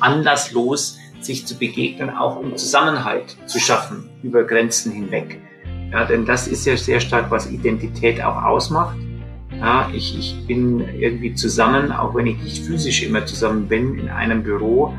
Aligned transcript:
anlasslos 0.00 0.98
sich 1.20 1.46
zu 1.46 1.58
begegnen, 1.58 2.10
auch 2.10 2.36
um 2.36 2.56
Zusammenhalt 2.56 3.36
zu 3.46 3.58
schaffen 3.58 4.08
über 4.22 4.44
Grenzen 4.44 4.92
hinweg. 4.92 5.40
Ja, 5.92 6.04
denn 6.04 6.26
das 6.26 6.48
ist 6.48 6.66
ja 6.66 6.76
sehr 6.76 7.00
stark, 7.00 7.30
was 7.30 7.50
Identität 7.50 8.22
auch 8.22 8.42
ausmacht. 8.42 8.96
Ja, 9.60 9.88
ich, 9.94 10.18
ich 10.18 10.46
bin 10.46 10.80
irgendwie 10.80 11.34
zusammen, 11.34 11.92
auch 11.92 12.14
wenn 12.14 12.26
ich 12.26 12.38
nicht 12.38 12.64
physisch 12.64 13.02
immer 13.04 13.24
zusammen 13.24 13.68
bin, 13.68 13.98
in 13.98 14.08
einem 14.08 14.42
Büro. 14.42 14.92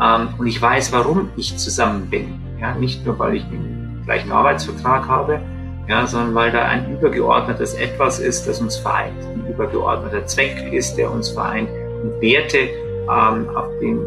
Ähm, 0.00 0.28
und 0.38 0.46
ich 0.46 0.62
weiß, 0.62 0.92
warum 0.92 1.30
ich 1.36 1.56
zusammen 1.56 2.08
bin. 2.08 2.40
Ja, 2.60 2.74
nicht 2.74 3.04
nur, 3.04 3.18
weil 3.18 3.36
ich 3.36 3.44
den 3.44 4.02
gleichen 4.04 4.30
Arbeitsvertrag 4.30 5.08
habe, 5.08 5.40
ja, 5.88 6.06
sondern 6.06 6.34
weil 6.34 6.52
da 6.52 6.66
ein 6.66 6.92
übergeordnetes 6.92 7.74
Etwas 7.74 8.20
ist, 8.20 8.46
das 8.46 8.60
uns 8.60 8.76
vereint. 8.76 9.18
Ein 9.24 9.52
übergeordneter 9.52 10.24
Zweck 10.26 10.72
ist, 10.72 10.94
der 10.94 11.10
uns 11.10 11.30
vereint. 11.30 11.68
Und 12.02 12.20
Werte, 12.20 12.58
ähm, 12.58 13.48
auf 13.56 13.76
dem 13.80 14.06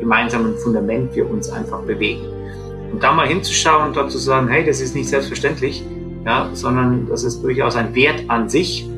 gemeinsamen 0.00 0.56
Fundament 0.56 1.14
wir 1.14 1.28
uns 1.30 1.50
einfach 1.50 1.80
bewegen. 1.82 2.22
Und 2.92 3.02
da 3.02 3.12
mal 3.12 3.26
hinzuschauen 3.26 3.88
und 3.88 3.96
dort 3.96 4.10
zu 4.10 4.18
sagen, 4.18 4.48
hey, 4.48 4.64
das 4.64 4.80
ist 4.80 4.94
nicht 4.94 5.08
selbstverständlich, 5.08 5.84
ja, 6.24 6.48
sondern 6.54 7.06
das 7.08 7.24
ist 7.24 7.42
durchaus 7.42 7.76
ein 7.76 7.94
Wert 7.94 8.24
an 8.28 8.48
sich. 8.48 8.88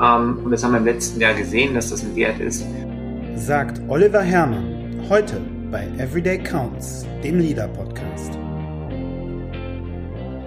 Ähm, 0.00 0.38
und 0.44 0.50
das 0.50 0.64
haben 0.64 0.72
wir 0.72 0.78
im 0.78 0.84
letzten 0.84 1.20
Jahr 1.20 1.34
gesehen, 1.34 1.74
dass 1.74 1.90
das 1.90 2.02
ein 2.02 2.14
Wert 2.16 2.40
ist. 2.40 2.64
Sagt 3.36 3.80
Oliver 3.88 4.22
Herrmann 4.22 5.04
heute 5.08 5.40
bei 5.70 5.88
Everyday 5.98 6.38
Counts, 6.38 7.06
dem 7.24 7.38
Leader 7.38 7.68
Podcast. 7.68 8.38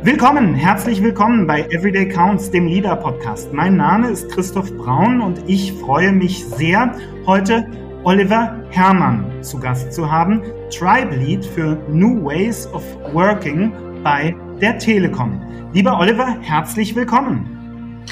Willkommen, 0.03 0.53
herzlich 0.53 1.01
willkommen 1.01 1.47
bei 1.47 1.63
Everyday 1.71 2.07
Counts, 2.07 2.51
dem 2.51 2.67
Leader 2.67 2.95
Podcast. 2.95 3.51
Mein 3.51 3.75
Name 3.75 4.11
ist 4.11 4.29
Christoph 4.29 4.71
Braun 4.77 5.19
und 5.19 5.39
ich 5.47 5.73
freue 5.73 6.11
mich 6.11 6.45
sehr, 6.45 6.95
heute 7.25 7.65
Oliver 8.05 8.55
Herrmann 8.69 9.25
zu 9.41 9.59
Gast 9.59 9.91
zu 9.91 10.11
haben, 10.11 10.43
Tribe 10.69 11.15
Lead 11.15 11.43
für 11.43 11.75
New 11.89 12.23
Ways 12.23 12.67
of 12.71 12.83
Working 13.13 13.73
bei 14.03 14.35
der 14.61 14.77
Telekom. 14.77 15.41
Lieber 15.73 15.97
Oliver, 15.99 16.37
herzlich 16.39 16.95
willkommen. 16.95 18.05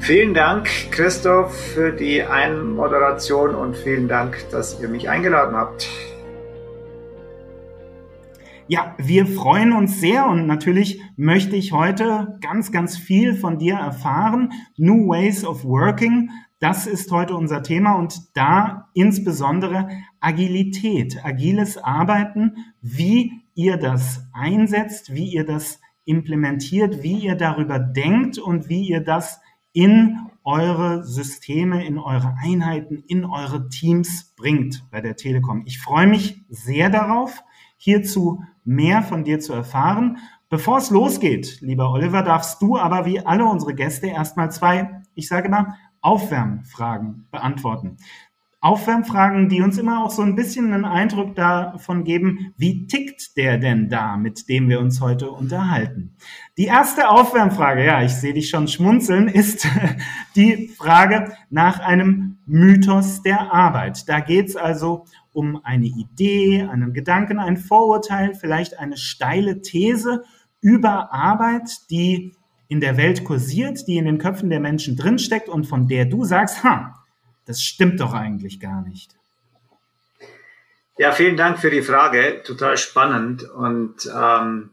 Vielen 0.00 0.34
Dank, 0.34 0.68
Christoph, 0.90 1.56
für 1.56 1.92
die 1.92 2.24
Einmoderation 2.24 3.54
und 3.54 3.76
vielen 3.76 4.08
Dank, 4.08 4.36
dass 4.50 4.80
ihr 4.80 4.88
mich 4.88 5.08
eingeladen 5.08 5.54
habt. 5.54 5.88
Ja, 8.68 8.96
wir 8.98 9.28
freuen 9.28 9.72
uns 9.72 10.00
sehr 10.00 10.26
und 10.26 10.48
natürlich 10.48 11.00
möchte 11.16 11.54
ich 11.54 11.70
heute 11.70 12.36
ganz, 12.40 12.72
ganz 12.72 12.98
viel 12.98 13.36
von 13.36 13.58
dir 13.58 13.74
erfahren. 13.74 14.52
New 14.76 15.06
Ways 15.06 15.44
of 15.44 15.64
Working, 15.64 16.30
das 16.58 16.88
ist 16.88 17.12
heute 17.12 17.36
unser 17.36 17.62
Thema 17.62 17.92
und 17.92 18.36
da 18.36 18.88
insbesondere 18.92 19.88
Agilität, 20.18 21.24
agiles 21.24 21.78
Arbeiten, 21.78 22.56
wie 22.80 23.44
ihr 23.54 23.76
das 23.76 24.26
einsetzt, 24.32 25.14
wie 25.14 25.32
ihr 25.32 25.46
das 25.46 25.80
implementiert, 26.04 27.04
wie 27.04 27.20
ihr 27.20 27.36
darüber 27.36 27.78
denkt 27.78 28.36
und 28.36 28.68
wie 28.68 28.88
ihr 28.88 29.00
das 29.00 29.40
in 29.74 30.18
eure 30.42 31.04
Systeme, 31.04 31.86
in 31.86 31.98
eure 31.98 32.34
Einheiten, 32.42 33.04
in 33.06 33.24
eure 33.24 33.68
Teams 33.68 34.34
bringt 34.36 34.84
bei 34.90 35.00
der 35.00 35.14
Telekom. 35.14 35.62
Ich 35.66 35.78
freue 35.78 36.08
mich 36.08 36.42
sehr 36.48 36.90
darauf, 36.90 37.44
hierzu 37.86 38.42
mehr 38.64 39.02
von 39.02 39.22
dir 39.22 39.38
zu 39.38 39.52
erfahren. 39.52 40.18
Bevor 40.48 40.78
es 40.78 40.90
losgeht, 40.90 41.60
lieber 41.60 41.92
Oliver, 41.92 42.24
darfst 42.24 42.60
du 42.60 42.76
aber 42.76 43.06
wie 43.06 43.20
alle 43.20 43.44
unsere 43.44 43.74
Gäste 43.74 44.08
erstmal 44.08 44.50
zwei, 44.50 45.02
ich 45.14 45.28
sage 45.28 45.48
mal, 45.48 45.74
Aufwärmfragen 46.00 47.28
beantworten. 47.30 47.96
Aufwärmfragen, 48.60 49.48
die 49.48 49.62
uns 49.62 49.78
immer 49.78 50.02
auch 50.02 50.10
so 50.10 50.22
ein 50.22 50.34
bisschen 50.34 50.72
einen 50.72 50.84
Eindruck 50.84 51.36
davon 51.36 52.02
geben, 52.02 52.52
wie 52.56 52.88
tickt 52.88 53.36
der 53.36 53.58
denn 53.58 53.88
da, 53.88 54.16
mit 54.16 54.48
dem 54.48 54.68
wir 54.68 54.80
uns 54.80 55.00
heute 55.00 55.30
unterhalten. 55.30 56.16
Die 56.58 56.64
erste 56.64 57.08
Aufwärmfrage, 57.08 57.84
ja, 57.84 58.02
ich 58.02 58.14
sehe 58.14 58.34
dich 58.34 58.50
schon 58.50 58.66
schmunzeln, 58.66 59.28
ist 59.28 59.68
die 60.34 60.68
Frage 60.76 61.34
nach 61.50 61.78
einem 61.78 62.25
Mythos 62.46 63.22
der 63.22 63.52
Arbeit. 63.52 64.08
Da 64.08 64.20
geht 64.20 64.48
es 64.48 64.56
also 64.56 65.04
um 65.32 65.60
eine 65.64 65.86
Idee, 65.86 66.62
einen 66.62 66.94
Gedanken, 66.94 67.38
ein 67.38 67.56
Vorurteil, 67.56 68.34
vielleicht 68.34 68.78
eine 68.78 68.96
steile 68.96 69.60
These 69.60 70.24
über 70.60 71.12
Arbeit, 71.12 71.70
die 71.90 72.34
in 72.68 72.80
der 72.80 72.96
Welt 72.96 73.24
kursiert, 73.24 73.86
die 73.86 73.96
in 73.96 74.06
den 74.06 74.18
Köpfen 74.18 74.50
der 74.50 74.60
Menschen 74.60 74.96
drinsteckt 74.96 75.48
und 75.48 75.66
von 75.66 75.88
der 75.88 76.06
du 76.06 76.24
sagst, 76.24 76.64
ha, 76.64 77.04
das 77.44 77.62
stimmt 77.62 78.00
doch 78.00 78.12
eigentlich 78.12 78.60
gar 78.60 78.82
nicht. 78.82 79.14
Ja, 80.98 81.12
vielen 81.12 81.36
Dank 81.36 81.58
für 81.58 81.70
die 81.70 81.82
Frage. 81.82 82.42
Total 82.44 82.76
spannend 82.78 83.42
und 83.42 84.06
ähm, 84.06 84.70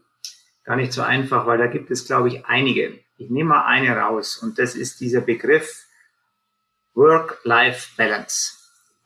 gar 0.64 0.76
nicht 0.76 0.94
so 0.94 1.02
einfach, 1.02 1.46
weil 1.46 1.58
da 1.58 1.68
gibt 1.68 1.92
es, 1.92 2.08
glaube 2.08 2.30
ich, 2.30 2.46
einige. 2.46 3.00
Ich 3.18 3.30
nehme 3.30 3.50
mal 3.50 3.66
eine 3.66 3.96
raus 3.96 4.38
und 4.38 4.58
das 4.58 4.76
ist 4.76 5.02
dieser 5.02 5.22
Begriff 5.22 5.83
Work-Life-Balance. 6.96 8.58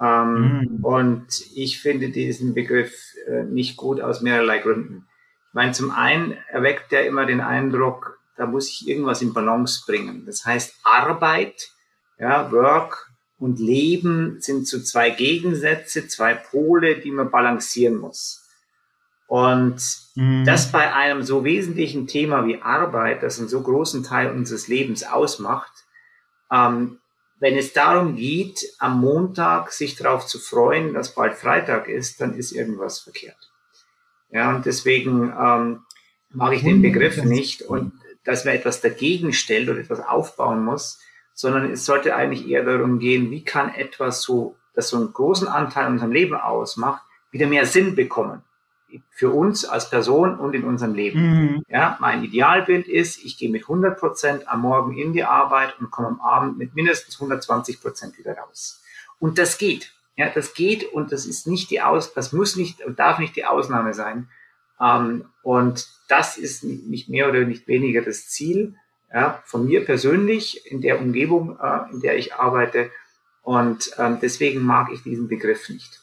Ähm, 0.01 0.67
mhm. 0.69 0.85
Und 0.85 1.27
ich 1.55 1.81
finde 1.81 2.09
diesen 2.09 2.53
Begriff 2.53 2.93
äh, 3.27 3.43
nicht 3.43 3.77
gut 3.77 4.01
aus 4.01 4.21
mehrerlei 4.21 4.59
Gründen. 4.59 5.07
Ich 5.49 5.53
meine, 5.53 5.71
zum 5.71 5.91
einen 5.91 6.37
erweckt 6.49 6.93
er 6.93 7.05
immer 7.05 7.25
den 7.25 7.41
Eindruck, 7.41 8.19
da 8.35 8.45
muss 8.45 8.69
ich 8.69 8.87
irgendwas 8.87 9.21
in 9.21 9.33
Balance 9.33 9.83
bringen. 9.87 10.23
Das 10.25 10.45
heißt, 10.45 10.75
Arbeit, 10.83 11.69
ja, 12.19 12.51
Work 12.51 13.09
und 13.39 13.59
Leben 13.59 14.39
sind 14.41 14.67
so 14.67 14.79
zwei 14.79 15.09
Gegensätze, 15.09 16.07
zwei 16.07 16.35
Pole, 16.35 16.97
die 16.97 17.11
man 17.11 17.31
balancieren 17.31 17.97
muss. 17.97 18.43
Und 19.27 19.81
mhm. 20.15 20.45
das 20.45 20.71
bei 20.71 20.93
einem 20.93 21.23
so 21.23 21.43
wesentlichen 21.43 22.07
Thema 22.07 22.45
wie 22.45 22.61
Arbeit, 22.61 23.23
das 23.23 23.39
einen 23.39 23.49
so 23.49 23.61
großen 23.61 24.03
Teil 24.03 24.31
unseres 24.31 24.67
Lebens 24.67 25.03
ausmacht, 25.03 25.71
ähm, 26.51 26.99
wenn 27.39 27.55
es 27.55 27.73
darum 27.73 28.15
geht, 28.15 28.65
am 28.79 28.99
Montag 28.99 29.71
sich 29.71 29.95
darauf 29.95 30.25
zu 30.25 30.39
freuen, 30.39 30.93
dass 30.93 31.13
bald 31.13 31.35
Freitag 31.35 31.87
ist, 31.87 32.19
dann 32.19 32.33
ist 32.33 32.51
irgendwas 32.51 32.99
verkehrt. 32.99 33.51
Ja, 34.29 34.55
und 34.55 34.65
deswegen 34.65 35.33
ähm, 35.39 35.81
mag 36.29 36.53
ich 36.53 36.63
den 36.63 36.81
Begriff 36.81 37.23
nicht 37.23 37.61
und 37.61 37.93
dass 38.23 38.43
man 38.43 38.55
etwas 38.55 38.81
dagegen 38.81 39.33
stellt 39.33 39.69
oder 39.69 39.79
etwas 39.79 39.99
aufbauen 39.99 40.63
muss, 40.65 40.99
sondern 41.33 41.71
es 41.71 41.85
sollte 41.85 42.15
eigentlich 42.15 42.47
eher 42.47 42.65
darum 42.65 42.99
gehen, 42.99 43.31
wie 43.31 43.43
kann 43.43 43.73
etwas 43.73 44.21
so, 44.21 44.55
das 44.73 44.89
so 44.89 44.97
einen 44.97 45.13
großen 45.13 45.47
Anteil 45.47 45.87
in 45.87 45.93
unserem 45.93 46.11
Leben 46.11 46.35
ausmacht, 46.35 47.03
wieder 47.31 47.47
mehr 47.47 47.65
Sinn 47.65 47.95
bekommen 47.95 48.43
für 49.09 49.31
uns 49.31 49.65
als 49.65 49.89
Person 49.89 50.37
und 50.37 50.53
in 50.53 50.63
unserem 50.63 50.93
Leben. 50.93 51.21
Mhm. 51.21 51.63
Ja, 51.67 51.97
mein 51.99 52.23
Idealbild 52.23 52.87
ist, 52.87 53.23
ich 53.23 53.37
gehe 53.37 53.49
mit 53.49 53.63
100 53.63 53.99
Prozent 53.99 54.47
am 54.47 54.61
Morgen 54.61 54.97
in 54.97 55.13
die 55.13 55.23
Arbeit 55.23 55.79
und 55.79 55.91
komme 55.91 56.07
am 56.07 56.21
Abend 56.21 56.57
mit 56.57 56.75
mindestens 56.75 57.15
120 57.15 57.81
Prozent 57.81 58.17
wieder 58.17 58.37
raus. 58.37 58.81
Und 59.19 59.37
das 59.37 59.57
geht. 59.57 59.93
Ja, 60.15 60.29
das 60.29 60.53
geht 60.53 60.91
und 60.93 61.11
das 61.11 61.25
ist 61.25 61.47
nicht 61.47 61.69
die 61.69 61.81
Aus, 61.81 62.13
das 62.13 62.33
muss 62.33 62.55
nicht 62.55 62.83
und 62.83 62.97
darf 62.97 63.19
nicht 63.19 63.35
die 63.35 63.45
Ausnahme 63.45 63.93
sein. 63.93 64.27
Ähm, 64.81 65.25
und 65.43 65.87
das 66.07 66.37
ist 66.37 66.63
nicht 66.63 67.09
mehr 67.09 67.29
oder 67.29 67.41
nicht 67.41 67.67
weniger 67.67 68.01
das 68.01 68.27
Ziel 68.27 68.75
ja, 69.13 69.41
von 69.45 69.65
mir 69.65 69.85
persönlich 69.85 70.65
in 70.69 70.81
der 70.81 70.99
Umgebung, 70.99 71.57
äh, 71.61 71.91
in 71.91 72.01
der 72.01 72.17
ich 72.17 72.33
arbeite. 72.33 72.91
Und 73.41 73.91
ähm, 73.97 74.17
deswegen 74.21 74.61
mag 74.61 74.91
ich 74.91 75.03
diesen 75.03 75.27
Begriff 75.27 75.69
nicht. 75.69 76.01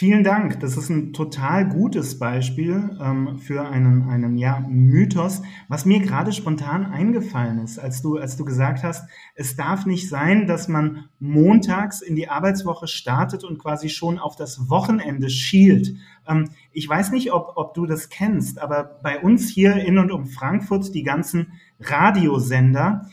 Vielen 0.00 0.24
Dank. 0.24 0.60
Das 0.60 0.78
ist 0.78 0.88
ein 0.88 1.12
total 1.12 1.68
gutes 1.68 2.18
Beispiel 2.18 2.96
ähm, 3.02 3.36
für 3.36 3.68
einen, 3.68 4.08
einen 4.08 4.38
ja, 4.38 4.64
Mythos, 4.66 5.42
was 5.68 5.84
mir 5.84 6.00
gerade 6.00 6.32
spontan 6.32 6.86
eingefallen 6.86 7.58
ist, 7.58 7.78
als 7.78 8.00
du, 8.00 8.16
als 8.16 8.38
du 8.38 8.46
gesagt 8.46 8.82
hast, 8.82 9.06
es 9.34 9.56
darf 9.56 9.84
nicht 9.84 10.08
sein, 10.08 10.46
dass 10.46 10.68
man 10.68 11.10
montags 11.18 12.00
in 12.00 12.16
die 12.16 12.30
Arbeitswoche 12.30 12.88
startet 12.88 13.44
und 13.44 13.58
quasi 13.58 13.90
schon 13.90 14.18
auf 14.18 14.36
das 14.36 14.70
Wochenende 14.70 15.28
schielt. 15.28 15.94
Ähm, 16.26 16.48
ich 16.72 16.88
weiß 16.88 17.12
nicht, 17.12 17.34
ob, 17.34 17.52
ob 17.56 17.74
du 17.74 17.84
das 17.84 18.08
kennst, 18.08 18.58
aber 18.58 19.00
bei 19.02 19.20
uns 19.20 19.50
hier 19.50 19.74
in 19.84 19.98
und 19.98 20.10
um 20.10 20.24
Frankfurt, 20.24 20.94
die 20.94 21.02
ganzen 21.02 21.60
Radiosender, 21.78 23.04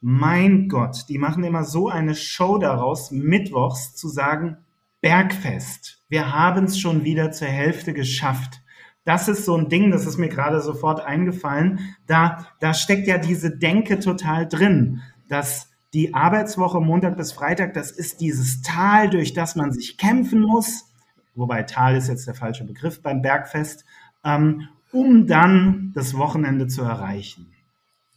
mein 0.00 0.68
Gott, 0.68 1.04
die 1.08 1.18
machen 1.18 1.44
immer 1.44 1.62
so 1.62 1.88
eine 1.88 2.16
Show 2.16 2.58
daraus, 2.58 3.12
mittwochs 3.12 3.94
zu 3.94 4.08
sagen, 4.08 4.63
Bergfest. 5.04 5.98
Wir 6.08 6.32
haben 6.32 6.64
es 6.64 6.80
schon 6.80 7.04
wieder 7.04 7.30
zur 7.30 7.48
Hälfte 7.48 7.92
geschafft. 7.92 8.62
Das 9.04 9.28
ist 9.28 9.44
so 9.44 9.54
ein 9.54 9.68
Ding, 9.68 9.90
das 9.90 10.06
ist 10.06 10.16
mir 10.16 10.30
gerade 10.30 10.62
sofort 10.62 11.04
eingefallen. 11.04 11.94
Da, 12.06 12.46
da 12.58 12.72
steckt 12.72 13.06
ja 13.06 13.18
diese 13.18 13.54
Denke 13.54 13.98
total 13.98 14.48
drin, 14.48 15.02
dass 15.28 15.68
die 15.92 16.14
Arbeitswoche 16.14 16.80
Montag 16.80 17.18
bis 17.18 17.32
Freitag, 17.32 17.74
das 17.74 17.90
ist 17.90 18.22
dieses 18.22 18.62
Tal, 18.62 19.10
durch 19.10 19.34
das 19.34 19.56
man 19.56 19.72
sich 19.72 19.98
kämpfen 19.98 20.40
muss. 20.40 20.86
Wobei 21.34 21.64
Tal 21.64 21.96
ist 21.96 22.08
jetzt 22.08 22.26
der 22.26 22.34
falsche 22.34 22.64
Begriff 22.64 23.02
beim 23.02 23.20
Bergfest, 23.20 23.84
ähm, 24.24 24.68
um 24.90 25.26
dann 25.26 25.92
das 25.94 26.16
Wochenende 26.16 26.66
zu 26.66 26.80
erreichen. 26.80 27.52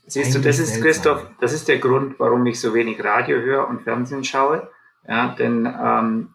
Siehst 0.06 0.34
du, 0.36 0.40
das 0.40 0.58
ist, 0.58 0.82
Christoph, 0.82 1.28
das 1.42 1.52
ist 1.52 1.68
der 1.68 1.80
Grund, 1.80 2.18
warum 2.18 2.46
ich 2.46 2.62
so 2.62 2.74
wenig 2.74 3.04
Radio 3.04 3.42
höre 3.42 3.68
und 3.68 3.82
Fernsehen 3.82 4.24
schaue 4.24 4.70
Ja, 5.08 5.30
denn 5.30 5.66
ähm, 5.66 6.34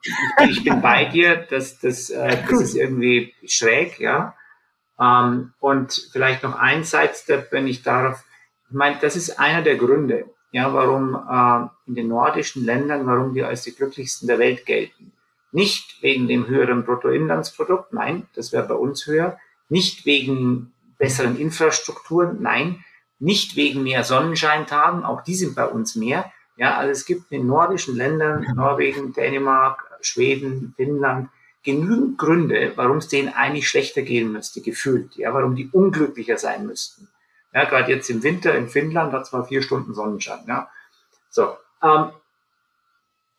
ich, 0.48 0.64
bin 0.64 0.80
bei 0.80 1.04
dir, 1.04 1.36
dass 1.36 1.78
das, 1.78 2.08
äh, 2.08 2.38
das 2.48 2.62
ist 2.62 2.74
irgendwie 2.74 3.34
schräg, 3.46 4.00
ja. 4.00 4.34
Ähm, 4.98 5.52
und 5.60 6.08
vielleicht 6.12 6.42
noch 6.42 6.54
ein 6.54 6.82
Sidestep, 6.82 7.52
wenn 7.52 7.66
ich 7.66 7.82
darauf, 7.82 8.24
ich 8.70 8.74
meine, 8.74 8.96
das 9.00 9.14
ist 9.14 9.38
einer 9.38 9.60
der 9.60 9.76
Gründe, 9.76 10.24
ja, 10.52 10.72
warum 10.72 11.14
äh, 11.14 11.68
in 11.86 11.94
den 11.96 12.08
nordischen 12.08 12.64
Ländern, 12.64 13.06
warum 13.06 13.34
wir 13.34 13.48
als 13.48 13.62
die 13.62 13.74
glücklichsten 13.74 14.26
der 14.26 14.38
Welt 14.38 14.64
gelten. 14.64 15.12
Nicht 15.50 16.02
wegen 16.02 16.26
dem 16.26 16.46
höheren 16.46 16.84
Bruttoinlandsprodukt, 16.84 17.92
nein, 17.92 18.26
das 18.34 18.52
wäre 18.52 18.66
bei 18.66 18.74
uns 18.74 19.06
höher. 19.06 19.38
Nicht 19.68 20.06
wegen 20.06 20.72
besseren 20.96 21.36
Infrastrukturen, 21.38 22.40
nein. 22.40 22.82
Nicht 23.18 23.54
wegen 23.56 23.82
mehr 23.82 24.02
Sonnenscheintagen, 24.02 25.04
auch 25.04 25.22
die 25.22 25.34
sind 25.34 25.54
bei 25.54 25.66
uns 25.66 25.94
mehr. 25.94 26.32
Ja, 26.62 26.76
also 26.76 26.92
es 26.92 27.06
gibt 27.06 27.32
in 27.32 27.40
den 27.40 27.46
nordischen 27.48 27.96
Ländern, 27.96 28.46
Norwegen, 28.54 29.12
Dänemark, 29.12 29.82
Schweden, 30.00 30.74
Finnland, 30.76 31.28
genügend 31.64 32.18
Gründe, 32.18 32.70
warum 32.76 32.98
es 32.98 33.08
denen 33.08 33.34
eigentlich 33.34 33.68
schlechter 33.68 34.02
gehen 34.02 34.30
müsste, 34.30 34.60
gefühlt. 34.60 35.16
Ja, 35.16 35.34
warum 35.34 35.56
die 35.56 35.68
unglücklicher 35.72 36.38
sein 36.38 36.64
müssten. 36.64 37.08
Ja, 37.52 37.64
gerade 37.64 37.90
jetzt 37.90 38.08
im 38.10 38.22
Winter 38.22 38.54
in 38.54 38.68
Finnland 38.68 39.12
hat 39.12 39.22
es 39.22 39.32
mal 39.32 39.42
vier 39.42 39.60
Stunden 39.60 39.92
Sonnenschein. 39.92 40.44
Ja, 40.46 40.70
so. 41.30 41.56
Ähm, 41.82 42.10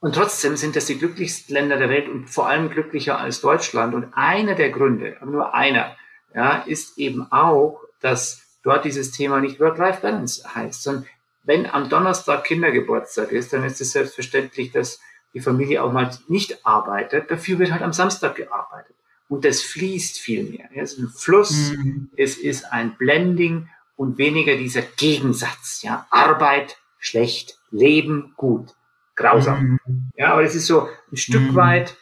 und 0.02 0.16
trotzdem 0.16 0.58
sind 0.58 0.76
das 0.76 0.88
die 0.88 1.00
glücklichsten 1.00 1.54
Länder 1.54 1.78
der 1.78 1.88
Welt 1.88 2.10
und 2.10 2.30
vor 2.30 2.50
allem 2.50 2.70
glücklicher 2.70 3.20
als 3.20 3.40
Deutschland. 3.40 3.96
Und 3.96 4.12
einer 4.16 4.56
der 4.56 4.70
Gründe, 4.70 5.16
aber 5.22 5.32
nur 5.32 5.54
einer, 5.54 5.96
ja, 6.36 6.58
ist 6.64 6.98
eben 6.98 7.32
auch, 7.32 7.80
dass 8.02 8.60
dort 8.64 8.84
dieses 8.84 9.12
Thema 9.12 9.40
nicht 9.40 9.62
Work-Life-Balance 9.62 10.54
heißt, 10.54 10.84
sondern 10.84 11.06
wenn 11.44 11.66
am 11.66 11.90
Donnerstag 11.90 12.46
Kindergeburtstag 12.46 13.32
ist, 13.32 13.54
dann 13.54 13.64
ist 13.64 13.82
es 13.82 13.92
selbstverständlich, 13.92 14.72
dass 14.72 15.00
die 15.34 15.42
Familie 15.42 15.84
auch 15.84 15.92
mal 15.92 16.10
nicht 16.28 16.66
arbeitet. 16.66 17.30
Dafür 17.30 17.60
wird 17.60 17.72
halt 17.72 17.82
am 17.82 17.94
Samstag 17.94 18.36
gearbeitet. 18.36 18.96
Und 19.30 19.46
das 19.46 19.62
fließt 19.62 20.20
viel 20.20 20.44
mehr. 20.44 20.70
Es 20.76 20.94
ist 20.94 21.00
ein 21.00 21.10
Fluss, 21.10 21.72
mhm. 21.72 22.10
es 22.16 22.38
ist 22.38 22.66
ein 22.72 22.96
Blending 22.98 23.70
und 23.96 24.18
weniger 24.18 24.56
dieser 24.56 24.82
Gegensatz. 24.82 25.82
Ja, 25.82 26.08
Arbeit 26.12 26.78
schlecht, 27.00 27.58
Leben 27.72 28.34
gut, 28.38 28.76
grausam. 29.16 29.80
Mhm. 29.86 30.12
Ja, 30.16 30.34
aber 30.34 30.44
es 30.44 30.56
ist 30.56 30.68
so 30.68 30.88
ein 31.12 31.18
Stück 31.18 31.52
mhm. 31.52 31.56
weit 31.56 31.98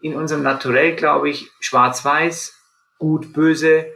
in 0.00 0.14
unserem 0.14 0.42
Naturell, 0.42 0.94
glaube 0.94 1.30
ich, 1.30 1.50
schwarz-weiß, 1.60 2.54
gut, 2.98 3.32
böse. 3.32 3.86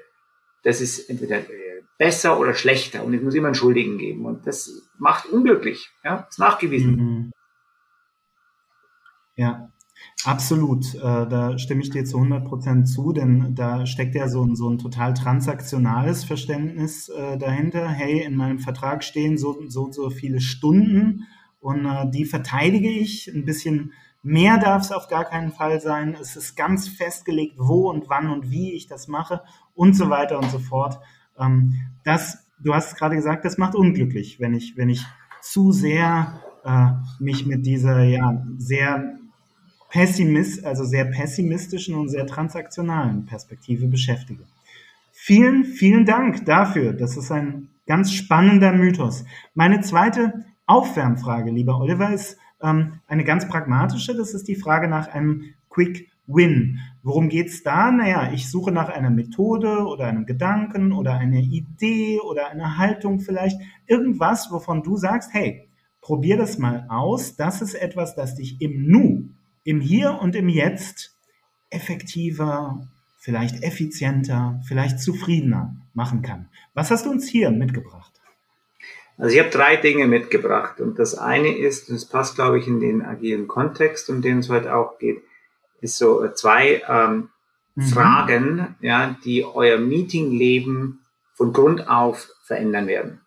Das 0.62 0.80
ist 0.80 1.08
entweder 1.10 1.38
äh, 1.38 1.67
besser 1.98 2.38
oder 2.38 2.54
schlechter 2.54 3.04
und 3.04 3.12
es 3.12 3.22
muss 3.22 3.34
immer 3.34 3.48
einen 3.48 3.54
Schuldigen 3.54 3.98
geben 3.98 4.24
und 4.24 4.46
das 4.46 4.88
macht 4.98 5.26
unglücklich. 5.26 5.90
Ja, 6.04 6.26
ist 6.30 6.38
nachgewiesen. 6.38 6.96
Mhm. 6.96 7.32
Ja, 9.34 9.70
absolut. 10.24 10.94
Äh, 10.94 10.98
da 11.00 11.58
stimme 11.58 11.82
ich 11.82 11.90
dir 11.90 12.04
zu 12.04 12.16
100 12.16 12.44
Prozent 12.44 12.88
zu, 12.88 13.12
denn 13.12 13.54
da 13.54 13.84
steckt 13.84 14.14
ja 14.14 14.28
so 14.28 14.44
ein, 14.44 14.56
so 14.56 14.68
ein 14.68 14.78
total 14.78 15.12
transaktionales 15.14 16.24
Verständnis 16.24 17.08
äh, 17.08 17.36
dahinter. 17.36 17.88
Hey, 17.88 18.22
in 18.22 18.36
meinem 18.36 18.60
Vertrag 18.60 19.02
stehen 19.04 19.36
so, 19.36 19.56
so, 19.68 19.90
so 19.92 20.10
viele 20.10 20.40
Stunden 20.40 21.26
und 21.60 21.84
äh, 21.84 22.10
die 22.10 22.24
verteidige 22.24 22.90
ich. 22.90 23.28
Ein 23.28 23.44
bisschen 23.44 23.92
mehr 24.22 24.58
darf 24.58 24.82
es 24.82 24.92
auf 24.92 25.08
gar 25.08 25.24
keinen 25.24 25.52
Fall 25.52 25.80
sein. 25.80 26.16
Es 26.20 26.36
ist 26.36 26.56
ganz 26.56 26.88
festgelegt, 26.88 27.56
wo 27.58 27.90
und 27.90 28.08
wann 28.08 28.30
und 28.30 28.50
wie 28.50 28.74
ich 28.74 28.86
das 28.86 29.08
mache 29.08 29.42
und 29.74 29.94
so 29.94 30.10
weiter 30.10 30.38
und 30.38 30.50
so 30.50 30.58
fort. 30.58 31.00
Ähm, 31.38 31.74
das, 32.04 32.44
du 32.58 32.74
hast 32.74 32.96
gerade 32.96 33.16
gesagt, 33.16 33.44
das 33.44 33.58
macht 33.58 33.74
unglücklich, 33.74 34.40
wenn 34.40 34.54
ich, 34.54 34.76
wenn 34.76 34.88
ich 34.88 35.04
zu 35.40 35.72
sehr 35.72 36.40
äh, 36.64 36.90
mich 37.18 37.46
mit 37.46 37.66
dieser 37.66 38.02
ja 38.02 38.44
sehr 38.58 39.18
pessimist, 39.90 40.64
also 40.64 40.84
sehr 40.84 41.06
pessimistischen 41.06 41.94
und 41.94 42.08
sehr 42.08 42.26
transaktionalen 42.26 43.24
Perspektive 43.24 43.86
beschäftige. 43.86 44.44
Vielen, 45.12 45.64
vielen 45.64 46.04
Dank 46.04 46.44
dafür. 46.44 46.92
Das 46.92 47.16
ist 47.16 47.32
ein 47.32 47.68
ganz 47.86 48.12
spannender 48.12 48.72
Mythos. 48.72 49.24
Meine 49.54 49.80
zweite 49.80 50.44
Aufwärmfrage, 50.66 51.50
lieber 51.50 51.80
Oliver, 51.80 52.12
ist 52.12 52.36
ähm, 52.62 53.00
eine 53.08 53.24
ganz 53.24 53.48
pragmatische. 53.48 54.14
Das 54.14 54.34
ist 54.34 54.46
die 54.48 54.56
Frage 54.56 54.88
nach 54.88 55.08
einem 55.08 55.44
Quick 55.70 56.08
Win. 56.28 56.78
Worum 57.02 57.28
geht's 57.28 57.64
da? 57.64 57.90
Naja, 57.90 58.30
ich 58.32 58.48
suche 58.48 58.70
nach 58.70 58.88
einer 58.88 59.10
Methode 59.10 59.86
oder 59.86 60.06
einem 60.06 60.26
Gedanken 60.26 60.92
oder 60.92 61.14
einer 61.14 61.40
Idee 61.40 62.20
oder 62.20 62.50
einer 62.50 62.78
Haltung 62.78 63.18
vielleicht. 63.18 63.60
Irgendwas, 63.86 64.52
wovon 64.52 64.82
du 64.82 64.96
sagst, 64.96 65.30
hey, 65.32 65.68
probier 66.00 66.36
das 66.36 66.58
mal 66.58 66.86
aus. 66.88 67.34
Das 67.34 67.62
ist 67.62 67.74
etwas, 67.74 68.14
das 68.14 68.36
dich 68.36 68.60
im 68.60 68.86
Nu 68.86 69.28
im 69.68 69.82
Hier 69.82 70.18
und 70.22 70.34
im 70.34 70.48
Jetzt 70.48 71.14
effektiver, 71.68 72.88
vielleicht 73.18 73.62
effizienter, 73.62 74.62
vielleicht 74.66 74.98
zufriedener 74.98 75.76
machen 75.92 76.22
kann. 76.22 76.48
Was 76.72 76.90
hast 76.90 77.04
du 77.04 77.10
uns 77.10 77.28
hier 77.28 77.50
mitgebracht? 77.50 78.12
Also 79.18 79.34
ich 79.34 79.40
habe 79.40 79.50
drei 79.50 79.76
Dinge 79.76 80.06
mitgebracht 80.06 80.80
und 80.80 80.98
das 80.98 81.18
eine 81.18 81.54
ist, 81.54 81.90
und 81.90 81.96
es 81.96 82.06
passt 82.06 82.36
glaube 82.36 82.58
ich 82.58 82.66
in 82.66 82.80
den 82.80 83.02
agilen 83.02 83.46
Kontext, 83.46 84.08
um 84.08 84.22
den 84.22 84.38
es 84.38 84.48
heute 84.48 84.74
auch 84.74 84.98
geht, 84.98 85.22
ist 85.80 85.98
so 85.98 86.28
zwei 86.32 86.82
ähm, 86.88 87.30
mhm. 87.74 87.82
Fragen, 87.82 88.76
ja, 88.80 89.16
die 89.24 89.44
euer 89.44 89.78
Meetingleben 89.78 91.00
von 91.34 91.52
Grund 91.52 91.88
auf 91.88 92.28
verändern 92.42 92.86
werden. 92.86 93.20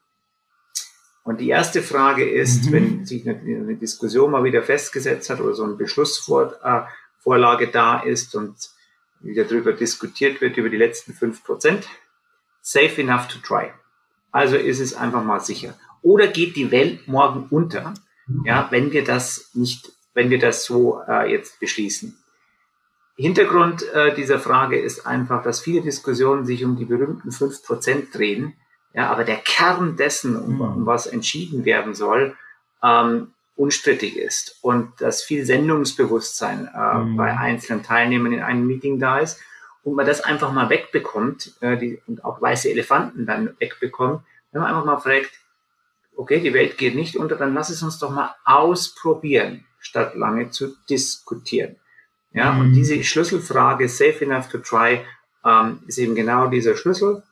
Und 1.23 1.39
die 1.39 1.49
erste 1.49 1.81
Frage 1.81 2.27
ist, 2.27 2.65
mhm. 2.65 2.71
wenn 2.71 3.05
sich 3.05 3.27
eine, 3.29 3.39
eine, 3.39 3.75
Diskussion 3.75 4.31
mal 4.31 4.43
wieder 4.43 4.63
festgesetzt 4.63 5.29
hat 5.29 5.39
oder 5.39 5.53
so 5.53 5.63
eine 5.63 5.75
Beschlussvorlage 5.75 7.65
äh, 7.65 7.71
da 7.71 7.99
ist 7.99 8.35
und 8.35 8.55
wieder 9.19 9.43
darüber 9.43 9.73
diskutiert 9.73 10.41
wird, 10.41 10.57
über 10.57 10.69
die 10.69 10.77
letzten 10.77 11.13
fünf 11.13 11.43
Prozent, 11.43 11.87
safe 12.61 13.01
enough 13.01 13.27
to 13.27 13.37
try. 13.39 13.67
Also 14.31 14.55
ist 14.55 14.79
es 14.79 14.95
einfach 14.95 15.23
mal 15.23 15.39
sicher. 15.39 15.77
Oder 16.01 16.27
geht 16.27 16.55
die 16.55 16.71
Welt 16.71 17.07
morgen 17.07 17.47
unter, 17.49 17.93
ja, 18.45 18.67
wenn 18.71 18.91
wir 18.91 19.03
das 19.03 19.51
nicht, 19.53 19.91
wenn 20.13 20.29
wir 20.29 20.39
das 20.39 20.65
so 20.65 21.01
äh, 21.07 21.31
jetzt 21.31 21.59
beschließen? 21.59 22.17
Hintergrund 23.15 23.83
äh, 23.93 24.15
dieser 24.15 24.39
Frage 24.39 24.79
ist 24.79 25.05
einfach, 25.05 25.43
dass 25.43 25.61
viele 25.61 25.81
Diskussionen 25.81 26.45
sich 26.45 26.63
um 26.65 26.77
die 26.77 26.85
berühmten 26.85 27.31
fünf 27.31 27.63
Prozent 27.63 28.15
drehen, 28.15 28.53
ja, 28.93 29.09
aber 29.09 29.23
der 29.23 29.37
Kern 29.37 29.95
dessen, 29.95 30.35
um, 30.35 30.55
mhm. 30.55 30.61
um 30.61 30.85
was 30.85 31.07
entschieden 31.07 31.65
werden 31.65 31.93
soll, 31.93 32.35
ähm, 32.83 33.33
unstrittig 33.55 34.17
ist 34.17 34.57
und 34.61 35.01
dass 35.01 35.23
viel 35.23 35.45
Sendungsbewusstsein 35.45 36.69
äh, 36.73 36.97
mhm. 36.97 37.17
bei 37.17 37.37
einzelnen 37.37 37.83
Teilnehmern 37.83 38.33
in 38.33 38.41
einem 38.41 38.65
Meeting 38.65 38.99
da 38.99 39.19
ist 39.19 39.39
und 39.83 39.95
man 39.95 40.05
das 40.05 40.21
einfach 40.21 40.51
mal 40.51 40.69
wegbekommt 40.69 41.53
äh, 41.61 41.77
die, 41.77 42.01
und 42.07 42.25
auch 42.25 42.41
weiße 42.41 42.69
Elefanten 42.69 43.25
dann 43.25 43.55
wegbekommt, 43.59 44.23
wenn 44.51 44.61
man 44.61 44.69
einfach 44.69 44.85
mal 44.85 44.97
fragt, 44.97 45.31
okay, 46.15 46.39
die 46.39 46.53
Welt 46.53 46.77
geht 46.77 46.95
nicht 46.95 47.15
unter, 47.15 47.35
dann 47.35 47.53
lass 47.53 47.69
es 47.69 47.83
uns 47.83 47.99
doch 47.99 48.11
mal 48.11 48.35
ausprobieren, 48.45 49.65
statt 49.79 50.15
lange 50.15 50.49
zu 50.49 50.75
diskutieren. 50.89 51.75
Ja, 52.33 52.51
mhm. 52.51 52.59
und 52.61 52.73
diese 52.73 53.03
Schlüsselfrage, 53.03 53.89
safe 53.89 54.23
enough 54.23 54.49
to 54.49 54.59
try, 54.59 55.01
ähm, 55.45 55.79
ist 55.87 55.97
eben 55.97 56.15
genau 56.15 56.47
dieser 56.47 56.75
Schlüssel 56.75 57.23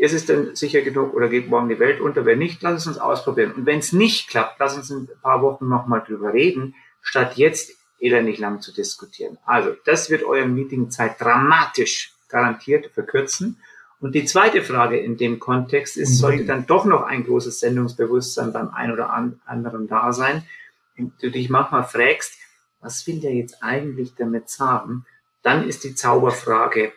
ist 0.00 0.14
es 0.14 0.24
denn 0.24 0.56
sicher 0.56 0.80
genug 0.80 1.12
oder 1.12 1.28
geht 1.28 1.50
morgen 1.50 1.68
die 1.68 1.78
Welt 1.78 2.00
unter? 2.00 2.24
Wenn 2.24 2.38
nicht, 2.38 2.62
lass 2.62 2.80
es 2.80 2.86
uns 2.86 2.96
ausprobieren. 2.96 3.52
Und 3.52 3.66
wenn 3.66 3.80
es 3.80 3.92
nicht 3.92 4.30
klappt, 4.30 4.58
lass 4.58 4.74
uns 4.74 4.88
in 4.88 5.00
ein 5.00 5.08
paar 5.20 5.42
Wochen 5.42 5.68
nochmal 5.68 6.02
drüber 6.06 6.32
reden, 6.32 6.74
statt 7.02 7.36
jetzt 7.36 7.72
elendig 7.98 8.38
lang 8.38 8.62
zu 8.62 8.72
diskutieren. 8.72 9.36
Also, 9.44 9.76
das 9.84 10.08
wird 10.08 10.22
eure 10.22 10.46
Meetingzeit 10.46 11.20
dramatisch 11.20 12.14
garantiert 12.30 12.86
verkürzen. 12.94 13.58
Und 14.00 14.14
die 14.14 14.24
zweite 14.24 14.62
Frage 14.62 14.98
in 14.98 15.18
dem 15.18 15.38
Kontext 15.38 15.98
ist, 15.98 16.16
sollte 16.16 16.46
dann 16.46 16.66
doch 16.66 16.86
noch 16.86 17.02
ein 17.02 17.26
großes 17.26 17.60
Sendungsbewusstsein 17.60 18.54
beim 18.54 18.70
einen 18.70 18.92
oder 18.92 19.12
anderen 19.44 19.86
da 19.86 20.14
sein, 20.14 20.44
und 20.96 21.12
du 21.22 21.30
dich 21.30 21.50
manchmal 21.50 21.84
fragst, 21.84 22.38
was 22.80 23.06
will 23.06 23.20
der 23.20 23.34
jetzt 23.34 23.62
eigentlich 23.62 24.14
damit 24.14 24.48
sagen? 24.48 25.04
Dann 25.42 25.68
ist 25.68 25.84
die 25.84 25.94
Zauberfrage, 25.94 26.92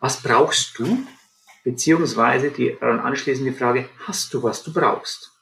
was 0.00 0.22
brauchst 0.22 0.78
du? 0.78 1.04
beziehungsweise 1.64 2.50
die 2.50 2.80
anschließende 2.80 3.52
Frage, 3.52 3.88
hast 4.06 4.32
du, 4.34 4.42
was 4.42 4.62
du 4.62 4.72
brauchst? 4.72 5.32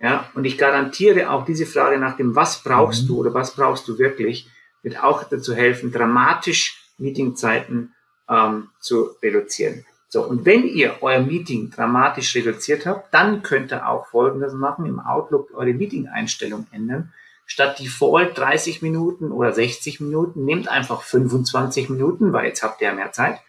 Ja, 0.00 0.30
und 0.34 0.44
ich 0.44 0.58
garantiere 0.58 1.30
auch 1.30 1.44
diese 1.44 1.66
Frage 1.66 1.98
nach 1.98 2.16
dem, 2.16 2.36
was 2.36 2.62
brauchst 2.62 3.04
mhm. 3.04 3.08
du 3.08 3.18
oder 3.18 3.34
was 3.34 3.54
brauchst 3.54 3.88
du 3.88 3.98
wirklich, 3.98 4.48
wird 4.82 5.02
auch 5.02 5.24
dazu 5.24 5.54
helfen, 5.54 5.90
dramatisch 5.90 6.92
Meetingzeiten 6.98 7.94
ähm, 8.28 8.68
zu 8.80 9.10
reduzieren. 9.22 9.84
So, 10.08 10.24
und 10.24 10.46
wenn 10.46 10.66
ihr 10.66 10.98
euer 11.00 11.20
Meeting 11.20 11.70
dramatisch 11.70 12.34
reduziert 12.34 12.86
habt, 12.86 13.12
dann 13.12 13.42
könnt 13.42 13.72
ihr 13.72 13.88
auch 13.88 14.06
Folgendes 14.06 14.54
machen, 14.54 14.86
im 14.86 15.00
Outlook 15.00 15.52
eure 15.52 15.74
Meeting-Einstellung 15.74 16.66
ändern. 16.70 17.12
Statt 17.50 17.80
Default 17.80 18.36
30 18.36 18.82
Minuten 18.82 19.32
oder 19.32 19.52
60 19.52 20.00
Minuten, 20.00 20.44
nehmt 20.44 20.68
einfach 20.68 21.00
25 21.00 21.88
Minuten, 21.88 22.32
weil 22.34 22.44
jetzt 22.44 22.62
habt 22.62 22.82
ihr 22.82 22.88
ja 22.88 22.94
mehr 22.94 23.10
Zeit 23.10 23.40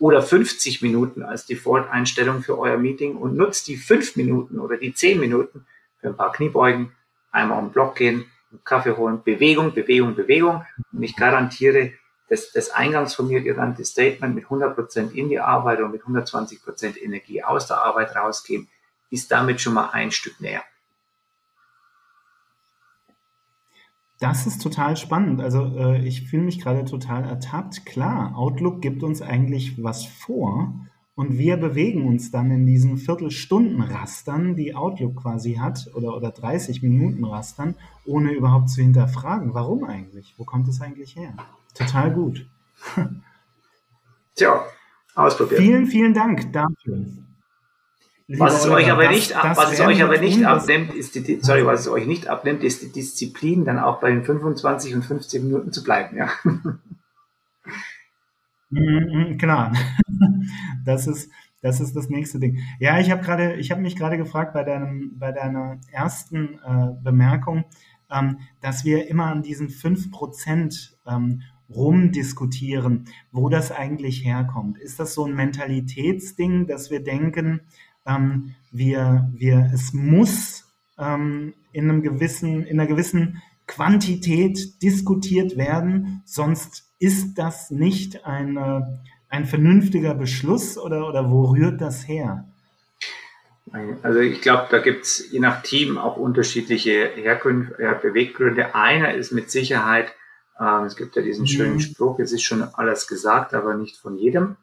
oder 0.00 0.22
50 0.22 0.82
Minuten 0.82 1.22
als 1.22 1.46
Default-Einstellung 1.46 2.42
für 2.42 2.58
euer 2.58 2.76
Meeting 2.76 3.16
und 3.16 3.36
nutzt 3.36 3.68
die 3.68 3.76
5 3.76 4.16
Minuten 4.16 4.58
oder 4.58 4.76
die 4.76 4.92
10 4.92 5.20
Minuten 5.20 5.66
für 6.00 6.08
ein 6.08 6.16
paar 6.16 6.32
Kniebeugen, 6.32 6.92
einmal 7.30 7.60
um 7.60 7.66
den 7.66 7.72
Block 7.72 7.94
gehen, 7.94 8.24
Kaffee 8.64 8.96
holen, 8.96 9.22
Bewegung, 9.22 9.72
Bewegung, 9.72 10.16
Bewegung. 10.16 10.66
Und 10.92 11.02
ich 11.04 11.14
garantiere, 11.14 11.92
dass 12.28 12.50
das 12.50 12.70
eingangs 12.70 13.14
von 13.14 13.28
mir 13.28 13.40
genannte 13.40 13.84
Statement 13.84 14.34
mit 14.34 14.46
100% 14.46 15.12
in 15.12 15.28
die 15.28 15.38
Arbeit 15.38 15.80
und 15.80 15.92
mit 15.92 16.02
120% 16.02 17.00
Energie 17.00 17.44
aus 17.44 17.68
der 17.68 17.78
Arbeit 17.78 18.16
rausgehen, 18.16 18.68
ist 19.10 19.30
damit 19.30 19.60
schon 19.60 19.74
mal 19.74 19.90
ein 19.90 20.10
Stück 20.10 20.40
näher. 20.40 20.64
Das 24.24 24.46
ist 24.46 24.62
total 24.62 24.96
spannend. 24.96 25.42
Also 25.42 25.76
äh, 25.76 25.98
ich 25.98 26.26
fühle 26.26 26.44
mich 26.44 26.58
gerade 26.58 26.86
total 26.86 27.24
ertappt. 27.24 27.84
Klar, 27.84 28.34
Outlook 28.38 28.80
gibt 28.80 29.02
uns 29.02 29.20
eigentlich 29.20 29.84
was 29.84 30.06
vor 30.06 30.72
und 31.14 31.36
wir 31.36 31.58
bewegen 31.58 32.08
uns 32.08 32.30
dann 32.30 32.50
in 32.50 32.64
diesen 32.64 32.96
Viertelstundenrastern, 32.96 34.56
die 34.56 34.74
Outlook 34.74 35.16
quasi 35.16 35.56
hat, 35.56 35.90
oder, 35.92 36.16
oder 36.16 36.30
30 36.30 36.82
Minuten 36.82 37.22
Rastern, 37.22 37.74
ohne 38.06 38.32
überhaupt 38.32 38.70
zu 38.70 38.80
hinterfragen. 38.80 39.52
Warum 39.52 39.84
eigentlich? 39.84 40.32
Wo 40.38 40.44
kommt 40.44 40.68
es 40.68 40.80
eigentlich 40.80 41.16
her? 41.16 41.34
Total 41.74 42.10
gut. 42.10 42.48
Tja, 44.36 44.64
ausprobiert. 45.14 45.60
Vielen, 45.60 45.86
vielen 45.86 46.14
Dank 46.14 46.50
dafür. 46.50 47.04
Was 48.26 48.64
es 48.64 48.70
euch 48.70 48.90
aber 48.90 49.08
nicht, 49.10 49.32
das 49.32 49.56
was 49.56 49.72
es 49.72 49.80
euch 49.80 50.02
aber 50.02 50.18
nicht 50.18 50.44
abnimmt, 50.44 50.94
ist 50.94 51.14
die, 51.14 51.40
sorry, 51.42 51.66
was 51.66 51.80
es 51.80 51.88
euch 51.88 52.06
nicht 52.06 52.28
abnimmt, 52.28 52.64
ist 52.64 52.80
die 52.82 52.90
Disziplin, 52.90 53.66
dann 53.66 53.78
auch 53.78 54.00
bei 54.00 54.10
den 54.10 54.24
25 54.24 54.94
und 54.94 55.04
15 55.04 55.44
Minuten 55.44 55.72
zu 55.72 55.84
bleiben, 55.84 56.16
ja. 56.16 56.30
Mhm, 58.70 59.38
klar. 59.38 59.72
Das 60.84 61.06
ist, 61.06 61.30
das 61.62 61.80
ist 61.80 61.96
das 61.96 62.10
nächste 62.10 62.38
Ding. 62.38 62.58
Ja, 62.78 62.98
ich 62.98 63.10
habe 63.10 63.22
gerade, 63.22 63.54
ich 63.54 63.70
habe 63.70 63.80
mich 63.80 63.96
gerade 63.96 64.18
gefragt 64.18 64.52
bei 64.52 64.64
deinem, 64.64 65.18
bei 65.18 65.32
deiner 65.32 65.78
ersten 65.90 66.58
äh, 66.58 66.90
Bemerkung, 67.02 67.64
ähm, 68.10 68.40
dass 68.60 68.84
wir 68.84 69.08
immer 69.08 69.26
an 69.26 69.42
diesen 69.42 69.68
5% 69.68 70.92
ähm, 71.06 71.40
rumdiskutieren, 71.74 73.06
wo 73.32 73.48
das 73.48 73.72
eigentlich 73.72 74.26
herkommt. 74.26 74.78
Ist 74.78 75.00
das 75.00 75.14
so 75.14 75.24
ein 75.24 75.34
Mentalitätsding, 75.34 76.66
dass 76.66 76.90
wir 76.90 77.02
denken, 77.02 77.62
ähm, 78.06 78.54
wir, 78.70 79.30
wir, 79.32 79.70
es 79.72 79.92
muss 79.92 80.64
ähm, 80.98 81.54
in, 81.72 81.90
einem 81.90 82.02
gewissen, 82.02 82.64
in 82.64 82.80
einer 82.80 82.88
gewissen 82.88 83.42
Quantität 83.66 84.82
diskutiert 84.82 85.56
werden, 85.56 86.22
sonst 86.24 86.84
ist 86.98 87.34
das 87.38 87.70
nicht 87.70 88.24
eine, 88.24 89.00
ein 89.28 89.46
vernünftiger 89.46 90.14
Beschluss 90.14 90.78
oder, 90.78 91.08
oder 91.08 91.30
wo 91.30 91.44
rührt 91.46 91.80
das 91.80 92.06
her? 92.06 92.46
Also 94.02 94.20
ich 94.20 94.40
glaube, 94.40 94.66
da 94.70 94.78
gibt 94.78 95.04
es 95.04 95.30
je 95.32 95.40
nach 95.40 95.62
Team 95.62 95.98
auch 95.98 96.16
unterschiedliche 96.16 97.10
Herkünfte, 97.16 97.82
äh, 97.82 97.94
Beweggründe. 98.00 98.74
Einer 98.74 99.14
ist 99.14 99.32
mit 99.32 99.50
Sicherheit, 99.50 100.14
äh, 100.60 100.84
es 100.84 100.96
gibt 100.96 101.16
ja 101.16 101.22
diesen 101.22 101.42
mhm. 101.42 101.48
schönen 101.48 101.80
Spruch, 101.80 102.18
es 102.20 102.32
ist 102.32 102.42
schon 102.42 102.62
alles 102.62 103.08
gesagt, 103.08 103.54
aber 103.54 103.74
nicht 103.74 103.96
von 103.96 104.16
jedem. 104.16 104.56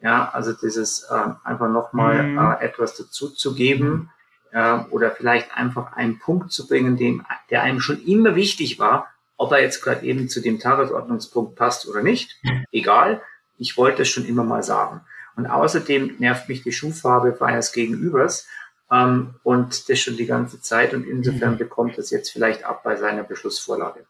Ja, 0.00 0.30
also 0.32 0.52
dieses 0.52 1.02
äh, 1.10 1.30
einfach 1.44 1.68
nochmal 1.68 2.22
mhm. 2.22 2.38
äh, 2.38 2.64
etwas 2.64 2.96
dazu 2.96 3.30
zu 3.30 3.54
geben 3.54 4.10
äh, 4.52 4.78
oder 4.90 5.10
vielleicht 5.10 5.56
einfach 5.56 5.92
einen 5.94 6.18
Punkt 6.18 6.52
zu 6.52 6.68
bringen, 6.68 6.96
dem, 6.96 7.24
der 7.50 7.62
einem 7.62 7.80
schon 7.80 8.00
immer 8.04 8.36
wichtig 8.36 8.78
war, 8.78 9.08
ob 9.36 9.52
er 9.52 9.60
jetzt 9.60 9.82
gerade 9.82 10.04
eben 10.04 10.28
zu 10.28 10.40
dem 10.40 10.60
Tagesordnungspunkt 10.60 11.56
passt 11.56 11.88
oder 11.88 12.02
nicht, 12.02 12.40
egal. 12.72 13.22
Ich 13.56 13.76
wollte 13.76 14.02
es 14.02 14.08
schon 14.08 14.24
immer 14.24 14.44
mal 14.44 14.62
sagen. 14.62 15.00
Und 15.36 15.46
außerdem 15.46 16.16
nervt 16.18 16.48
mich 16.48 16.62
die 16.62 16.72
Schuhfarbe 16.72 17.36
meines 17.38 17.72
Gegenübers 17.72 18.48
ähm, 18.90 19.34
und 19.44 19.88
das 19.88 20.00
schon 20.00 20.16
die 20.16 20.26
ganze 20.26 20.60
Zeit 20.60 20.94
und 20.94 21.04
insofern 21.04 21.54
mhm. 21.54 21.58
bekommt 21.58 21.98
es 21.98 22.10
jetzt 22.10 22.30
vielleicht 22.30 22.64
ab 22.64 22.82
bei 22.82 22.96
seiner 22.96 23.22
Beschlussvorlage. 23.22 24.04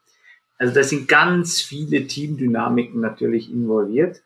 Also 0.58 0.74
da 0.74 0.82
sind 0.82 1.08
ganz 1.08 1.60
viele 1.60 2.06
Teamdynamiken 2.06 3.00
natürlich 3.00 3.50
involviert. 3.50 4.22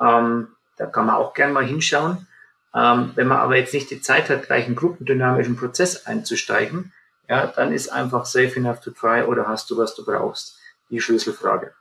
Ähm, 0.00 0.48
da 0.76 0.86
kann 0.86 1.06
man 1.06 1.16
auch 1.16 1.34
gern 1.34 1.52
mal 1.52 1.64
hinschauen. 1.66 2.26
Ähm, 2.74 3.12
wenn 3.14 3.26
man 3.26 3.38
aber 3.38 3.56
jetzt 3.56 3.72
nicht 3.72 3.90
die 3.90 4.00
Zeit 4.00 4.28
hat, 4.28 4.46
gleich 4.46 4.66
einen 4.66 4.76
gruppendynamischen 4.76 5.56
Prozess 5.56 6.06
einzusteigen, 6.06 6.92
ja, 7.28 7.46
dann 7.46 7.72
ist 7.72 7.88
einfach 7.88 8.26
safe 8.26 8.56
enough 8.56 8.80
to 8.80 8.90
try 8.90 9.22
oder 9.22 9.48
hast 9.48 9.70
du, 9.70 9.78
was 9.78 9.94
du 9.94 10.04
brauchst. 10.04 10.58
Die 10.90 11.00
Schlüsselfrage. 11.00 11.72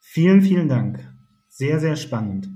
Vielen, 0.00 0.42
vielen 0.42 0.68
Dank. 0.68 1.00
Sehr, 1.48 1.78
sehr 1.78 1.96
spannend. 1.96 2.48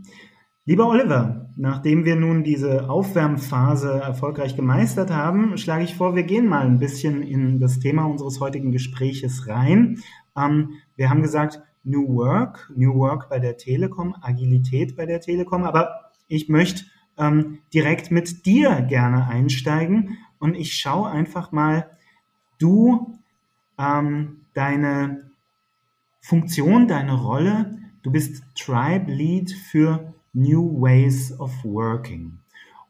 Lieber 0.65 0.89
Oliver, 0.89 1.51
nachdem 1.57 2.07
wir 2.07 2.17
nun 2.17 2.43
diese 2.43 2.89
Aufwärmphase 2.89 4.01
erfolgreich 4.01 4.57
gemeistert 4.57 5.11
haben, 5.11 5.59
schlage 5.59 5.85
ich 5.85 5.95
vor, 5.95 6.17
wir 6.17 6.23
gehen 6.23 6.49
mal 6.49 6.65
ein 6.65 6.79
bisschen 6.79 7.23
in 7.23 7.61
das 7.61 7.81
Thema 7.81 8.07
unseres 8.07 8.41
heutigen 8.41 8.73
Gespräches 8.73 9.47
rein. 9.47 10.03
Ähm, 10.37 10.71
wir 10.97 11.11
haben 11.11 11.21
gesagt, 11.21 11.61
New 11.85 12.09
Work, 12.17 12.73
New 12.75 12.95
Work 12.95 13.29
bei 13.29 13.39
der 13.39 13.57
Telekom, 13.57 14.15
Agilität 14.21 14.97
bei 14.97 15.07
der 15.07 15.21
Telekom, 15.21 15.65
aber 15.65 16.11
ich 16.29 16.49
möchte 16.49 16.85
ähm, 17.19 17.59
direkt 17.73 18.11
mit 18.11 18.47
dir 18.47 18.83
gerne 18.83 19.27
einsteigen 19.27 20.19
und 20.39 20.55
ich 20.55 20.75
schaue 20.75 21.11
einfach 21.11 21.53
mal, 21.53 21.91
du, 22.59 23.19
ähm, 23.79 24.41
deine 24.55 25.31
Funktion, 26.21 26.89
deine 26.89 27.15
Rolle, 27.15 27.79
du 28.03 28.11
bist 28.11 28.43
Tribe 28.55 29.13
Lead 29.13 29.51
für 29.51 30.15
New 30.33 30.81
Ways 30.81 31.39
of 31.39 31.53
Working. 31.65 32.39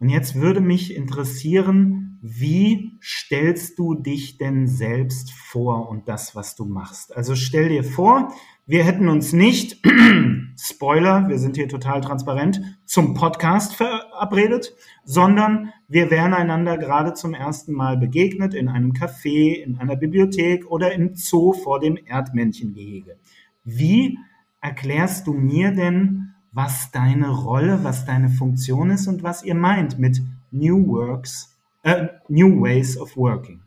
Und 0.01 0.09
jetzt 0.09 0.35
würde 0.35 0.61
mich 0.61 0.95
interessieren, 0.95 2.04
wie 2.27 2.99
stellst 3.03 3.79
du 3.79 3.95
dich 3.95 4.39
denn 4.39 4.67
selbst 4.67 5.31
vor 5.31 5.91
und 5.91 6.09
das, 6.09 6.35
was 6.35 6.57
du 6.57 6.65
machst? 6.65 7.15
Also 7.15 7.35
stell 7.35 7.69
dir 7.69 7.85
vor, 7.85 8.33
wir 8.65 8.83
hätten 8.83 9.11
uns 9.11 9.35
nicht, 9.35 9.87
Spoiler, 10.59 11.29
wir 11.29 11.39
sind 11.39 11.57
hier 11.57 11.69
total 11.69 12.01
transparent, 12.01 12.63
zum 12.87 13.13
Podcast 13.13 13.75
verabredet, 13.75 14.75
sondern 15.05 15.75
wir 15.87 16.11
wären 16.11 16.33
einander 16.33 16.79
gerade 16.79 17.13
zum 17.13 17.35
ersten 17.35 17.75
Mal 17.75 17.99
begegnet 17.99 18.55
in 18.55 18.69
einem 18.69 18.93
Café, 18.93 19.63
in 19.63 19.77
einer 19.77 19.97
Bibliothek 19.97 20.67
oder 20.71 20.95
im 20.95 21.15
Zoo 21.17 21.53
vor 21.53 21.79
dem 21.79 21.99
Erdmännchengehege. 22.07 23.19
Wie 23.65 24.19
erklärst 24.63 25.27
du 25.27 25.35
mir 25.35 25.73
denn, 25.73 26.31
was 26.53 26.91
deine 26.91 27.29
Rolle, 27.29 27.81
was 27.83 28.07
deine 28.07 28.31
Funktion 28.31 28.89
ist 28.89 29.09
und 29.09 29.23
was 29.23 29.45
ihr 29.45 29.55
meint 29.55 29.99
mit 29.99 30.23
New 30.51 30.87
Works, 30.87 31.54
äh, 31.85 32.09
New 32.29 32.63
Ways 32.63 32.99
of 32.99 33.17
Working? 33.17 33.61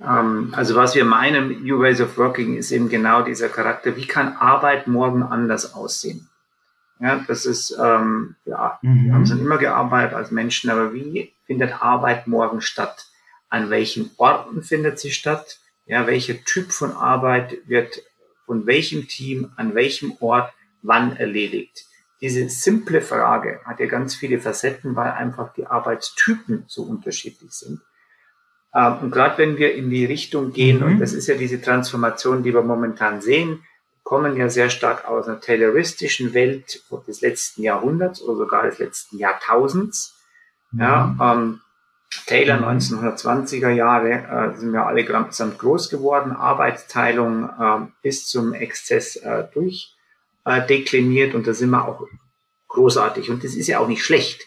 Ähm, 0.00 0.52
also 0.56 0.74
was 0.74 0.94
wir 0.94 1.04
meinen, 1.04 1.62
New 1.62 1.80
Ways 1.80 2.00
of 2.00 2.16
Working, 2.16 2.56
ist 2.56 2.72
eben 2.72 2.88
genau 2.88 3.22
dieser 3.22 3.48
Charakter. 3.48 3.96
Wie 3.96 4.06
kann 4.06 4.34
Arbeit 4.36 4.86
morgen 4.86 5.22
anders 5.22 5.74
aussehen? 5.74 6.28
Ja, 7.00 7.24
das 7.26 7.44
ist, 7.44 7.76
ähm, 7.78 8.36
ja, 8.44 8.78
mhm. 8.82 9.04
wir 9.04 9.14
haben 9.14 9.26
schon 9.26 9.40
immer 9.40 9.58
gearbeitet 9.58 10.14
als 10.14 10.30
Menschen, 10.30 10.70
aber 10.70 10.94
wie 10.94 11.32
findet 11.46 11.82
Arbeit 11.82 12.26
morgen 12.26 12.60
statt? 12.60 13.06
An 13.48 13.70
welchen 13.70 14.10
Orten 14.16 14.62
findet 14.62 14.98
sie 14.98 15.10
statt? 15.10 15.58
Ja, 15.86 16.06
welcher 16.06 16.42
Typ 16.44 16.72
von 16.72 16.92
Arbeit 16.92 17.58
wird 17.66 18.00
von 18.46 18.66
welchem 18.66 19.08
Team, 19.08 19.52
an 19.56 19.74
welchem 19.74 20.14
Ort, 20.20 20.52
wann 20.82 21.16
erledigt? 21.16 21.86
Diese 22.20 22.48
simple 22.48 23.00
Frage 23.00 23.60
hat 23.64 23.80
ja 23.80 23.86
ganz 23.86 24.14
viele 24.14 24.38
Facetten, 24.40 24.96
weil 24.96 25.10
einfach 25.10 25.52
die 25.52 25.66
Arbeitstypen 25.66 26.64
so 26.66 26.82
unterschiedlich 26.82 27.52
sind. 27.52 27.80
Ähm, 28.74 28.98
und 29.02 29.10
gerade 29.10 29.38
wenn 29.38 29.56
wir 29.58 29.74
in 29.74 29.90
die 29.90 30.04
Richtung 30.04 30.52
gehen, 30.52 30.78
mhm. 30.78 30.84
und 30.84 30.98
das 31.00 31.12
ist 31.12 31.26
ja 31.26 31.34
diese 31.34 31.60
Transformation, 31.60 32.42
die 32.42 32.54
wir 32.54 32.62
momentan 32.62 33.20
sehen, 33.20 33.62
kommen 34.02 34.36
ja 34.36 34.48
sehr 34.48 34.70
stark 34.70 35.06
aus 35.06 35.26
einer 35.26 35.40
tayloristischen 35.40 36.34
Welt 36.34 36.82
des 37.08 37.20
letzten 37.22 37.62
Jahrhunderts 37.62 38.20
oder 38.22 38.36
sogar 38.36 38.64
des 38.64 38.78
letzten 38.78 39.18
Jahrtausends. 39.18 40.14
Mhm. 40.72 40.80
Ja, 40.80 41.16
ähm, 41.20 41.60
Taylor 42.26 42.58
mhm. 42.58 42.78
1920er 42.78 43.70
Jahre 43.70 44.10
äh, 44.54 44.56
sind 44.56 44.72
wir 44.72 44.86
alle 44.86 45.04
ganz 45.04 45.42
groß 45.58 45.90
geworden, 45.90 46.32
Arbeitsteilung 46.32 47.48
äh, 47.48 47.86
bis 48.02 48.26
zum 48.26 48.52
Exzess 48.52 49.16
äh, 49.16 49.44
durchdekliniert 49.52 49.94
äh, 50.44 51.34
und 51.34 51.46
da 51.46 51.54
sind 51.54 51.70
wir 51.70 51.86
auch 51.86 52.06
großartig 52.68 53.30
und 53.30 53.44
das 53.44 53.54
ist 53.54 53.66
ja 53.66 53.78
auch 53.78 53.88
nicht 53.88 54.04
schlecht. 54.04 54.46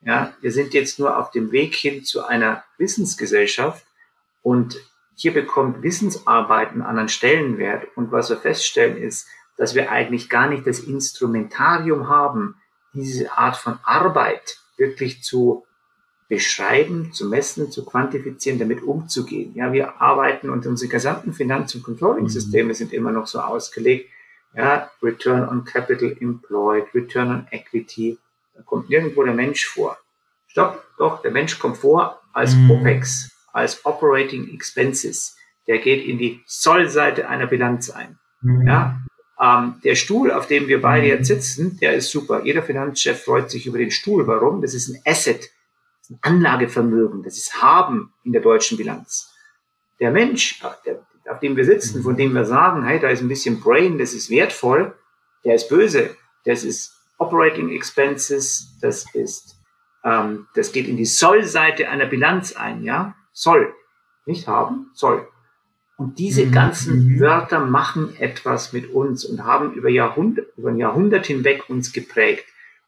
Ja, 0.00 0.32
wir 0.40 0.52
sind 0.52 0.74
jetzt 0.74 0.98
nur 0.98 1.18
auf 1.18 1.30
dem 1.32 1.50
Weg 1.50 1.74
hin 1.74 2.04
zu 2.04 2.24
einer 2.24 2.64
Wissensgesellschaft 2.78 3.84
und 4.42 4.80
hier 5.18 5.34
bekommt 5.34 5.82
Wissensarbeit 5.82 6.70
einen 6.70 6.82
anderen 6.82 7.08
Stellenwert. 7.08 7.88
Und 7.96 8.12
was 8.12 8.30
wir 8.30 8.36
feststellen 8.36 8.96
ist, 8.96 9.26
dass 9.56 9.74
wir 9.74 9.90
eigentlich 9.90 10.28
gar 10.28 10.48
nicht 10.48 10.64
das 10.66 10.78
Instrumentarium 10.78 12.08
haben, 12.08 12.54
diese 12.94 13.36
Art 13.36 13.56
von 13.56 13.80
Arbeit 13.82 14.58
wirklich 14.76 15.22
zu 15.24 15.66
beschreiben, 16.28 17.12
zu 17.12 17.28
messen, 17.28 17.72
zu 17.72 17.84
quantifizieren, 17.84 18.60
damit 18.60 18.82
umzugehen. 18.82 19.54
Ja, 19.56 19.72
wir 19.72 20.00
arbeiten 20.00 20.50
und 20.50 20.66
unsere 20.66 20.88
gesamten 20.88 21.32
Finanz- 21.32 21.74
und 21.74 21.82
Controlling-Systeme 21.82 22.68
mhm. 22.68 22.74
sind 22.74 22.92
immer 22.92 23.10
noch 23.10 23.26
so 23.26 23.40
ausgelegt. 23.40 24.10
Ja, 24.58 24.90
Return 25.02 25.48
on 25.48 25.64
Capital 25.64 26.16
Employed, 26.20 26.86
Return 26.92 27.30
on 27.30 27.46
Equity, 27.52 28.18
da 28.56 28.62
kommt 28.62 28.90
nirgendwo 28.90 29.22
der 29.22 29.34
Mensch 29.34 29.64
vor. 29.66 29.96
Stopp, 30.48 30.84
doch, 30.98 31.22
der 31.22 31.30
Mensch 31.30 31.60
kommt 31.60 31.78
vor, 31.78 32.20
als 32.32 32.56
mhm. 32.56 32.72
OPEX, 32.72 33.30
als 33.52 33.86
Operating 33.86 34.52
Expenses. 34.52 35.36
Der 35.68 35.78
geht 35.78 36.04
in 36.04 36.18
die 36.18 36.42
Sollseite 36.46 37.28
einer 37.28 37.46
Bilanz 37.46 37.90
ein. 37.90 38.18
Mhm. 38.40 38.66
Ja, 38.66 39.00
ähm, 39.40 39.76
der 39.84 39.94
Stuhl, 39.94 40.32
auf 40.32 40.48
dem 40.48 40.66
wir 40.66 40.82
beide 40.82 41.06
jetzt 41.06 41.28
sitzen, 41.28 41.78
der 41.80 41.94
ist 41.94 42.10
super. 42.10 42.44
Jeder 42.44 42.64
Finanzchef 42.64 43.22
freut 43.22 43.50
sich 43.52 43.66
über 43.66 43.78
den 43.78 43.92
Stuhl. 43.92 44.26
Warum? 44.26 44.60
Das 44.60 44.74
ist 44.74 44.88
ein 44.88 45.00
Asset, 45.06 45.48
ein 46.10 46.18
Anlagevermögen, 46.22 47.22
das 47.22 47.36
ist 47.36 47.62
Haben 47.62 48.12
in 48.24 48.32
der 48.32 48.42
deutschen 48.42 48.76
Bilanz. 48.76 49.32
Der 50.00 50.10
Mensch, 50.10 50.60
der, 50.84 51.06
auf 51.28 51.40
dem 51.40 51.56
wir 51.56 51.64
sitzen, 51.64 52.02
von 52.02 52.16
dem 52.16 52.32
wir 52.32 52.44
sagen, 52.44 52.84
hey, 52.84 52.98
da 52.98 53.08
ist 53.08 53.20
ein 53.20 53.28
bisschen 53.28 53.60
Brain, 53.60 53.98
das 53.98 54.12
ist 54.14 54.30
wertvoll, 54.30 54.94
der 55.44 55.54
ist 55.54 55.68
böse. 55.68 56.16
Das 56.44 56.64
ist 56.64 56.94
Operating 57.18 57.70
Expenses, 57.70 58.78
das 58.80 59.12
ist, 59.14 59.56
ähm, 60.04 60.46
das 60.54 60.72
geht 60.72 60.88
in 60.88 60.96
die 60.96 61.04
Soll-Seite 61.04 61.88
einer 61.88 62.06
Bilanz 62.06 62.54
ein, 62.56 62.82
ja? 62.84 63.14
Soll. 63.32 63.72
Nicht 64.24 64.46
haben, 64.46 64.90
soll. 64.94 65.28
Und 65.96 66.18
diese 66.20 66.46
mhm. 66.46 66.52
ganzen 66.52 67.14
mhm. 67.14 67.20
Wörter 67.20 67.60
machen 67.60 68.14
etwas 68.18 68.72
mit 68.72 68.90
uns 68.94 69.24
und 69.24 69.44
haben 69.44 69.72
über 69.74 69.88
Jahrhundert, 69.88 70.56
über 70.56 70.70
ein 70.70 70.78
Jahrhundert 70.78 71.26
hinweg 71.26 71.68
uns 71.68 71.92
geprägt. 71.92 72.46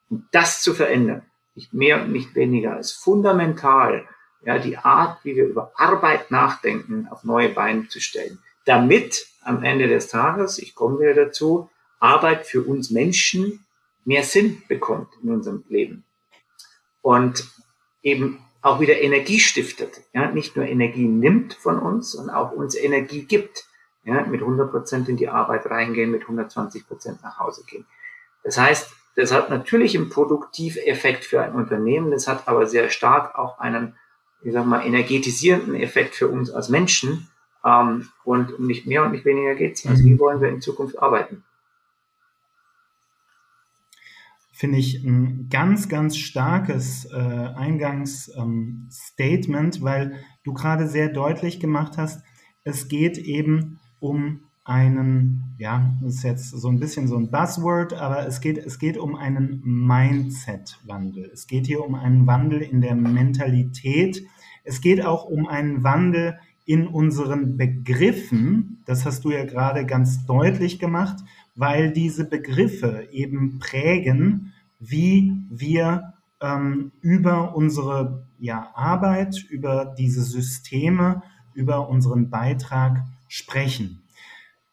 Und 0.08 0.28
das 0.30 0.62
zu 0.62 0.74
verändern, 0.74 1.22
nicht 1.54 1.74
mehr 1.74 2.02
und 2.02 2.12
nicht 2.12 2.34
weniger, 2.36 2.78
ist 2.78 2.92
fundamental, 2.92 4.06
ja, 4.42 4.58
die 4.58 4.76
Art, 4.76 5.24
wie 5.24 5.36
wir 5.36 5.46
über 5.46 5.72
Arbeit 5.76 6.30
nachdenken, 6.30 7.08
auf 7.10 7.24
neue 7.24 7.50
Beine 7.50 7.88
zu 7.88 8.00
stellen. 8.00 8.38
Damit 8.64 9.26
am 9.42 9.62
Ende 9.62 9.88
des 9.88 10.08
Tages, 10.08 10.58
ich 10.58 10.74
komme 10.74 11.00
wieder 11.00 11.14
dazu, 11.14 11.70
Arbeit 11.98 12.46
für 12.46 12.62
uns 12.62 12.90
Menschen 12.90 13.64
mehr 14.04 14.22
Sinn 14.22 14.62
bekommt 14.68 15.08
in 15.22 15.30
unserem 15.30 15.64
Leben. 15.68 16.04
Und 17.02 17.44
eben 18.02 18.44
auch 18.62 18.80
wieder 18.80 19.00
Energie 19.00 19.40
stiftet. 19.40 20.02
Ja, 20.12 20.30
nicht 20.30 20.56
nur 20.56 20.66
Energie 20.66 21.06
nimmt 21.06 21.54
von 21.54 21.78
uns, 21.78 22.12
sondern 22.12 22.34
auch 22.36 22.52
uns 22.52 22.74
Energie 22.74 23.24
gibt. 23.24 23.64
Ja, 24.04 24.24
mit 24.24 24.40
100 24.40 24.70
Prozent 24.70 25.08
in 25.10 25.18
die 25.18 25.28
Arbeit 25.28 25.66
reingehen, 25.66 26.10
mit 26.10 26.22
120 26.22 26.86
Prozent 26.86 27.22
nach 27.22 27.38
Hause 27.38 27.64
gehen. 27.66 27.86
Das 28.42 28.56
heißt, 28.56 28.90
das 29.16 29.32
hat 29.32 29.50
natürlich 29.50 29.96
einen 29.96 30.08
Produktiveffekt 30.08 31.24
für 31.24 31.42
ein 31.42 31.54
Unternehmen, 31.54 32.10
das 32.10 32.26
hat 32.26 32.48
aber 32.48 32.66
sehr 32.66 32.88
stark 32.88 33.34
auch 33.34 33.58
einen, 33.58 33.96
ich 34.42 34.52
sag 34.52 34.66
mal, 34.66 34.86
energetisierenden 34.86 35.74
Effekt 35.74 36.14
für 36.14 36.28
uns 36.28 36.50
als 36.50 36.68
Menschen. 36.68 37.28
Ähm, 37.64 38.08
und 38.24 38.58
um 38.58 38.66
nicht 38.66 38.86
mehr 38.86 39.04
und 39.04 39.12
nicht 39.12 39.24
weniger 39.24 39.54
geht's. 39.54 39.86
Also 39.86 40.04
wie 40.04 40.18
wollen 40.18 40.40
wir 40.40 40.48
in 40.48 40.60
Zukunft 40.60 41.00
arbeiten? 41.00 41.44
finde 44.60 44.78
ich 44.78 45.02
ein 45.02 45.48
ganz, 45.48 45.88
ganz 45.88 46.18
starkes 46.18 47.06
äh, 47.06 47.16
Eingangsstatement, 47.16 49.76
ähm, 49.76 49.82
weil 49.82 50.22
du 50.44 50.52
gerade 50.52 50.86
sehr 50.86 51.08
deutlich 51.08 51.60
gemacht 51.60 51.96
hast, 51.96 52.22
es 52.62 52.88
geht 52.88 53.16
eben 53.16 53.80
um 54.00 54.49
einen, 54.70 55.54
ja, 55.58 55.92
das 56.00 56.16
ist 56.16 56.22
jetzt 56.22 56.50
so 56.50 56.68
ein 56.68 56.78
bisschen 56.78 57.08
so 57.08 57.16
ein 57.16 57.30
Buzzword, 57.30 57.92
aber 57.92 58.26
es 58.26 58.40
geht, 58.40 58.56
es 58.58 58.78
geht 58.78 58.96
um 58.96 59.16
einen 59.16 59.60
Mindset-Wandel. 59.64 61.30
Es 61.32 61.46
geht 61.46 61.66
hier 61.66 61.84
um 61.84 61.94
einen 61.94 62.26
Wandel 62.26 62.62
in 62.62 62.80
der 62.80 62.94
Mentalität. 62.94 64.22
Es 64.64 64.80
geht 64.80 65.04
auch 65.04 65.24
um 65.24 65.46
einen 65.46 65.82
Wandel 65.82 66.38
in 66.64 66.86
unseren 66.86 67.56
Begriffen. 67.56 68.82
Das 68.86 69.04
hast 69.04 69.24
du 69.24 69.30
ja 69.30 69.44
gerade 69.44 69.84
ganz 69.84 70.24
deutlich 70.24 70.78
gemacht 70.78 71.24
weil 71.60 71.92
diese 71.92 72.24
Begriffe 72.24 73.08
eben 73.12 73.58
prägen, 73.58 74.54
wie 74.78 75.36
wir 75.50 76.14
ähm, 76.40 76.92
über 77.02 77.54
unsere 77.54 78.24
ja, 78.38 78.70
Arbeit, 78.74 79.44
über 79.50 79.94
diese 79.98 80.22
Systeme, 80.22 81.22
über 81.52 81.90
unseren 81.90 82.30
Beitrag 82.30 83.04
sprechen. 83.28 83.99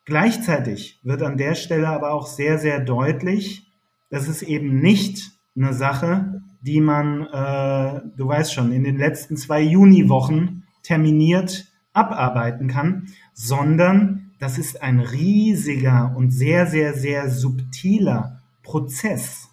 Gleichzeitig 0.07 1.01
wird 1.03 1.21
an 1.21 1.35
der 1.37 1.53
Stelle 1.53 1.89
aber 1.89 2.13
auch 2.13 2.27
sehr, 2.27 2.57
sehr 2.59 2.79
deutlich, 2.79 3.69
dass 4.09 4.29
es 4.29 4.41
eben 4.41 4.79
nicht 4.79 5.31
eine 5.53 5.73
Sache, 5.73 6.41
die 6.61 6.79
man, 6.79 7.23
äh, 7.23 8.01
du 8.15 8.29
weißt 8.29 8.53
schon, 8.53 8.71
in 8.71 8.85
den 8.85 8.97
letzten 8.97 9.35
zwei 9.35 9.61
Juniwochen 9.61 10.65
terminiert 10.81 11.65
abarbeiten 11.91 12.69
kann, 12.69 13.09
sondern 13.33 14.31
das 14.39 14.57
ist 14.57 14.81
ein 14.81 15.01
riesiger 15.01 16.13
und 16.15 16.31
sehr, 16.31 16.67
sehr, 16.67 16.93
sehr 16.93 17.29
subtiler 17.29 18.41
Prozess. 18.63 19.49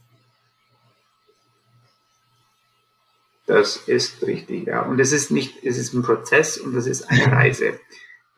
Das 3.46 3.76
ist 3.88 4.22
richtig, 4.24 4.68
ja. 4.68 4.82
Und 4.82 5.00
es 5.00 5.10
ist 5.10 5.32
nicht, 5.32 5.64
es 5.64 5.78
ist 5.78 5.94
ein 5.94 6.02
Prozess 6.02 6.58
und 6.58 6.76
es 6.76 6.86
ist 6.86 7.10
eine 7.10 7.26
Reise. 7.32 7.72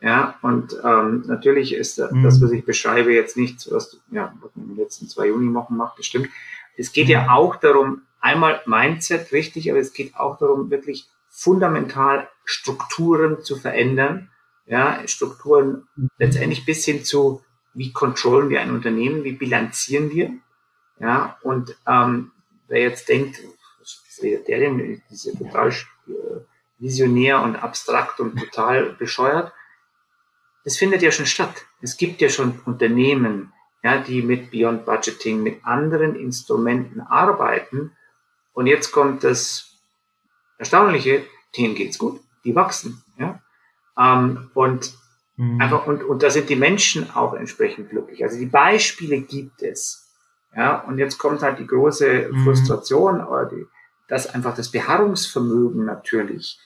Ja, 0.00 0.38
und 0.42 0.76
ähm, 0.84 1.24
natürlich 1.26 1.74
ist 1.74 1.98
das, 1.98 2.12
mhm. 2.12 2.24
was 2.24 2.52
ich 2.52 2.64
beschreibe, 2.64 3.14
jetzt 3.14 3.36
nichts, 3.36 3.70
was, 3.70 3.98
ja, 4.10 4.34
was 4.40 4.54
man 4.54 4.66
in 4.66 4.74
den 4.74 4.84
letzten 4.84 5.08
zwei 5.08 5.28
Juni-Wochen 5.28 5.76
macht, 5.76 5.98
das 5.98 6.06
stimmt. 6.06 6.28
Es 6.76 6.92
geht 6.92 7.06
mhm. 7.06 7.12
ja 7.12 7.30
auch 7.30 7.56
darum, 7.56 8.02
einmal 8.20 8.60
Mindset, 8.66 9.32
richtig, 9.32 9.70
aber 9.70 9.80
es 9.80 9.94
geht 9.94 10.16
auch 10.16 10.38
darum, 10.38 10.70
wirklich 10.70 11.06
fundamental 11.28 12.28
Strukturen 12.44 13.42
zu 13.42 13.56
verändern, 13.56 14.30
ja, 14.66 15.00
Strukturen 15.06 15.86
letztendlich 16.18 16.66
bis 16.66 16.84
hin 16.84 17.04
zu, 17.04 17.42
wie 17.72 17.92
kontrollen 17.92 18.50
wir 18.50 18.60
ein 18.60 18.72
Unternehmen, 18.72 19.24
wie 19.24 19.32
bilanzieren 19.32 20.10
wir, 20.10 20.30
ja, 20.98 21.38
und 21.42 21.76
ähm, 21.86 22.32
wer 22.68 22.80
jetzt 22.80 23.08
denkt, 23.08 23.38
was 23.80 24.02
redet 24.22 24.48
der 24.48 24.60
denn, 24.60 25.02
diese 25.10 25.36
total 25.36 25.70
äh, 25.70 26.12
visionär 26.78 27.42
und 27.42 27.56
abstrakt 27.56 28.20
und 28.20 28.38
total 28.38 28.90
bescheuert, 28.98 29.52
das 30.66 30.76
findet 30.76 31.00
ja 31.00 31.12
schon 31.12 31.26
statt. 31.26 31.54
Es 31.80 31.96
gibt 31.96 32.20
ja 32.20 32.28
schon 32.28 32.60
Unternehmen, 32.66 33.52
ja, 33.84 33.98
die 33.98 34.20
mit 34.20 34.50
Beyond 34.50 34.84
Budgeting, 34.84 35.40
mit 35.40 35.64
anderen 35.64 36.16
Instrumenten 36.16 37.00
arbeiten. 37.00 37.92
Und 38.52 38.66
jetzt 38.66 38.90
kommt 38.90 39.22
das 39.22 39.76
Erstaunliche, 40.58 41.22
denen 41.56 41.76
geht's 41.76 41.98
gut, 41.98 42.20
die 42.44 42.56
wachsen, 42.56 43.04
ja. 43.16 43.40
Ähm, 43.96 44.50
und 44.54 44.92
mhm. 45.36 45.60
einfach, 45.60 45.86
und, 45.86 46.02
und 46.02 46.24
da 46.24 46.30
sind 46.30 46.48
die 46.48 46.56
Menschen 46.56 47.14
auch 47.14 47.34
entsprechend 47.34 47.90
glücklich. 47.90 48.24
Also 48.24 48.36
die 48.36 48.46
Beispiele 48.46 49.20
gibt 49.20 49.62
es. 49.62 50.12
Ja, 50.56 50.80
und 50.80 50.98
jetzt 50.98 51.18
kommt 51.18 51.42
halt 51.42 51.60
die 51.60 51.66
große 51.66 52.30
mhm. 52.32 52.42
Frustration, 52.42 53.24
oder 53.24 53.46
die, 53.46 53.66
dass 54.08 54.34
einfach 54.34 54.56
das 54.56 54.72
Beharrungsvermögen 54.72 55.84
natürlich 55.84 56.58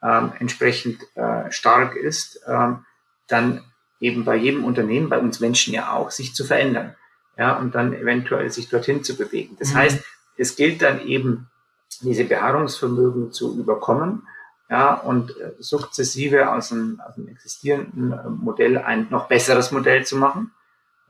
ähm, 0.00 0.30
entsprechend 0.38 1.02
äh, 1.16 1.50
stark 1.50 1.96
ist, 1.96 2.40
ähm, 2.46 2.84
dann 3.28 3.62
eben 4.00 4.24
bei 4.24 4.36
jedem 4.36 4.64
Unternehmen, 4.64 5.08
bei 5.08 5.18
uns 5.18 5.40
Menschen 5.40 5.74
ja 5.74 5.92
auch, 5.92 6.10
sich 6.10 6.34
zu 6.34 6.44
verändern. 6.44 6.94
Ja, 7.36 7.56
und 7.56 7.74
dann 7.74 7.92
eventuell 7.92 8.50
sich 8.50 8.68
dorthin 8.68 9.04
zu 9.04 9.16
bewegen. 9.16 9.56
Das 9.60 9.72
mhm. 9.72 9.76
heißt, 9.76 10.04
es 10.36 10.56
gilt 10.56 10.82
dann 10.82 11.06
eben, 11.06 11.48
diese 12.00 12.24
Beharrungsvermögen 12.24 13.32
zu 13.32 13.58
überkommen 13.58 14.28
ja, 14.70 14.94
und 14.94 15.30
äh, 15.38 15.52
sukzessive 15.58 16.52
aus 16.52 16.72
einem, 16.72 17.00
aus 17.00 17.16
einem 17.16 17.28
existierenden 17.28 18.12
äh, 18.12 18.28
Modell 18.28 18.78
ein 18.78 19.08
noch 19.10 19.26
besseres 19.26 19.72
Modell 19.72 20.04
zu 20.04 20.16
machen. 20.16 20.52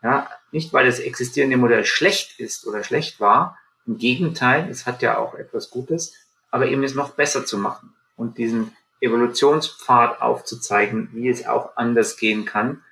Ja, 0.03 0.29
nicht 0.53 0.73
weil 0.73 0.87
das 0.87 1.01
existierende 1.01 1.57
Modell 1.57 1.85
schlecht 1.85 2.39
ist 2.39 2.67
oder 2.67 2.85
schlecht 2.85 3.19
war, 3.19 3.59
im 3.85 3.99
Gegenteil, 3.99 4.69
es 4.71 4.87
hat 4.87 5.03
ja 5.03 5.19
auch 5.19 5.35
etwas 5.35 5.71
Gutes, 5.71 6.15
aber 6.51 6.67
eben 6.67 6.85
es 6.85 6.95
noch 6.95 7.11
besser 7.11 7.45
zu 7.45 7.59
machen 7.59 7.95
und 8.17 8.39
diesen 8.39 8.77
Evolutionspfad 9.01 10.21
aufzuzeigen, 10.21 11.11
wie 11.13 11.29
es 11.29 11.47
auch 11.47 11.77
anders 11.77 12.17
gehen 12.17 12.45
kann. 12.45 12.83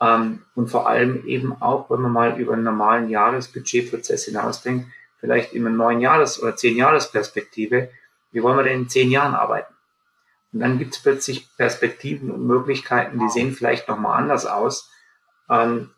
Ähm, 0.00 0.42
und 0.54 0.68
vor 0.68 0.88
allem 0.88 1.26
eben 1.26 1.60
auch, 1.60 1.90
wenn 1.90 2.00
man 2.00 2.12
mal 2.12 2.40
über 2.40 2.54
einen 2.54 2.64
normalen 2.64 3.08
Jahresbudgetprozess 3.08 4.24
hinausdenkt, 4.24 4.86
vielleicht 5.18 5.52
in 5.52 5.66
einer 5.66 5.76
neun 5.76 6.00
Jahres- 6.00 6.42
oder 6.42 6.56
zehn 6.56 6.76
Jahres-Perspektive, 6.76 7.90
wie 8.32 8.42
wollen 8.42 8.56
wir 8.56 8.64
denn 8.64 8.82
in 8.82 8.88
zehn 8.88 9.10
Jahren 9.10 9.34
arbeiten? 9.34 9.72
Und 10.52 10.60
dann 10.60 10.78
gibt 10.78 10.94
es 10.94 11.02
plötzlich 11.02 11.48
Perspektiven 11.56 12.30
und 12.30 12.46
Möglichkeiten, 12.46 13.18
die 13.18 13.28
sehen 13.30 13.52
vielleicht 13.52 13.88
nochmal 13.88 14.18
anders 14.18 14.46
aus, 14.46 14.90
ähm, 15.48 15.90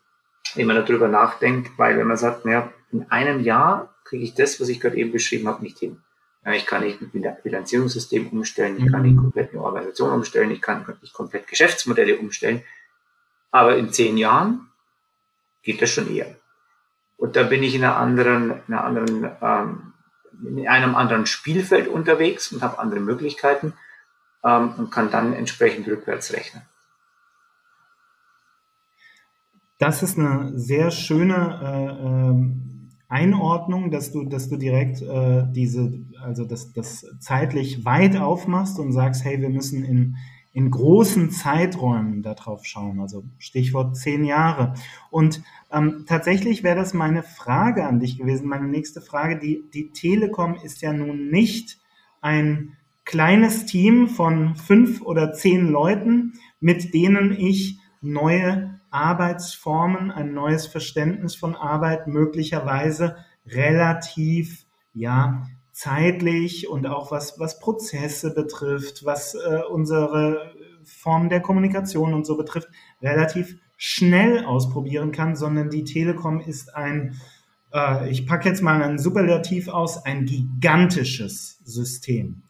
wenn 0.53 0.67
man 0.67 0.77
darüber 0.77 1.07
nachdenkt, 1.07 1.77
weil 1.77 1.97
wenn 1.97 2.07
man 2.07 2.17
sagt, 2.17 2.45
naja, 2.45 2.71
in 2.91 3.09
einem 3.09 3.41
Jahr 3.41 3.93
kriege 4.05 4.23
ich 4.23 4.35
das, 4.35 4.61
was 4.61 4.69
ich 4.69 4.79
gerade 4.79 4.95
eben 4.95 5.11
beschrieben 5.11 5.47
habe, 5.47 5.63
nicht 5.63 5.79
hin. 5.79 6.01
Ja, 6.45 6.53
ich 6.53 6.67
kann 6.67 6.83
nicht 6.83 7.01
ein 7.01 7.11
Bilanzierungssystem 7.43 8.27
umstellen, 8.27 8.77
ich 8.77 8.91
kann 8.91 9.01
nicht 9.01 9.17
komplett 9.17 9.51
eine 9.51 9.63
Organisation 9.63 10.11
umstellen, 10.11 10.51
ich 10.51 10.61
kann 10.61 10.85
nicht 11.01 11.13
komplett 11.13 11.47
Geschäftsmodelle 11.47 12.17
umstellen. 12.19 12.61
Aber 13.49 13.75
in 13.77 13.91
zehn 13.91 14.15
Jahren 14.15 14.69
geht 15.63 15.81
das 15.81 15.89
schon 15.89 16.13
eher. 16.13 16.35
Und 17.17 17.35
da 17.35 17.43
bin 17.43 17.63
ich 17.63 17.73
in 17.73 17.83
einer 17.83 17.97
anderen, 17.97 18.61
in 18.67 18.73
einer 18.73 18.83
anderen, 18.83 19.31
ähm, 19.41 19.93
in 20.43 20.67
einem 20.67 20.95
anderen 20.95 21.25
Spielfeld 21.25 21.87
unterwegs 21.87 22.51
und 22.51 22.61
habe 22.61 22.77
andere 22.77 22.99
Möglichkeiten 22.99 23.73
ähm, 24.43 24.75
und 24.77 24.91
kann 24.91 25.09
dann 25.09 25.33
entsprechend 25.33 25.87
rückwärts 25.87 26.33
rechnen. 26.33 26.61
Das 29.79 30.03
ist 30.03 30.19
eine 30.19 30.51
sehr 30.57 30.91
schöne 30.91 31.59
äh, 31.63 32.05
ähm, 32.05 32.64
Einordnung, 33.15 33.91
dass 33.91 34.11
du, 34.11 34.25
dass 34.25 34.49
du 34.49 34.57
direkt 34.57 35.01
äh, 35.01 35.45
diese, 35.49 36.05
also 36.21 36.43
das, 36.43 36.73
das 36.73 37.05
zeitlich 37.19 37.85
weit 37.85 38.17
aufmachst 38.17 38.77
und 38.77 38.91
sagst, 38.91 39.23
hey, 39.23 39.39
wir 39.39 39.49
müssen 39.49 39.85
in, 39.85 40.17
in 40.51 40.69
großen 40.69 41.31
Zeiträumen 41.31 42.23
darauf 42.23 42.65
schauen. 42.65 42.99
Also 42.99 43.23
Stichwort 43.37 43.95
zehn 43.95 44.25
Jahre. 44.25 44.73
Und 45.11 45.41
ähm, 45.71 46.03
tatsächlich 46.07 46.61
wäre 46.63 46.75
das 46.75 46.93
meine 46.93 47.23
Frage 47.23 47.85
an 47.85 48.01
dich 48.01 48.17
gewesen, 48.17 48.49
meine 48.49 48.67
nächste 48.67 48.99
Frage. 48.99 49.39
Die, 49.39 49.63
die 49.73 49.91
Telekom 49.91 50.55
ist 50.61 50.81
ja 50.81 50.91
nun 50.91 51.29
nicht 51.29 51.79
ein 52.19 52.73
kleines 53.05 53.65
Team 53.65 54.09
von 54.09 54.55
fünf 54.55 55.01
oder 55.01 55.31
zehn 55.31 55.69
Leuten, 55.69 56.33
mit 56.59 56.93
denen 56.93 57.31
ich 57.31 57.79
neue 58.05 58.79
Arbeitsformen, 58.91 60.11
ein 60.11 60.33
neues 60.33 60.67
Verständnis 60.67 61.35
von 61.35 61.55
Arbeit 61.55 62.07
möglicherweise 62.07 63.17
relativ, 63.45 64.65
ja, 64.93 65.45
zeitlich 65.71 66.69
und 66.69 66.87
auch 66.87 67.11
was, 67.11 67.37
was 67.37 67.59
Prozesse 67.59 68.33
betrifft, 68.33 69.03
was 69.03 69.35
äh, 69.35 69.61
unsere 69.69 70.53
Form 70.85 71.27
der 71.27 71.41
Kommunikation 71.41 72.13
und 72.13 72.25
so 72.25 72.37
betrifft, 72.37 72.69
relativ 73.01 73.57
schnell 73.75 74.45
ausprobieren 74.45 75.11
kann, 75.11 75.35
sondern 75.35 75.69
die 75.69 75.83
Telekom 75.83 76.39
ist 76.39 76.73
ein, 76.73 77.19
äh, 77.73 78.09
ich 78.09 78.25
packe 78.25 78.47
jetzt 78.47 78.61
mal 78.61 78.81
ein 78.81 78.97
Superlativ 78.97 79.67
aus, 79.67 80.05
ein 80.05 80.25
gigantisches 80.25 81.59
System. 81.65 82.44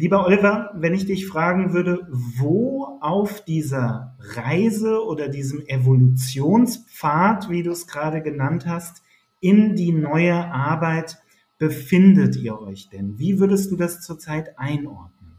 Lieber 0.00 0.24
Oliver, 0.24 0.70
wenn 0.72 0.94
ich 0.94 1.04
dich 1.04 1.26
fragen 1.26 1.74
würde, 1.74 2.08
wo 2.10 2.98
auf 3.02 3.44
dieser 3.44 4.16
Reise 4.34 5.04
oder 5.04 5.28
diesem 5.28 5.60
Evolutionspfad, 5.66 7.50
wie 7.50 7.62
du 7.62 7.70
es 7.70 7.86
gerade 7.86 8.22
genannt 8.22 8.64
hast, 8.66 9.02
in 9.40 9.76
die 9.76 9.92
neue 9.92 10.34
Arbeit 10.34 11.18
befindet 11.58 12.34
ihr 12.36 12.58
euch 12.58 12.88
denn? 12.88 13.18
Wie 13.18 13.38
würdest 13.38 13.70
du 13.70 13.76
das 13.76 14.00
zurzeit 14.00 14.58
einordnen? 14.58 15.36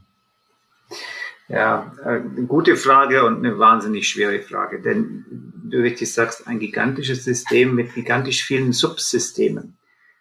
Ja, 1.48 1.92
äh, 2.06 2.20
eine 2.20 2.46
gute 2.46 2.76
Frage 2.76 3.26
und 3.26 3.38
eine 3.38 3.58
wahnsinnig 3.58 4.08
schwere 4.08 4.42
Frage, 4.42 4.80
denn 4.80 5.26
du 5.72 5.80
richtig 5.80 6.14
sagst, 6.14 6.46
ein 6.46 6.60
gigantisches 6.60 7.24
System 7.24 7.74
mit 7.74 7.96
gigantisch 7.96 8.44
vielen 8.44 8.74
Subsystemen. 8.74 9.76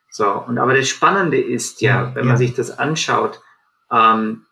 So, 0.09 0.33
und 0.33 0.57
aber 0.57 0.73
das 0.73 0.89
Spannende 0.89 1.39
ist 1.39 1.83
ja, 1.83 2.15
wenn 2.15 2.27
man 2.27 2.39
sich 2.39 2.55
das 2.55 2.71
anschaut, 2.79 3.43
ähm, 3.93 4.47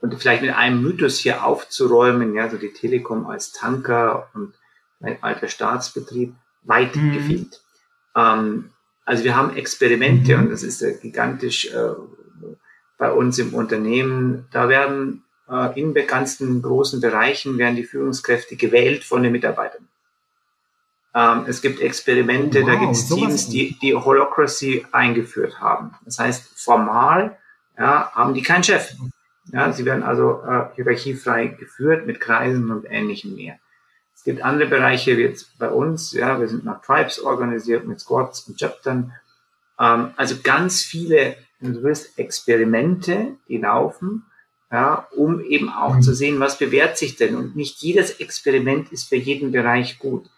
und 0.00 0.14
vielleicht 0.20 0.42
mit 0.42 0.54
einem 0.54 0.82
Mythos 0.82 1.18
hier 1.18 1.44
aufzuräumen, 1.44 2.34
ja, 2.34 2.50
so 2.50 2.58
die 2.58 2.72
Telekom 2.72 3.26
als 3.26 3.52
Tanker 3.52 4.28
und 4.34 4.54
ein 5.00 5.18
alter 5.22 5.48
Staatsbetrieb, 5.48 6.34
weit 6.62 6.94
mhm. 6.94 7.12
gefehlt. 7.12 7.62
Ähm, 8.14 8.70
also 9.04 9.24
wir 9.24 9.36
haben 9.36 9.56
Experimente 9.56 10.36
mhm. 10.36 10.44
und 10.44 10.50
das 10.50 10.62
ist 10.62 10.80
ja 10.80 10.90
gigantisch 10.90 11.66
äh, 11.66 11.94
bei 12.98 13.12
uns 13.12 13.38
im 13.38 13.54
Unternehmen. 13.54 14.46
Da 14.50 14.68
werden 14.68 15.24
äh, 15.48 15.78
in 15.78 15.94
bekannten 15.94 16.62
großen 16.62 17.00
Bereichen 17.00 17.58
werden 17.58 17.76
die 17.76 17.84
Führungskräfte 17.84 18.56
gewählt 18.56 19.04
von 19.04 19.22
den 19.22 19.32
Mitarbeitern. 19.32 19.88
Ähm, 21.14 21.44
es 21.46 21.62
gibt 21.62 21.80
Experimente, 21.80 22.62
wow, 22.62 22.68
da 22.68 22.74
gibt 22.76 22.92
es 22.92 23.08
Teams, 23.08 23.48
die 23.48 23.78
die 23.80 23.94
Holocracy 23.94 24.86
eingeführt 24.90 25.60
haben. 25.60 25.94
Das 26.04 26.18
heißt, 26.18 26.58
formal 26.58 27.38
ja, 27.78 28.10
haben 28.12 28.34
die 28.34 28.42
keinen 28.42 28.64
Chef. 28.64 28.94
Ja, 29.52 29.72
sie 29.72 29.84
werden 29.84 30.02
also 30.02 30.42
äh, 30.42 30.66
hierarchiefrei 30.74 31.48
geführt 31.48 32.06
mit 32.06 32.20
Kreisen 32.20 32.70
und 32.70 32.86
ähnlichem 32.88 33.34
mehr. 33.34 33.58
Es 34.14 34.24
gibt 34.24 34.42
andere 34.42 34.68
Bereiche, 34.68 35.18
wie 35.18 35.22
jetzt 35.22 35.58
bei 35.58 35.68
uns, 35.68 36.12
ja, 36.12 36.40
wir 36.40 36.48
sind 36.48 36.64
nach 36.64 36.80
Tribes 36.80 37.20
organisiert 37.20 37.86
mit 37.86 38.00
Squads 38.00 38.48
und 38.48 38.58
Chaptern. 38.58 39.12
Ähm, 39.78 40.12
also 40.16 40.36
ganz 40.42 40.82
viele, 40.82 41.36
du 41.60 41.82
willst, 41.82 42.18
Experimente, 42.18 43.36
die 43.48 43.58
laufen, 43.58 44.24
ja, 44.72 45.06
um 45.14 45.40
eben 45.40 45.68
auch 45.68 46.00
zu 46.00 46.14
sehen, 46.14 46.40
was 46.40 46.58
bewährt 46.58 46.96
sich 46.96 47.16
denn. 47.16 47.36
Und 47.36 47.54
nicht 47.54 47.82
jedes 47.82 48.18
Experiment 48.18 48.90
ist 48.92 49.08
für 49.08 49.16
jeden 49.16 49.52
Bereich 49.52 49.98
gut. 49.98 50.28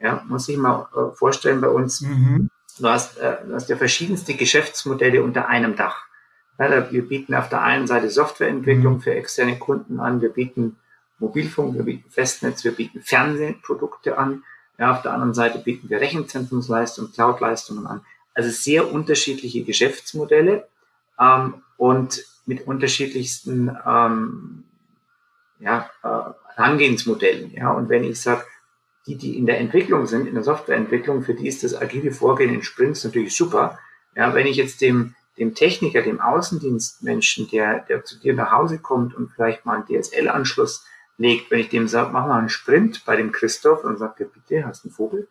Ja, 0.00 0.22
muss 0.28 0.48
ich 0.48 0.56
mal 0.56 0.88
äh, 0.94 1.14
vorstellen 1.16 1.60
bei 1.60 1.68
uns. 1.68 2.02
Mhm. 2.02 2.50
Du 2.78 2.88
hast, 2.88 3.16
äh, 3.16 3.36
du 3.46 3.54
hast 3.54 3.70
ja 3.70 3.76
verschiedenste 3.76 4.34
Geschäftsmodelle 4.34 5.22
unter 5.22 5.48
einem 5.48 5.76
Dach. 5.76 6.05
Ja, 6.58 6.90
wir 6.90 7.06
bieten 7.06 7.34
auf 7.34 7.48
der 7.48 7.62
einen 7.62 7.86
Seite 7.86 8.10
Softwareentwicklung 8.10 8.94
mhm. 8.94 9.00
für 9.00 9.14
externe 9.14 9.58
Kunden 9.58 10.00
an, 10.00 10.20
wir 10.20 10.30
bieten 10.30 10.76
Mobilfunk, 11.18 11.74
wir 11.74 11.82
bieten 11.82 12.10
Festnetz, 12.10 12.64
wir 12.64 12.72
bieten 12.72 13.00
Fernsehprodukte 13.02 14.18
an. 14.18 14.42
Ja, 14.78 14.92
auf 14.92 15.02
der 15.02 15.12
anderen 15.12 15.32
Seite 15.32 15.58
bieten 15.58 15.88
wir 15.88 16.00
Rechenzentrumsleistungen, 16.00 17.12
Cloudleistungen 17.12 17.86
an. 17.86 18.02
Also 18.34 18.50
sehr 18.50 18.92
unterschiedliche 18.92 19.64
Geschäftsmodelle 19.64 20.68
ähm, 21.18 21.62
und 21.78 22.22
mit 22.44 22.66
unterschiedlichsten 22.66 23.74
ähm, 23.86 24.64
ja, 25.58 25.90
äh, 26.02 26.54
Herangehensmodellen. 26.54 27.52
Ja, 27.54 27.72
und 27.72 27.88
wenn 27.88 28.04
ich 28.04 28.20
sage, 28.20 28.44
die, 29.06 29.16
die 29.16 29.38
in 29.38 29.46
der 29.46 29.60
Entwicklung 29.60 30.06
sind, 30.06 30.26
in 30.26 30.34
der 30.34 30.44
Softwareentwicklung, 30.44 31.22
für 31.22 31.34
die 31.34 31.48
ist 31.48 31.64
das 31.64 31.74
agile 31.74 32.12
Vorgehen 32.12 32.52
in 32.52 32.62
Sprints 32.62 33.04
natürlich 33.04 33.34
super. 33.34 33.78
Ja, 34.14 34.34
wenn 34.34 34.46
ich 34.46 34.56
jetzt 34.56 34.80
dem 34.80 35.14
dem 35.38 35.54
Techniker, 35.54 36.02
dem 36.02 36.20
Außendienstmenschen, 36.20 37.48
der, 37.50 37.80
der 37.80 38.04
zu 38.04 38.18
dir 38.18 38.34
nach 38.34 38.52
Hause 38.52 38.78
kommt 38.78 39.14
und 39.14 39.30
vielleicht 39.30 39.66
mal 39.66 39.76
einen 39.76 39.86
DSL-Anschluss 39.86 40.84
legt, 41.18 41.50
wenn 41.50 41.60
ich 41.60 41.68
dem 41.68 41.88
sage, 41.88 42.10
mach 42.12 42.26
mal 42.26 42.38
einen 42.38 42.48
Sprint 42.48 43.04
bei 43.04 43.16
dem 43.16 43.32
Christoph 43.32 43.84
und 43.84 43.98
sagt 43.98 44.20
er, 44.20 44.26
bitte, 44.26 44.66
hast 44.66 44.84
du 44.84 44.88
einen 44.88 44.94
Vogel? 44.94 45.28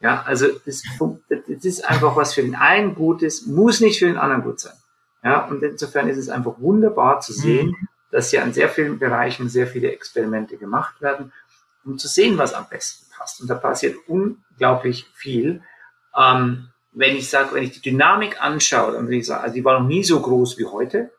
Ja, 0.00 0.22
also 0.22 0.46
das, 0.64 0.82
das 1.28 1.64
ist 1.64 1.84
einfach 1.84 2.14
was 2.14 2.34
für 2.34 2.42
den 2.42 2.54
einen 2.54 2.94
gut 2.94 3.22
ist, 3.22 3.46
muss 3.46 3.80
nicht 3.80 3.98
für 3.98 4.06
den 4.06 4.16
anderen 4.16 4.42
gut 4.42 4.60
sein. 4.60 4.76
Ja, 5.24 5.46
und 5.46 5.62
insofern 5.62 6.08
ist 6.08 6.18
es 6.18 6.28
einfach 6.28 6.54
wunderbar 6.58 7.20
zu 7.20 7.32
sehen, 7.32 7.68
mhm. 7.68 7.88
dass 8.10 8.30
hier 8.30 8.44
an 8.44 8.52
sehr 8.52 8.68
vielen 8.68 8.98
Bereichen 8.98 9.48
sehr 9.48 9.66
viele 9.66 9.90
Experimente 9.90 10.56
gemacht 10.56 11.00
werden, 11.00 11.32
um 11.84 11.98
zu 11.98 12.06
sehen, 12.06 12.38
was 12.38 12.54
am 12.54 12.68
besten 12.68 13.06
passt. 13.10 13.40
Und 13.40 13.50
da 13.50 13.56
passiert 13.56 13.96
unglaublich 14.06 15.10
viel. 15.14 15.62
Ähm, 16.16 16.68
wenn 16.98 17.16
ich 17.16 17.30
sage, 17.30 17.54
wenn 17.54 17.62
ich 17.62 17.80
die 17.80 17.90
Dynamik 17.90 18.42
anschaue, 18.42 18.92
dann 18.92 19.04
würde 19.04 19.18
ich 19.18 19.26
sagen, 19.26 19.44
also 19.44 19.54
die 19.54 19.64
war 19.64 19.78
noch 19.78 19.86
nie 19.86 20.02
so 20.02 20.20
groß 20.20 20.58
wie 20.58 20.66
heute. 20.66 21.12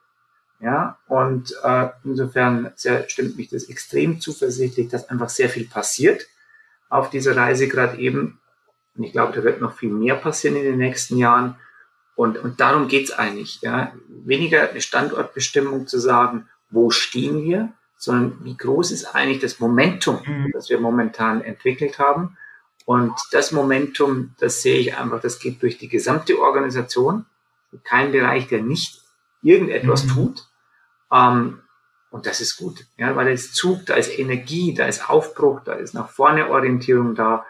Ja, 0.60 1.00
und 1.08 1.56
äh, 1.64 1.88
insofern 2.04 2.74
sehr, 2.76 3.08
stimmt 3.08 3.38
mich 3.38 3.50
das 3.50 3.70
extrem 3.70 4.20
zuversichtlich, 4.20 4.90
dass 4.90 5.08
einfach 5.08 5.30
sehr 5.30 5.48
viel 5.48 5.66
passiert 5.66 6.28
auf 6.90 7.10
dieser 7.10 7.38
Reise 7.38 7.70
gerade 7.70 7.98
eben. 7.98 8.42
Und 8.98 9.06
ich 9.06 9.14
glaube, 9.14 9.32
da 9.32 9.42
wird 9.42 9.62
noch 9.62 9.78
viel 9.78 9.90
mehr 9.90 10.16
passieren 10.16 10.58
in 10.58 10.64
den 10.64 10.78
nächsten 10.78 11.16
Jahren. 11.16 11.56
Und, 12.16 12.38
und 12.38 12.60
darum 12.60 12.90
geht's 12.90 13.12
eigentlich. 13.12 13.62
Ja. 13.62 13.94
Weniger 14.10 14.70
eine 14.70 14.82
Standortbestimmung 14.82 15.88
zu 15.88 15.98
sagen, 15.98 16.50
wo 16.70 16.90
stehen 16.90 17.46
wir, 17.46 17.72
sondern 17.96 18.44
wie 18.44 18.58
groß 18.58 18.92
ist 18.92 19.16
eigentlich 19.16 19.40
das 19.40 19.62
Momentum, 19.62 20.20
mhm. 20.26 20.52
das 20.52 20.70
wir 20.70 20.82
momentan 20.82 21.40
entwickelt 21.40 22.00
haben 22.00 22.36
und 22.90 23.14
das 23.30 23.52
Momentum, 23.52 24.34
das 24.40 24.64
sehe 24.64 24.80
ich 24.80 24.98
einfach, 24.98 25.22
das 25.22 25.38
geht 25.38 25.62
durch 25.62 25.78
die 25.78 25.90
gesamte 25.90 26.40
Organisation. 26.40 27.28
Kein 27.84 28.12
Bereich, 28.12 28.48
der 28.48 28.64
nicht 28.64 29.04
irgendetwas 29.44 30.06
mhm. 30.06 30.10
tut. 30.10 30.48
Ähm, 31.14 31.62
und 32.10 32.26
das 32.26 32.42
ist 32.42 32.58
gut, 32.58 32.88
ja, 32.98 33.16
weil 33.16 33.26
da 33.26 33.32
ist 33.32 33.54
Zug, 33.54 33.86
da 33.86 33.94
ist 33.94 34.18
Energie, 34.18 34.74
da 34.74 34.88
ist 34.88 35.08
Aufbruch, 35.08 35.60
da 35.64 35.74
ist 35.74 35.94
nach 35.94 36.10
vorne 36.10 36.50
Orientierung 36.50 37.14
da. 37.14 37.46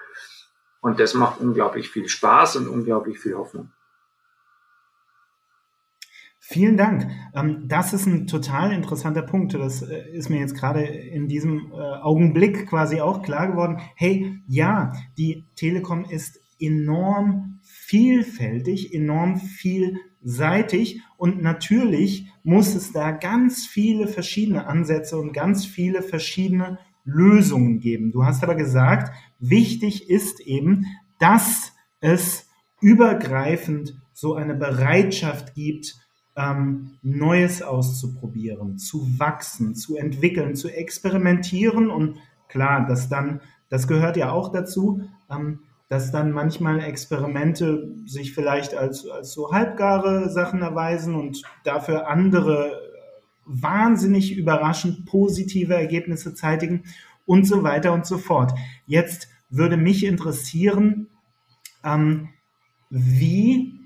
Und 0.82 1.00
das 1.00 1.14
macht 1.14 1.40
unglaublich 1.40 1.90
viel 1.90 2.10
Spaß 2.10 2.58
und 2.58 2.68
unglaublich 2.68 3.18
viel 3.18 3.38
Hoffnung. 3.38 3.72
Vielen 6.52 6.78
Dank. 6.78 7.12
Ähm, 7.36 7.66
das 7.68 7.94
ist 7.94 8.08
ein 8.08 8.26
total 8.26 8.74
interessanter 8.74 9.22
Punkt. 9.22 9.54
Das 9.54 9.84
äh, 9.84 10.10
ist 10.14 10.32
mir 10.32 10.40
jetzt 10.40 10.56
gerade 10.56 10.82
in 10.82 11.28
diesem 11.28 11.72
äh, 11.72 11.76
Augenblick 11.76 12.66
quasi 12.66 13.02
auch 13.02 13.22
klar 13.22 13.52
geworden. 13.52 13.78
Hey, 13.96 14.42
ja, 14.48 14.94
die 15.16 15.46
Telekom 15.56 16.06
ist 16.06 16.40
enorm 16.60 17.60
vielfältig, 17.62 18.96
enorm 18.96 19.38
vielseitig 19.38 21.04
und 21.18 21.40
natürlich 21.44 22.32
muss 22.42 22.74
es 22.74 22.94
da 22.94 23.12
ganz 23.12 23.68
viele 23.68 24.08
verschiedene 24.08 24.66
Ansätze 24.66 25.20
und 25.20 25.34
ganz 25.34 25.68
viele 25.68 26.02
verschiedene 26.02 26.80
Lösungen 27.04 27.80
geben. 27.80 28.12
Du 28.12 28.26
hast 28.26 28.42
aber 28.42 28.56
gesagt, 28.56 29.14
wichtig 29.38 30.10
ist 30.10 30.40
eben, 30.40 30.88
dass 31.20 31.74
es 32.00 32.50
übergreifend 32.82 34.02
so 34.14 34.34
eine 34.34 34.56
Bereitschaft 34.56 35.54
gibt, 35.54 36.09
ähm, 36.40 36.92
Neues 37.02 37.62
auszuprobieren, 37.62 38.78
zu 38.78 39.20
wachsen, 39.20 39.76
zu 39.76 39.98
entwickeln, 39.98 40.56
zu 40.56 40.70
experimentieren 40.70 41.90
und 41.90 42.18
klar, 42.48 42.88
dass 42.88 43.10
dann, 43.10 43.42
das 43.68 43.88
gehört 43.88 44.16
ja 44.16 44.32
auch 44.32 44.52
dazu, 44.52 45.02
ähm, 45.30 45.60
dass 45.90 46.12
dann 46.12 46.32
manchmal 46.32 46.80
Experimente 46.80 47.92
sich 48.06 48.34
vielleicht 48.34 48.74
als, 48.74 49.06
als 49.08 49.34
so 49.34 49.52
halbgare 49.52 50.30
Sachen 50.30 50.62
erweisen 50.62 51.16
und 51.16 51.42
dafür 51.64 52.08
andere 52.08 52.80
wahnsinnig 53.46 54.38
überraschend 54.38 55.06
positive 55.08 55.74
Ergebnisse 55.74 56.36
zeitigen 56.36 56.84
und 57.26 57.46
so 57.46 57.64
weiter 57.64 57.92
und 57.92 58.06
so 58.06 58.18
fort. 58.18 58.54
Jetzt 58.86 59.28
würde 59.50 59.78
mich 59.78 60.06
interessieren, 60.06 61.08
ähm, 61.84 62.30
wie 62.92 63.79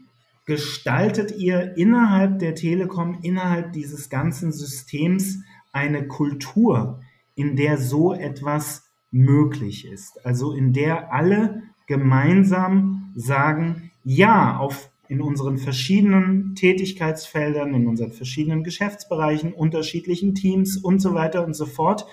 gestaltet 0.45 1.31
ihr 1.37 1.77
innerhalb 1.77 2.39
der 2.39 2.55
Telekom, 2.55 3.19
innerhalb 3.21 3.73
dieses 3.73 4.09
ganzen 4.09 4.51
Systems 4.51 5.39
eine 5.71 6.07
Kultur, 6.07 7.01
in 7.35 7.55
der 7.55 7.77
so 7.77 8.13
etwas 8.13 8.83
möglich 9.11 9.85
ist? 9.85 10.25
Also 10.25 10.53
in 10.53 10.73
der 10.73 11.13
alle 11.13 11.63
gemeinsam 11.87 13.11
sagen, 13.15 13.91
ja, 14.03 14.57
auf, 14.57 14.91
in 15.07 15.21
unseren 15.21 15.57
verschiedenen 15.57 16.55
Tätigkeitsfeldern, 16.55 17.73
in 17.73 17.87
unseren 17.87 18.11
verschiedenen 18.11 18.63
Geschäftsbereichen, 18.63 19.53
unterschiedlichen 19.53 20.35
Teams 20.35 20.77
und 20.77 20.99
so 20.99 21.13
weiter 21.13 21.45
und 21.45 21.53
so 21.53 21.65
fort, 21.65 22.05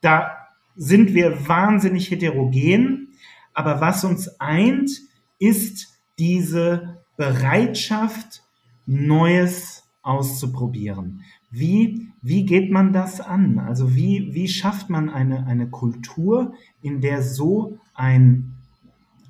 da 0.00 0.30
sind 0.76 1.14
wir 1.14 1.48
wahnsinnig 1.48 2.10
heterogen. 2.10 3.16
Aber 3.52 3.80
was 3.80 4.04
uns 4.04 4.40
eint, 4.40 4.90
ist 5.38 5.98
diese 6.18 7.03
Bereitschaft, 7.16 8.42
Neues 8.86 9.84
auszuprobieren. 10.02 11.22
Wie, 11.50 12.12
wie 12.20 12.44
geht 12.44 12.70
man 12.70 12.92
das 12.92 13.20
an? 13.20 13.58
Also 13.58 13.94
wie, 13.94 14.34
wie 14.34 14.48
schafft 14.48 14.90
man 14.90 15.08
eine, 15.08 15.46
eine 15.46 15.70
Kultur, 15.70 16.54
in 16.82 17.00
der 17.00 17.22
so 17.22 17.78
ein 17.94 18.54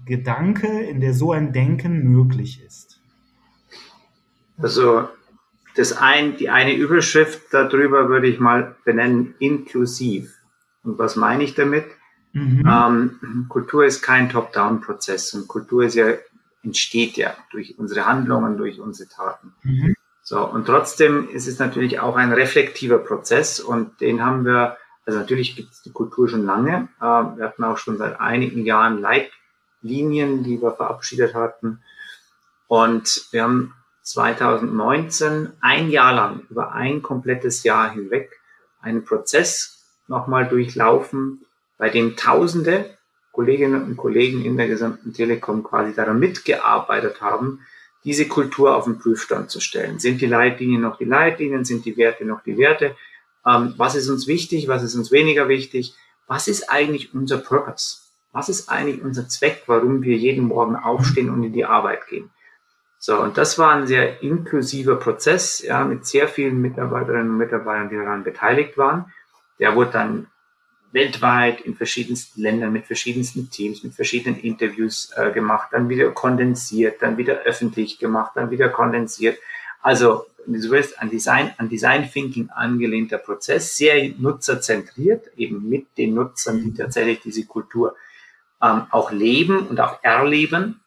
Gedanke, 0.07 0.67
in 0.67 1.01
der 1.01 1.15
so 1.15 1.33
ein 1.33 1.53
Denken 1.53 2.03
möglich 2.03 2.63
ist? 2.65 3.01
Also 4.59 5.09
das 5.77 5.93
ein, 5.93 6.37
die 6.37 6.49
eine 6.49 6.75
Überschrift 6.75 7.43
darüber 7.53 8.09
würde 8.09 8.29
ich 8.29 8.41
mal 8.41 8.77
benennen, 8.85 9.35
inklusiv. 9.39 10.39
Und 10.83 10.99
was 10.99 11.17
meine 11.17 11.45
ich 11.45 11.55
damit? 11.55 11.87
Mhm. 12.33 12.65
Ähm, 12.67 13.47
Kultur 13.49 13.85
ist 13.85 14.03
kein 14.03 14.29
Top-Down-Prozess 14.29 15.35
und 15.35 15.49
Kultur 15.49 15.85
ist 15.85 15.95
ja 15.95 16.15
entsteht 16.65 17.17
ja 17.17 17.35
durch 17.51 17.79
unsere 17.79 18.07
Handlungen, 18.07 18.57
durch 18.57 18.81
unsere 18.81 19.09
Taten. 19.09 19.55
Mhm. 19.63 19.95
So, 20.23 20.43
und 20.43 20.65
trotzdem 20.65 21.29
ist 21.29 21.47
es 21.47 21.59
natürlich 21.59 22.01
auch 22.01 22.17
ein 22.17 22.33
reflektiver 22.33 22.99
Prozess 22.99 23.61
und 23.61 24.01
den 24.01 24.25
haben 24.25 24.47
wir, 24.47 24.79
also 25.05 25.19
natürlich 25.19 25.55
gibt 25.55 25.73
es 25.73 25.83
die 25.83 25.93
Kultur 25.93 26.29
schon 26.29 26.47
lange. 26.47 26.89
Äh, 26.99 27.05
wir 27.05 27.45
hatten 27.45 27.65
auch 27.65 27.77
schon 27.77 27.99
seit 27.99 28.21
einigen 28.21 28.65
Jahren 28.65 29.03
Leitlinien, 29.03 30.43
die 30.43 30.63
wir 30.63 30.73
verabschiedet 30.73 31.35
hatten. 31.35 31.83
Und 32.69 33.27
wir 33.33 33.43
haben 33.43 33.75
2019 34.03 35.53
ein 35.61 35.91
Jahr 35.91 36.15
lang, 36.15 36.47
über 36.49 36.73
ein 36.73 37.03
komplettes 37.03 37.63
Jahr 37.63 37.93
hinweg, 37.93 38.41
einen 38.81 39.05
Prozess 39.05 39.85
nochmal 40.09 40.49
durchlaufen, 40.49 41.45
bei 41.77 41.91
dem 41.91 42.17
Tausende 42.17 42.94
Kolleginnen 43.35 43.83
und 43.83 43.97
Kollegen 43.97 44.45
in 44.45 44.57
der 44.57 44.69
gesamten 44.69 45.13
Telekom 45.13 45.65
quasi 45.65 45.93
daran 45.93 46.21
mitgearbeitet 46.21 47.21
haben, 47.21 47.61
diese 48.05 48.29
Kultur 48.29 48.77
auf 48.77 48.85
den 48.85 48.99
Prüfstand 48.99 49.51
zu 49.51 49.61
stellen. 49.61 49.99
Sind 49.99 50.21
die 50.21 50.27
Leitlinien 50.27 50.81
noch 50.81 50.99
die 50.99 51.05
Leitlinien? 51.05 51.65
Sind 51.65 51.85
die 51.85 51.97
Werte 51.97 52.25
noch 52.25 52.43
die 52.43 52.57
Werte? 52.57 52.95
Ähm, 53.45 53.75
was 53.77 53.97
ist 53.97 54.09
uns 54.09 54.29
wichtig? 54.29 54.69
Was 54.69 54.83
ist 54.83 54.95
uns 54.95 55.11
weniger 55.11 55.49
wichtig? 55.49 55.95
Was 56.29 56.47
ist 56.47 56.71
eigentlich 56.71 57.13
unser 57.13 57.39
Purpose? 57.39 57.99
Was 58.33 58.49
ist 58.49 58.69
eigentlich 58.69 59.03
unser 59.03 59.29
Zweck, 59.29 59.65
warum 59.67 60.03
wir 60.03 60.17
jeden 60.17 60.47
Morgen 60.47 60.77
aufstehen 60.77 61.31
und 61.31 61.43
in 61.43 61.53
die 61.53 61.65
Arbeit 61.65 62.07
gehen? 62.07 62.31
So, 62.99 63.21
und 63.21 63.37
das 63.37 63.59
war 63.59 63.75
ein 63.75 63.87
sehr 63.87 64.23
inklusiver 64.23 64.97
Prozess, 64.97 65.61
ja, 65.61 65.85
mit 65.85 66.07
sehr 66.07 66.29
vielen 66.29 66.63
Mitarbeiterinnen 66.63 67.31
und 67.31 67.37
Mitarbeitern, 67.37 67.91
die 67.91 67.97
daran 67.97 68.25
beteiligt 68.25 68.79
waren. 68.79 69.13
Der 69.59 69.75
wurde 69.75 69.91
dann 69.91 70.27
weltweit 70.95 71.61
in 71.63 71.75
verschiedensten 71.75 72.41
Ländern 72.41 72.73
mit 72.73 72.87
verschiedensten 72.87 73.51
Teams, 73.51 73.83
mit 73.83 73.95
verschiedenen 73.95 74.39
Interviews 74.41 75.11
äh, 75.17 75.33
gemacht, 75.33 75.71
dann 75.73 75.89
wieder 75.89 76.11
kondensiert, 76.13 77.03
dann 77.03 77.19
wieder 77.19 77.41
öffentlich 77.41 77.99
gemacht, 77.99 78.33
dann 78.37 78.51
wieder 78.51 78.69
kondensiert. 78.69 79.39
Also, 79.83 80.27
wenn 80.47 80.61
du 80.61 80.71
willst, 80.71 81.01
an 81.01 81.11
Design, 81.11 81.53
an 81.59 81.69
Design 81.69 82.09
Thinking 82.09 82.49
angelehnter 82.51 83.19
Prozess, 83.19 83.77
sehr 83.77 84.11
nutzerzentriert, 84.19 85.37
eben 85.37 85.69
mit 85.69 85.99
den 85.99 86.15
Nutzern, 86.15 86.63
die 86.63 86.75
tatsächlich 86.75 87.21
diese 87.21 87.45
Kultur 87.45 87.97
ähm, 88.63 88.87
auch 88.91 89.11
leben 89.11 89.67
und 89.67 89.81
auch 89.81 89.99
erleben. 90.03 90.81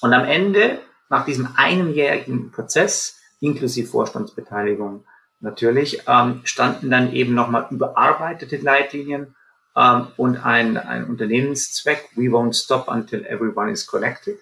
Und 0.00 0.14
am 0.14 0.24
Ende, 0.24 0.80
nach 1.10 1.26
diesem 1.26 1.48
einjährigen 1.56 2.50
Prozess, 2.52 3.20
inklusive 3.40 3.86
Vorstandsbeteiligung, 3.86 5.04
natürlich, 5.40 6.02
ähm, 6.06 6.40
standen 6.44 6.90
dann 6.90 7.12
eben 7.12 7.34
nochmal 7.34 7.66
überarbeitete 7.70 8.56
Leitlinien 8.56 9.34
ähm, 9.76 10.08
und 10.16 10.44
ein, 10.44 10.76
ein 10.76 11.04
Unternehmenszweck, 11.04 12.10
We 12.16 12.24
won't 12.24 12.54
stop 12.54 12.88
until 12.88 13.24
everyone 13.26 13.70
is 13.70 13.86
connected, 13.86 14.38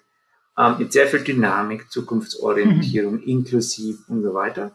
ähm, 0.57 0.77
mit 0.79 0.93
sehr 0.93 1.07
viel 1.07 1.23
Dynamik, 1.23 1.91
Zukunftsorientierung, 1.91 3.15
mhm. 3.15 3.23
inklusiv 3.23 4.07
und 4.07 4.23
so 4.23 4.33
weiter. 4.33 4.71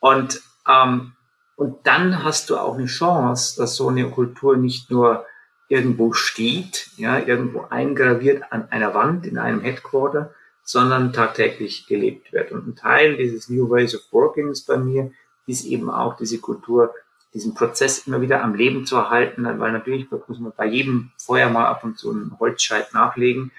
Und, 0.00 0.40
ähm, 0.68 1.12
und 1.56 1.86
dann 1.86 2.22
hast 2.22 2.50
du 2.50 2.56
auch 2.56 2.76
eine 2.76 2.86
Chance, 2.86 3.56
dass 3.56 3.76
so 3.76 3.88
eine 3.88 4.10
Kultur 4.10 4.56
nicht 4.56 4.90
nur 4.90 5.26
irgendwo 5.68 6.12
steht, 6.12 6.90
ja, 6.96 7.18
irgendwo 7.18 7.62
eingraviert 7.68 8.52
an 8.52 8.70
einer 8.70 8.94
Wand 8.94 9.26
in 9.26 9.38
einem 9.38 9.60
Headquarter, 9.60 10.32
sondern 10.62 11.12
tagtäglich 11.12 11.86
gelebt 11.86 12.32
wird. 12.32 12.52
Und 12.52 12.68
ein 12.68 12.76
Teil 12.76 13.16
dieses 13.16 13.48
New 13.48 13.68
Ways 13.70 13.94
of 13.94 14.02
Working 14.12 14.50
ist 14.50 14.66
bei 14.66 14.76
mir, 14.76 15.10
ist 15.48 15.64
eben 15.64 15.90
auch 15.90 16.16
diese 16.16 16.38
Kultur, 16.38 16.94
diesen 17.34 17.54
Prozess 17.54 18.06
immer 18.06 18.20
wieder 18.20 18.42
am 18.42 18.54
Leben 18.54 18.86
zu 18.86 18.96
erhalten, 18.96 19.44
weil 19.58 19.72
natürlich 19.72 20.10
muss 20.10 20.38
man 20.38 20.52
bei 20.56 20.66
jedem 20.66 21.10
Feuer 21.18 21.48
mal 21.50 21.66
ab 21.66 21.84
und 21.84 21.98
zu 21.98 22.10
einen 22.10 22.38
Holzscheit 22.38 22.94
nachlegen. 22.94 23.50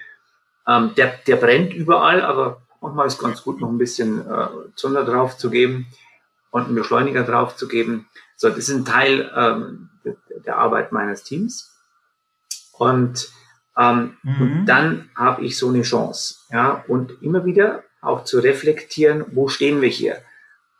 Ähm, 0.66 0.92
der, 0.96 1.14
der 1.26 1.36
brennt 1.36 1.74
überall, 1.74 2.22
aber 2.22 2.62
manchmal 2.80 3.06
ist 3.06 3.18
ganz 3.18 3.42
gut, 3.42 3.60
noch 3.60 3.68
ein 3.68 3.78
bisschen 3.78 4.20
äh, 4.20 4.46
Zunder 4.74 5.04
drauf 5.04 5.36
zu 5.36 5.50
geben 5.50 5.86
und 6.50 6.66
einen 6.66 6.74
Beschleuniger 6.74 7.22
drauf 7.22 7.56
zu 7.56 7.68
geben. 7.68 8.08
So, 8.36 8.48
das 8.48 8.58
ist 8.58 8.70
ein 8.70 8.84
Teil 8.84 9.30
ähm, 9.36 9.90
der, 10.44 10.58
Arbeit 10.58 10.92
meines 10.92 11.22
Teams. 11.22 11.76
Und, 12.72 13.28
ähm, 13.76 14.16
mhm. 14.22 14.40
und 14.40 14.66
dann 14.66 15.10
habe 15.14 15.44
ich 15.44 15.58
so 15.58 15.68
eine 15.68 15.82
Chance, 15.82 16.36
ja, 16.50 16.84
und 16.88 17.22
immer 17.22 17.44
wieder 17.44 17.84
auch 18.00 18.24
zu 18.24 18.38
reflektieren, 18.40 19.26
wo 19.32 19.48
stehen 19.48 19.80
wir 19.80 19.88
hier? 19.88 20.22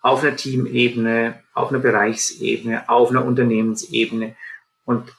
Auf 0.02 0.22
einer 0.22 0.36
Teamebene, 0.36 1.42
auf 1.54 1.70
einer 1.70 1.78
Bereichsebene, 1.78 2.88
auf 2.88 3.10
einer 3.10 3.24
Unternehmensebene. 3.24 4.36
Und, 4.84 5.12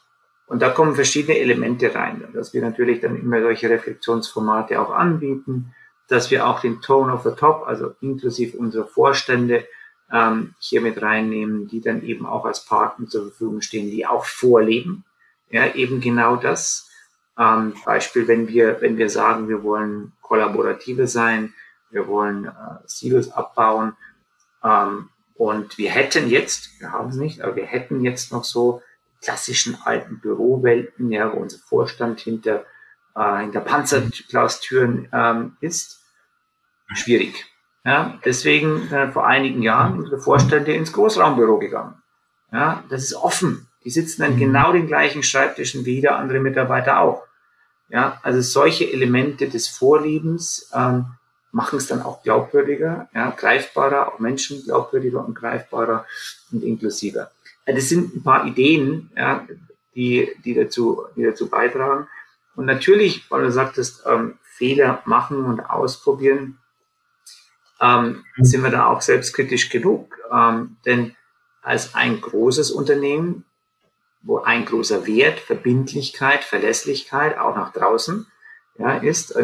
und 0.46 0.60
da 0.60 0.70
kommen 0.70 0.94
verschiedene 0.94 1.38
Elemente 1.38 1.94
rein, 1.94 2.24
dass 2.34 2.52
wir 2.52 2.62
natürlich 2.62 3.00
dann 3.00 3.16
immer 3.16 3.40
solche 3.40 3.70
Reflexionsformate 3.70 4.80
auch 4.80 4.90
anbieten, 4.90 5.74
dass 6.08 6.30
wir 6.30 6.46
auch 6.46 6.60
den 6.60 6.80
Tone 6.80 7.12
of 7.12 7.22
the 7.22 7.30
Top, 7.30 7.64
also 7.66 7.94
inklusive 8.00 8.58
unserer 8.58 8.86
Vorstände, 8.86 9.66
ähm, 10.12 10.54
hier 10.58 10.82
mit 10.82 11.00
reinnehmen, 11.00 11.68
die 11.68 11.80
dann 11.80 12.02
eben 12.02 12.26
auch 12.26 12.44
als 12.44 12.66
Partner 12.66 13.06
zur 13.08 13.28
Verfügung 13.28 13.62
stehen, 13.62 13.90
die 13.90 14.06
auch 14.06 14.26
vorleben. 14.26 15.04
Ja, 15.50 15.74
eben 15.74 16.00
genau 16.00 16.36
das. 16.36 16.90
Ähm, 17.38 17.74
Beispiel, 17.84 18.28
wenn 18.28 18.48
wir, 18.48 18.80
wenn 18.80 18.98
wir 18.98 19.08
sagen, 19.08 19.48
wir 19.48 19.62
wollen 19.62 20.12
kollaborative 20.20 21.06
sein, 21.06 21.54
wir 21.90 22.08
wollen 22.08 22.46
äh, 22.46 22.50
Silos 22.86 23.30
abbauen, 23.32 23.94
ähm, 24.64 25.08
und 25.34 25.78
wir 25.78 25.90
hätten 25.90 26.28
jetzt, 26.28 26.80
wir 26.80 26.92
haben 26.92 27.08
es 27.08 27.16
nicht, 27.16 27.40
aber 27.42 27.56
wir 27.56 27.66
hätten 27.66 28.04
jetzt 28.04 28.32
noch 28.32 28.44
so 28.44 28.82
klassischen 29.22 29.76
alten 29.84 30.20
Bürowelten, 30.20 31.10
ja, 31.10 31.32
wo 31.32 31.38
unser 31.38 31.58
Vorstand 31.58 32.20
hinter, 32.20 32.64
äh, 33.16 33.40
hinter 33.40 33.60
Panzerglas-Türen 33.60 35.08
ähm, 35.12 35.56
ist. 35.60 36.00
Schwierig. 36.94 37.46
Ja, 37.84 38.18
deswegen 38.24 38.88
äh, 38.92 39.10
vor 39.10 39.26
einigen 39.26 39.62
Jahren 39.62 39.98
unsere 39.98 40.20
Vorstände 40.20 40.72
ins 40.72 40.92
Großraumbüro 40.92 41.58
gegangen. 41.58 41.94
Ja, 42.52 42.84
das 42.90 43.02
ist 43.02 43.14
offen. 43.14 43.68
Die 43.84 43.90
sitzen 43.90 44.22
an 44.22 44.34
mhm. 44.34 44.38
genau 44.38 44.72
den 44.72 44.86
gleichen 44.86 45.22
Schreibtischen 45.22 45.84
wie 45.84 45.94
jeder 45.94 46.16
andere 46.16 46.38
Mitarbeiter 46.38 47.00
auch. 47.00 47.24
Ja, 47.88 48.20
also 48.22 48.40
solche 48.40 48.90
Elemente 48.90 49.48
des 49.48 49.68
Vorlebens 49.68 50.70
ähm, 50.74 51.06
machen 51.52 51.78
es 51.78 51.86
dann 51.86 52.02
auch 52.02 52.22
glaubwürdiger, 52.22 53.08
ja, 53.14 53.30
greifbarer, 53.30 54.08
auch 54.08 54.18
Menschen 54.18 54.64
glaubwürdiger 54.64 55.24
und 55.24 55.34
greifbarer 55.34 56.06
und 56.50 56.64
inklusiver. 56.64 57.30
Das 57.66 57.88
sind 57.88 58.16
ein 58.16 58.22
paar 58.22 58.46
Ideen, 58.46 59.10
ja, 59.16 59.46
die, 59.94 60.32
die, 60.44 60.54
dazu, 60.54 61.04
die 61.14 61.22
dazu 61.22 61.48
beitragen. 61.48 62.08
Und 62.56 62.64
natürlich, 62.64 63.30
weil 63.30 63.42
du 63.42 63.52
sagtest, 63.52 64.02
ähm, 64.06 64.38
Fehler 64.42 65.02
machen 65.04 65.44
und 65.44 65.60
ausprobieren, 65.60 66.58
ähm, 67.80 68.24
sind 68.38 68.62
wir 68.62 68.70
da 68.70 68.86
auch 68.86 69.02
selbstkritisch 69.02 69.68
genug. 69.68 70.18
Ähm, 70.32 70.76
denn 70.86 71.14
als 71.62 71.94
ein 71.94 72.20
großes 72.20 72.70
Unternehmen, 72.70 73.44
wo 74.22 74.38
ein 74.38 74.64
großer 74.64 75.06
Wert, 75.06 75.40
Verbindlichkeit, 75.40 76.44
Verlässlichkeit 76.44 77.38
auch 77.38 77.56
nach 77.56 77.72
draußen 77.72 78.26
ja, 78.78 78.96
ist, 78.96 79.34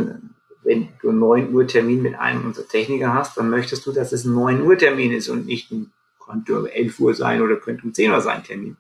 wenn 0.69 0.91
du 1.01 1.09
einen 1.09 1.19
9 1.19 1.55
Uhr 1.55 1.67
Termin 1.67 2.03
mit 2.03 2.19
einem 2.19 2.45
unserer 2.45 2.69
Techniker 2.69 3.15
hast, 3.15 3.39
dann 3.39 3.49
möchtest 3.49 3.87
du, 3.87 3.93
dass 3.93 4.13
es 4.13 4.27
ein 4.27 4.35
9 4.35 4.61
Uhr 4.63 4.77
Termin 4.77 5.13
ist 5.13 5.31
und 5.31 5.47
nicht 5.47 5.71
ein, 5.73 5.91
könnte 6.23 6.59
um 6.59 6.67
11 6.67 7.01
Uhr 7.01 7.15
sein 7.15 7.41
oder 7.41 7.57
könnte 7.57 7.85
um 7.85 7.95
10 7.95 8.11
Uhr 8.11 8.21
sein 8.21 8.45
Termin. 8.45 8.77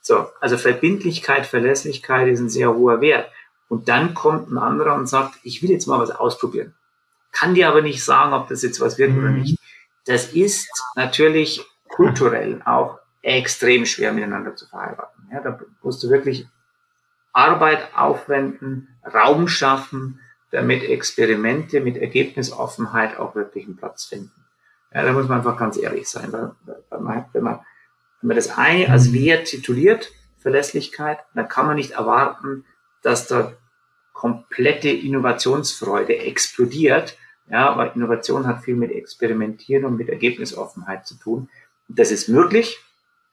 So, 0.00 0.26
also 0.40 0.58
Verbindlichkeit, 0.58 1.46
Verlässlichkeit 1.46 2.26
ist 2.26 2.40
ein 2.40 2.50
sehr 2.50 2.74
hoher 2.74 3.00
Wert. 3.00 3.30
Und 3.68 3.88
dann 3.88 4.14
kommt 4.14 4.50
ein 4.50 4.58
anderer 4.58 4.96
und 4.96 5.06
sagt, 5.06 5.38
ich 5.44 5.62
will 5.62 5.70
jetzt 5.70 5.86
mal 5.86 6.00
was 6.00 6.10
ausprobieren. 6.10 6.74
kann 7.30 7.54
dir 7.54 7.68
aber 7.68 7.82
nicht 7.82 8.04
sagen, 8.04 8.32
ob 8.32 8.48
das 8.48 8.62
jetzt 8.62 8.80
was 8.80 8.98
wird 8.98 9.12
mhm. 9.12 9.18
oder 9.18 9.30
nicht. 9.30 9.58
Das 10.06 10.32
ist 10.32 10.68
natürlich 10.96 11.64
kulturell 11.88 12.60
auch 12.64 12.98
extrem 13.22 13.86
schwer 13.86 14.12
miteinander 14.12 14.56
zu 14.56 14.66
verheiraten. 14.66 15.28
Ja, 15.32 15.40
da 15.40 15.60
musst 15.82 16.02
du 16.02 16.10
wirklich 16.10 16.48
Arbeit 17.32 17.94
aufwenden, 17.94 18.88
Raum 19.14 19.46
schaffen, 19.46 20.18
damit 20.52 20.84
Experimente 20.84 21.80
mit 21.80 21.96
Ergebnisoffenheit 21.96 23.18
auch 23.18 23.34
wirklich 23.34 23.64
einen 23.64 23.76
Platz 23.76 24.04
finden. 24.04 24.44
Ja, 24.94 25.02
da 25.02 25.12
muss 25.12 25.26
man 25.26 25.38
einfach 25.38 25.58
ganz 25.58 25.78
ehrlich 25.78 26.08
sein, 26.08 26.30
weil, 26.32 26.52
weil 26.90 27.00
man, 27.00 27.24
wenn, 27.32 27.42
man, 27.42 27.60
wenn 28.20 28.28
man 28.28 28.36
das 28.36 28.56
eine 28.56 28.90
als 28.90 29.08
mhm. 29.08 29.14
Wert 29.14 29.46
tituliert, 29.46 30.12
Verlässlichkeit, 30.38 31.18
dann 31.34 31.48
kann 31.48 31.66
man 31.66 31.76
nicht 31.76 31.92
erwarten, 31.92 32.66
dass 33.02 33.26
da 33.26 33.52
komplette 34.12 34.90
Innovationsfreude 34.90 36.18
explodiert, 36.18 37.16
ja, 37.50 37.76
weil 37.76 37.92
Innovation 37.94 38.46
hat 38.46 38.62
viel 38.62 38.76
mit 38.76 38.92
Experimentieren 38.92 39.86
und 39.86 39.96
mit 39.96 40.10
Ergebnisoffenheit 40.10 41.06
zu 41.06 41.14
tun. 41.14 41.48
Das 41.88 42.10
ist 42.10 42.28
möglich, 42.28 42.78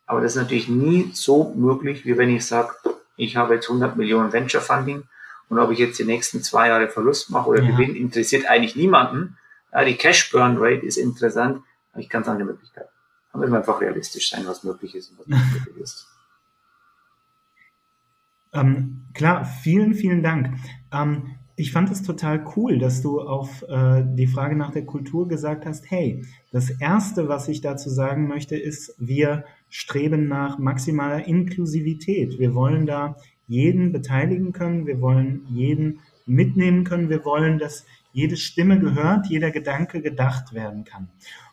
aber 0.05 0.21
das 0.21 0.35
ist 0.35 0.41
natürlich 0.41 0.69
nie 0.69 1.11
so 1.13 1.53
möglich, 1.55 2.05
wie 2.05 2.17
wenn 2.17 2.33
ich 2.33 2.45
sage, 2.45 2.73
ich 3.17 3.35
habe 3.35 3.55
jetzt 3.55 3.67
100 3.67 3.97
Millionen 3.97 4.31
Venture 4.31 4.61
Funding 4.61 5.03
und 5.49 5.59
ob 5.59 5.71
ich 5.71 5.79
jetzt 5.79 5.99
die 5.99 6.05
nächsten 6.05 6.41
zwei 6.41 6.67
Jahre 6.67 6.89
Verlust 6.89 7.31
mache 7.31 7.49
oder 7.49 7.63
ja. 7.63 7.71
Gewinn, 7.71 7.95
interessiert 7.95 8.47
eigentlich 8.47 8.75
niemanden. 8.75 9.37
Ja, 9.73 9.83
die 9.83 9.95
Cash 9.95 10.31
Burn 10.31 10.57
Rate 10.57 10.85
ist 10.85 10.97
interessant, 10.97 11.61
aber 11.91 12.01
ich 12.01 12.09
kann 12.09 12.21
es 12.21 12.27
andere 12.27 12.47
Möglichkeiten. 12.47 12.89
Da 13.33 13.39
müssen 13.39 13.51
wir 13.51 13.59
einfach 13.59 13.81
realistisch 13.81 14.29
sein, 14.29 14.45
was 14.45 14.63
möglich 14.63 14.95
ist 14.95 15.11
und 15.11 15.19
was 15.19 15.27
nicht 15.27 15.53
möglich 15.53 15.83
ist. 15.83 16.07
Ähm, 18.51 19.05
klar, 19.13 19.45
vielen, 19.45 19.93
vielen 19.93 20.23
Dank. 20.23 20.55
Ähm, 20.91 21.35
ich 21.55 21.71
fand 21.71 21.91
es 21.91 22.03
total 22.03 22.43
cool, 22.55 22.79
dass 22.79 23.01
du 23.01 23.19
auf 23.19 23.63
äh, 23.63 24.03
die 24.15 24.27
Frage 24.27 24.55
nach 24.55 24.71
der 24.71 24.85
Kultur 24.85 25.27
gesagt 25.27 25.65
hast, 25.65 25.91
hey, 25.91 26.25
das 26.51 26.69
Erste, 26.69 27.27
was 27.27 27.47
ich 27.47 27.61
dazu 27.61 27.89
sagen 27.89 28.27
möchte, 28.27 28.55
ist, 28.55 28.95
wir 28.97 29.43
streben 29.67 30.27
nach 30.27 30.57
maximaler 30.57 31.27
Inklusivität. 31.27 32.39
Wir 32.39 32.55
wollen 32.55 32.85
da 32.85 33.17
jeden 33.49 33.91
beteiligen 33.91 34.53
können, 34.53 34.85
wir 34.85 35.01
wollen 35.01 35.41
jeden 35.49 35.99
mitnehmen 36.25 36.83
können, 36.83 37.09
wir 37.09 37.25
wollen, 37.25 37.57
dass 37.57 37.85
jede 38.13 38.37
Stimme 38.37 38.79
gehört, 38.79 39.27
jeder 39.27 39.49
Gedanke 39.49 40.01
gedacht 40.01 40.53
werden 40.53 40.83
kann. 40.83 41.09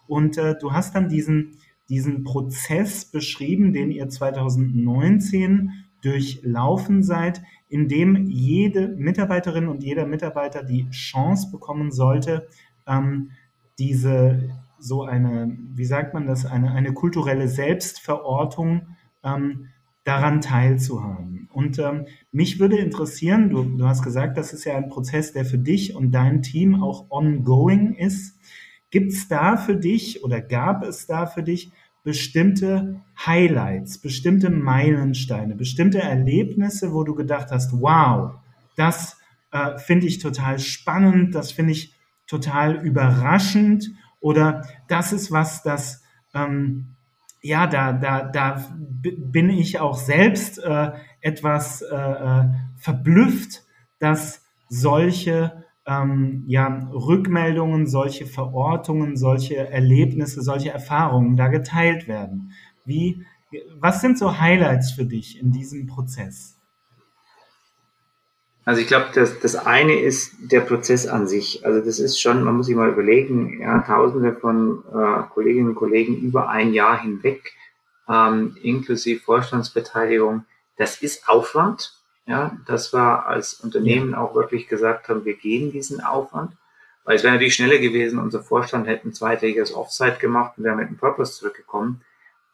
Und 0.07 0.37
äh, 0.37 0.55
du 0.61 0.73
hast 0.73 0.95
dann 0.95 1.09
diesen, 1.09 1.57
diesen 1.89 2.23
Prozess 2.23 3.07
beschrieben, 3.07 3.73
den 3.73 3.91
ihr 3.91 4.09
2019 4.09 5.71
durchlaufen 6.03 7.03
seid, 7.03 7.43
in 7.69 7.89
dem 7.89 8.27
jede 8.27 8.89
Mitarbeiterin 8.89 9.67
und 9.67 9.83
jeder 9.83 10.07
Mitarbeiter 10.07 10.63
die 10.63 10.89
Chance 10.91 11.51
bekommen 11.51 11.91
sollte, 11.91 12.47
ähm, 12.87 13.31
diese 13.79 14.51
so 14.79 15.03
eine, 15.03 15.57
wie 15.75 15.87
sagt 15.87 16.13
man 16.13 16.27
das, 16.27 16.45
eine, 16.45 16.73
eine 16.73 16.93
kulturelle 16.93 17.49
Selbstverortung 17.49 18.89
ähm, 19.25 19.69
daran 20.07 20.40
teilzuhaben. 20.40 21.49
Und 21.53 21.79
ähm, 21.79 22.07
mich 22.31 22.61
würde 22.61 22.77
interessieren, 22.77 23.51
du, 23.51 23.64
du 23.64 23.87
hast 23.87 24.03
gesagt, 24.03 24.38
das 24.38 24.53
ist 24.53 24.64
ja 24.64 24.77
ein 24.77 24.88
Prozess, 24.88 25.33
der 25.33 25.45
für 25.45 25.59
dich 25.59 25.97
und 25.97 26.12
dein 26.12 26.42
Team 26.42 26.81
auch 26.83 27.11
ongoing 27.11 27.95
ist. 27.95 28.38
Gibt 28.90 29.12
es 29.12 29.27
da 29.27 29.57
für 29.57 29.75
dich 29.75 30.23
oder 30.23 30.40
gab 30.40 30.85
es 30.85 31.07
da 31.07 31.27
für 31.27 31.42
dich 31.42 31.73
bestimmte 32.05 33.01
Highlights, 33.27 33.99
bestimmte 33.99 34.49
Meilensteine, 34.49 35.57
bestimmte 35.57 36.01
Erlebnisse, 36.01 36.92
wo 36.92 37.03
du 37.03 37.16
gedacht 37.16 37.49
hast, 37.51 37.73
wow, 37.73 38.35
das 38.77 39.19
äh, 39.51 39.77
finde 39.79 40.07
ich 40.07 40.21
total 40.21 40.61
spannend, 40.61 41.35
das 41.35 41.51
finde 41.51 41.73
ich 41.73 41.95
total 42.29 42.77
überraschend 42.77 43.90
oder 44.21 44.62
das 44.87 45.12
ist 45.12 45.33
was, 45.33 45.64
das 45.64 46.05
ähm, 46.33 46.96
ja, 47.40 47.66
da, 47.66 47.92
da, 47.92 48.22
da 48.22 48.64
bin 48.79 49.51
ich 49.51 49.81
auch 49.81 49.96
selbst 49.96 50.59
äh, 50.59 50.92
etwas 51.20 51.83
äh, 51.83 51.94
äh 51.94 52.44
verblüfft, 52.77 53.64
dass 53.99 54.44
solche 54.68 55.64
ähm, 55.87 56.44
ja, 56.46 56.88
Rückmeldungen, 56.92 57.87
solche 57.87 58.27
Verortungen, 58.27 59.16
solche 59.16 59.57
Erlebnisse, 59.57 60.42
solche 60.42 60.70
Erfahrungen 60.70 61.37
da 61.37 61.49
geteilt 61.49 62.09
werden. 62.09 62.53
Wie, 62.85 63.25
was 63.79 64.01
sind 64.01 64.18
so 64.18 64.38
Highlights 64.38 64.92
für 64.92 65.07
dich 65.07 65.40
in 65.40 65.53
diesem 65.53 65.87
Prozess? 65.87 66.56
Also 68.67 68.83
ich 68.83 68.89
glaube, 68.89 69.07
das, 69.15 69.41
das 69.41 69.55
eine 69.55 69.99
ist 69.99 70.35
der 70.41 70.61
Prozess 70.61 71.07
an 71.07 71.27
sich. 71.27 71.65
Also 71.65 71.81
das 71.81 71.99
ist 71.99 72.21
schon, 72.21 72.45
man 72.45 72.57
muss 72.57 72.67
sich 72.67 72.77
mal 72.77 72.91
überlegen, 72.91 73.63
ja, 73.63 73.81
Tausende 73.81 74.35
von 74.35 74.85
äh, 74.93 75.23
Kolleginnen 75.33 75.71
und 75.71 75.75
Kollegen 75.77 76.19
über 76.19 76.51
ein 76.51 76.75
Jahr 76.75 77.01
hinweg, 77.01 77.55
ähm, 78.09 78.57
inklusive 78.61 79.23
Vorstandsbeteiligung, 79.23 80.45
das 80.77 81.01
ist 81.01 81.27
Aufwand 81.29 81.97
ja, 82.27 82.57
dass 82.67 82.93
wir 82.93 83.27
als 83.27 83.55
Unternehmen 83.55 84.15
auch 84.15 84.35
wirklich 84.35 84.69
gesagt 84.69 85.09
haben, 85.09 85.25
wir 85.25 85.35
gehen 85.35 85.71
diesen 85.71 86.01
Aufwand. 86.01 86.53
Weil 87.05 87.17
es 87.17 87.23
wäre 87.23 87.35
natürlich 87.35 87.55
schneller 87.55 87.79
gewesen, 87.79 88.19
unser 88.19 88.43
Vorstand 88.43 88.89
hätte 88.89 89.09
ein 89.09 89.15
zweitägiges 89.15 89.73
Offsite 89.73 90.19
gemacht 90.19 90.55
und 90.59 90.65
wäre 90.65 90.75
mit 90.75 90.89
dem 90.89 90.97
Purpose 90.97 91.35
zurückgekommen. 91.39 92.03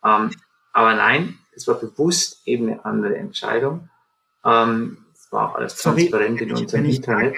Ähm, 0.05 0.31
aber 0.75 0.95
nein, 0.95 1.39
es 1.57 1.67
war 1.67 1.77
bewusst 1.77 2.43
eben 2.47 2.69
eine 2.69 2.85
andere 2.85 3.17
Entscheidung. 3.17 3.89
Ähm, 4.45 4.99
war 5.33 5.51
auch 5.51 5.55
alles 5.57 5.77
transparent 5.77 6.39
Sorry, 6.39 6.51
in 6.51 6.57
unserem 6.57 6.85
Internet. 6.85 7.37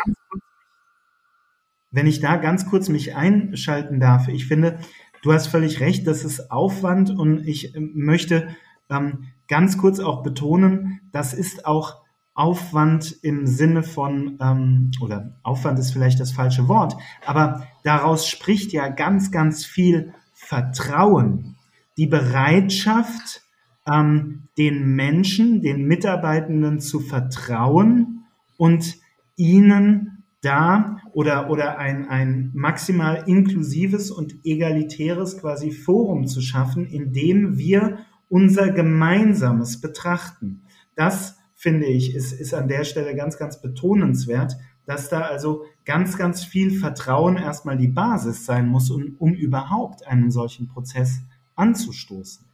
wenn 1.90 2.06
ich 2.06 2.20
da 2.20 2.36
ganz 2.36 2.66
kurz 2.68 2.88
mich 2.88 3.14
einschalten 3.14 4.00
darf, 4.00 4.28
ich 4.28 4.46
finde, 4.46 4.78
du 5.22 5.32
hast 5.32 5.46
völlig 5.46 5.80
recht, 5.80 6.06
das 6.06 6.24
ist 6.24 6.50
Aufwand 6.50 7.10
und 7.10 7.46
ich 7.46 7.74
ähm, 7.74 7.92
möchte 7.94 8.48
ähm, 8.90 9.28
ganz 9.48 9.78
kurz 9.78 10.00
auch 10.00 10.22
betonen, 10.22 11.00
das 11.12 11.34
ist 11.34 11.66
auch 11.66 12.02
Aufwand 12.34 13.16
im 13.22 13.46
Sinne 13.46 13.84
von, 13.84 14.38
ähm, 14.40 14.90
oder 15.00 15.36
Aufwand 15.44 15.78
ist 15.78 15.92
vielleicht 15.92 16.18
das 16.18 16.32
falsche 16.32 16.66
Wort, 16.66 16.96
aber 17.24 17.68
daraus 17.84 18.26
spricht 18.26 18.72
ja 18.72 18.88
ganz, 18.88 19.30
ganz 19.30 19.64
viel 19.64 20.12
Vertrauen, 20.32 21.56
die 21.96 22.08
Bereitschaft, 22.08 23.43
ähm, 23.90 24.48
den 24.56 24.94
Menschen, 24.94 25.60
den 25.60 25.84
Mitarbeitenden 25.86 26.80
zu 26.80 27.00
vertrauen 27.00 28.24
und 28.56 28.96
ihnen 29.36 30.24
da 30.42 30.98
oder, 31.12 31.50
oder 31.50 31.78
ein, 31.78 32.08
ein 32.08 32.50
maximal 32.54 33.24
inklusives 33.26 34.10
und 34.10 34.34
egalitäres 34.44 35.38
quasi 35.38 35.70
Forum 35.70 36.26
zu 36.26 36.40
schaffen, 36.40 36.86
in 36.86 37.12
dem 37.12 37.56
wir 37.56 37.98
unser 38.28 38.70
Gemeinsames 38.70 39.80
betrachten. 39.80 40.62
Das 40.96 41.38
finde 41.54 41.86
ich, 41.86 42.14
ist, 42.14 42.32
ist 42.32 42.52
an 42.52 42.68
der 42.68 42.84
Stelle 42.84 43.14
ganz, 43.14 43.38
ganz 43.38 43.60
betonenswert, 43.60 44.56
dass 44.86 45.08
da 45.08 45.22
also 45.22 45.64
ganz, 45.84 46.18
ganz 46.18 46.44
viel 46.44 46.78
Vertrauen 46.78 47.36
erstmal 47.36 47.78
die 47.78 47.88
Basis 47.88 48.44
sein 48.44 48.68
muss, 48.68 48.90
um, 48.90 49.14
um 49.18 49.32
überhaupt 49.32 50.06
einen 50.06 50.30
solchen 50.30 50.68
Prozess 50.68 51.22
anzustoßen. 51.54 52.44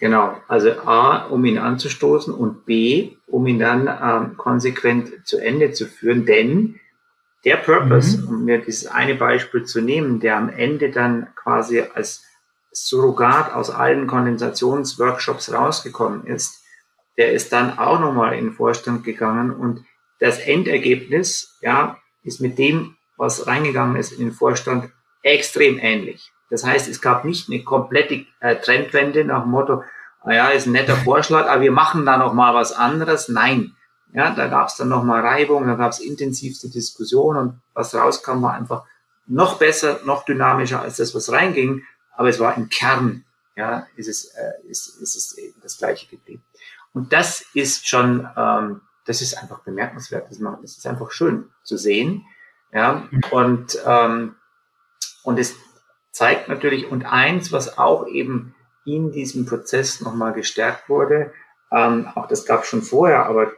Genau, 0.00 0.34
also 0.48 0.70
A, 0.86 1.26
um 1.26 1.44
ihn 1.44 1.58
anzustoßen 1.58 2.32
und 2.32 2.64
B, 2.64 3.16
um 3.26 3.46
ihn 3.46 3.58
dann 3.58 3.86
ähm, 3.86 4.36
konsequent 4.38 5.26
zu 5.26 5.36
Ende 5.38 5.72
zu 5.72 5.86
führen, 5.86 6.24
denn 6.24 6.80
der 7.44 7.56
Purpose, 7.56 8.18
mhm. 8.18 8.28
um 8.28 8.44
mir 8.44 8.58
dieses 8.58 8.86
eine 8.86 9.14
Beispiel 9.14 9.64
zu 9.64 9.82
nehmen, 9.82 10.18
der 10.18 10.38
am 10.38 10.48
Ende 10.48 10.90
dann 10.90 11.28
quasi 11.34 11.82
als 11.94 12.24
Surrogat 12.72 13.52
aus 13.52 13.70
allen 13.70 14.06
Kondensationsworkshops 14.06 15.52
rausgekommen 15.52 16.26
ist, 16.26 16.64
der 17.18 17.32
ist 17.32 17.52
dann 17.52 17.78
auch 17.78 18.00
nochmal 18.00 18.32
in 18.38 18.46
den 18.46 18.54
Vorstand 18.54 19.04
gegangen 19.04 19.50
und 19.50 19.84
das 20.18 20.38
Endergebnis, 20.38 21.58
ja, 21.60 21.98
ist 22.22 22.40
mit 22.40 22.58
dem, 22.58 22.96
was 23.18 23.46
reingegangen 23.46 23.96
ist 23.96 24.12
in 24.12 24.20
den 24.20 24.32
Vorstand, 24.32 24.90
extrem 25.22 25.78
ähnlich. 25.78 26.32
Das 26.50 26.64
heißt, 26.64 26.88
es 26.88 27.00
gab 27.00 27.24
nicht 27.24 27.48
eine 27.48 27.62
komplette 27.62 28.26
äh, 28.40 28.56
Trendwende 28.56 29.24
nach 29.24 29.42
dem 29.42 29.52
Motto, 29.52 29.84
ah 30.22 30.32
ja, 30.32 30.48
ist 30.48 30.66
ein 30.66 30.72
netter 30.72 30.96
Vorschlag, 30.96 31.48
aber 31.48 31.62
wir 31.62 31.72
machen 31.72 32.04
da 32.04 32.18
noch 32.18 32.32
mal 32.32 32.54
was 32.54 32.72
anderes. 32.72 33.28
Nein, 33.28 33.76
ja, 34.12 34.30
da 34.30 34.48
gab 34.48 34.68
es 34.68 34.76
dann 34.76 34.88
noch 34.88 35.04
mal 35.04 35.20
Reibung, 35.20 35.66
da 35.66 35.74
gab 35.74 35.92
es 35.92 36.00
intensivste 36.00 36.68
Diskussionen 36.68 37.38
und 37.38 37.60
was 37.74 37.94
rauskam, 37.94 38.42
war 38.42 38.54
einfach 38.54 38.84
noch 39.26 39.58
besser, 39.58 40.00
noch 40.04 40.24
dynamischer 40.24 40.80
als 40.82 40.96
das, 40.96 41.14
was 41.14 41.30
reinging. 41.30 41.84
Aber 42.16 42.28
es 42.28 42.40
war 42.40 42.56
im 42.56 42.68
Kern, 42.68 43.24
ja, 43.56 43.86
ist 43.96 44.08
es, 44.08 44.24
äh, 44.34 44.68
ist, 44.68 45.00
ist 45.00 45.16
es 45.16 45.36
das 45.62 45.78
Gleiche 45.78 46.08
geblieben. 46.08 46.42
Und 46.92 47.12
das 47.12 47.44
ist 47.54 47.88
schon, 47.88 48.28
ähm, 48.36 48.80
das 49.06 49.22
ist 49.22 49.38
einfach 49.38 49.60
bemerkenswert. 49.60 50.28
Das, 50.28 50.38
das 50.38 50.76
ist 50.76 50.86
einfach 50.86 51.12
schön 51.12 51.50
zu 51.62 51.76
sehen. 51.76 52.24
Ja, 52.72 53.08
und, 53.30 53.78
ähm, 53.86 54.36
und 55.22 55.38
es 55.38 55.54
zeigt 56.20 56.48
natürlich, 56.48 56.86
und 56.86 57.06
eins, 57.06 57.50
was 57.50 57.78
auch 57.78 58.06
eben 58.06 58.54
in 58.84 59.10
diesem 59.10 59.46
Prozess 59.46 60.02
nochmal 60.02 60.34
gestärkt 60.34 60.90
wurde, 60.90 61.32
ähm, 61.72 62.08
auch 62.14 62.28
das 62.28 62.44
gab 62.44 62.66
schon 62.66 62.82
vorher, 62.82 63.24
aber 63.24 63.52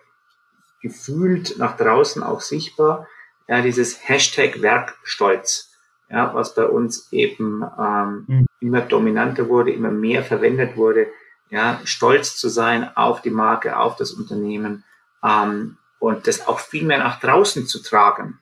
gefühlt 0.81 1.59
nach 1.59 1.77
draußen 1.77 2.23
auch 2.23 2.41
sichtbar, 2.41 3.09
ja, 3.49 3.63
dieses 3.63 4.09
Hashtag 4.09 4.63
Werkstolz, 4.63 5.73
ja, 6.09 6.33
was 6.35 6.55
bei 6.55 6.65
uns 6.65 7.13
eben 7.13 7.65
ähm, 7.81 8.25
mhm. 8.29 8.47
immer 8.61 8.83
dominanter 8.83 9.49
wurde, 9.49 9.73
immer 9.73 9.91
mehr 9.91 10.23
verwendet 10.23 10.77
wurde, 10.77 11.09
ja, 11.51 11.81
stolz 11.83 12.37
zu 12.37 12.49
sein 12.49 12.97
auf 12.97 13.23
die 13.23 13.31
Marke, 13.31 13.77
auf 13.77 13.97
das 13.97 14.13
Unternehmen 14.13 14.85
ähm, 15.25 15.79
und 15.99 16.29
das 16.29 16.47
auch 16.47 16.61
viel 16.61 16.85
mehr 16.85 16.99
nach 16.99 17.19
draußen 17.19 17.67
zu 17.67 17.83
tragen. 17.83 18.39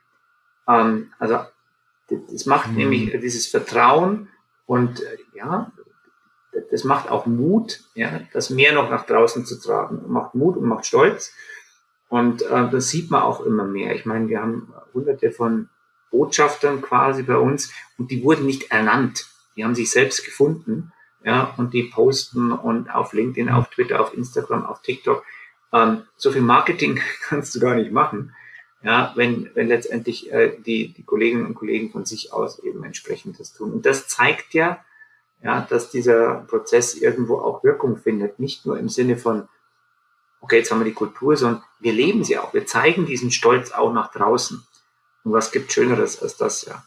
Ähm, 0.68 1.10
also 1.18 1.38
das 2.30 2.46
macht 2.46 2.70
mhm. 2.70 2.76
nämlich 2.76 3.10
dieses 3.20 3.46
Vertrauen 3.46 4.28
und 4.66 5.00
äh, 5.00 5.18
ja, 5.34 5.72
das 6.70 6.84
macht 6.84 7.08
auch 7.08 7.26
Mut, 7.26 7.80
ja, 7.94 8.20
das 8.32 8.50
mehr 8.50 8.72
noch 8.72 8.90
nach 8.90 9.06
draußen 9.06 9.44
zu 9.46 9.60
tragen. 9.60 10.02
Macht 10.08 10.34
Mut 10.34 10.56
und 10.56 10.66
macht 10.66 10.86
Stolz. 10.86 11.32
Und 12.08 12.42
äh, 12.42 12.68
das 12.70 12.88
sieht 12.88 13.10
man 13.10 13.22
auch 13.22 13.40
immer 13.40 13.64
mehr. 13.64 13.94
Ich 13.94 14.04
meine, 14.04 14.28
wir 14.28 14.40
haben 14.40 14.72
hunderte 14.92 15.30
von 15.30 15.68
Botschaftern 16.10 16.82
quasi 16.82 17.22
bei 17.22 17.36
uns 17.36 17.72
und 17.98 18.10
die 18.10 18.24
wurden 18.24 18.46
nicht 18.46 18.72
ernannt. 18.72 19.26
Die 19.56 19.64
haben 19.64 19.76
sich 19.76 19.90
selbst 19.90 20.24
gefunden, 20.24 20.92
ja, 21.24 21.54
und 21.56 21.72
die 21.72 21.84
posten 21.84 22.50
und 22.50 22.92
auf 22.92 23.12
LinkedIn, 23.12 23.48
auf 23.48 23.68
Twitter, 23.70 24.00
auf 24.00 24.14
Instagram, 24.14 24.66
auf 24.66 24.82
TikTok. 24.82 25.24
Ähm, 25.72 26.02
so 26.16 26.32
viel 26.32 26.42
Marketing 26.42 27.00
kannst 27.28 27.54
du 27.54 27.60
gar 27.60 27.76
nicht 27.76 27.92
machen, 27.92 28.34
ja, 28.82 29.12
wenn, 29.14 29.50
wenn 29.54 29.68
letztendlich 29.68 30.32
äh, 30.32 30.56
die, 30.58 30.92
die 30.92 31.02
Kolleginnen 31.02 31.46
und 31.46 31.54
Kollegen 31.54 31.90
von 31.90 32.06
sich 32.06 32.32
aus 32.32 32.58
eben 32.60 32.82
entsprechend 32.84 33.38
das 33.38 33.52
tun. 33.52 33.72
Und 33.72 33.86
das 33.86 34.08
zeigt 34.08 34.54
ja, 34.54 34.84
ja, 35.42 35.66
dass 35.68 35.90
dieser 35.90 36.46
Prozess 36.48 36.94
irgendwo 36.94 37.38
auch 37.38 37.64
Wirkung 37.64 37.96
findet, 37.96 38.38
nicht 38.38 38.66
nur 38.66 38.78
im 38.78 38.88
Sinne 38.88 39.16
von 39.16 39.48
okay, 40.40 40.58
jetzt 40.58 40.70
haben 40.70 40.80
wir 40.80 40.86
die 40.86 40.92
Kultur, 40.92 41.36
sondern 41.36 41.62
wir 41.78 41.92
leben 41.92 42.24
sie 42.24 42.38
auch. 42.38 42.52
Wir 42.54 42.66
zeigen 42.66 43.06
diesen 43.06 43.30
Stolz 43.30 43.72
auch 43.72 43.92
nach 43.92 44.10
draußen. 44.10 44.66
Und 45.24 45.32
was 45.32 45.52
gibt 45.52 45.72
Schöneres 45.72 46.20
als 46.22 46.36
das, 46.36 46.64
ja? 46.64 46.82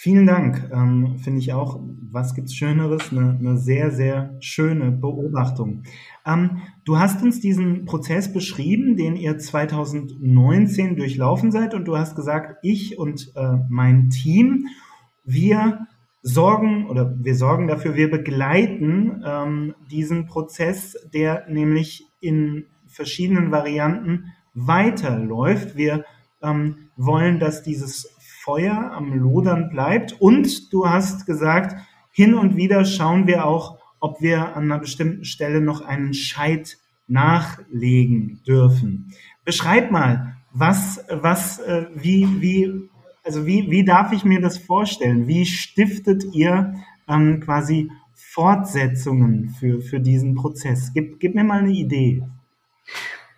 Vielen 0.00 0.26
Dank. 0.26 0.70
Ähm, 0.72 1.18
Finde 1.18 1.40
ich 1.40 1.52
auch, 1.52 1.80
was 2.08 2.36
gibt's 2.36 2.54
Schöneres? 2.54 3.10
Eine, 3.10 3.36
eine 3.36 3.56
sehr, 3.58 3.90
sehr 3.90 4.36
schöne 4.38 4.92
Beobachtung. 4.92 5.82
Ähm, 6.24 6.62
du 6.84 7.00
hast 7.00 7.20
uns 7.24 7.40
diesen 7.40 7.84
Prozess 7.84 8.32
beschrieben, 8.32 8.96
den 8.96 9.16
ihr 9.16 9.38
2019 9.38 10.94
durchlaufen 10.94 11.50
seid 11.50 11.74
und 11.74 11.86
du 11.86 11.98
hast 11.98 12.14
gesagt, 12.14 12.58
ich 12.62 12.96
und 12.96 13.32
äh, 13.34 13.56
mein 13.68 14.08
Team, 14.10 14.68
wir 15.24 15.88
sorgen 16.22 16.86
oder 16.86 17.12
wir 17.18 17.34
sorgen 17.34 17.66
dafür, 17.66 17.96
wir 17.96 18.08
begleiten 18.08 19.24
ähm, 19.26 19.74
diesen 19.90 20.26
Prozess, 20.26 20.96
der 21.12 21.48
nämlich 21.48 22.06
in 22.20 22.66
verschiedenen 22.86 23.50
Varianten 23.50 24.32
weiterläuft. 24.54 25.76
Wir 25.76 26.04
ähm, 26.40 26.90
wollen, 26.96 27.40
dass 27.40 27.64
dieses 27.64 28.14
Feuer 28.48 28.92
am 28.94 29.12
Lodern 29.12 29.68
bleibt 29.68 30.22
und 30.22 30.72
du 30.72 30.88
hast 30.88 31.26
gesagt, 31.26 31.76
hin 32.10 32.32
und 32.32 32.56
wieder 32.56 32.86
schauen 32.86 33.26
wir 33.26 33.44
auch, 33.44 33.76
ob 34.00 34.22
wir 34.22 34.56
an 34.56 34.64
einer 34.64 34.78
bestimmten 34.78 35.26
Stelle 35.26 35.60
noch 35.60 35.82
einen 35.82 36.14
Scheit 36.14 36.78
nachlegen 37.08 38.40
dürfen. 38.46 39.12
Beschreib 39.44 39.90
mal, 39.90 40.36
was, 40.50 41.04
was, 41.10 41.58
äh, 41.58 41.88
wie, 41.94 42.40
wie 42.40 42.88
also 43.22 43.44
wie, 43.44 43.70
wie 43.70 43.84
darf 43.84 44.12
ich 44.12 44.24
mir 44.24 44.40
das 44.40 44.56
vorstellen? 44.56 45.28
Wie 45.28 45.44
stiftet 45.44 46.24
ihr 46.32 46.72
ähm, 47.06 47.40
quasi 47.40 47.90
Fortsetzungen 48.14 49.50
für, 49.60 49.82
für 49.82 50.00
diesen 50.00 50.34
Prozess? 50.36 50.92
Gib, 50.94 51.20
gib 51.20 51.34
mir 51.34 51.44
mal 51.44 51.58
eine 51.58 51.72
Idee. 51.72 52.22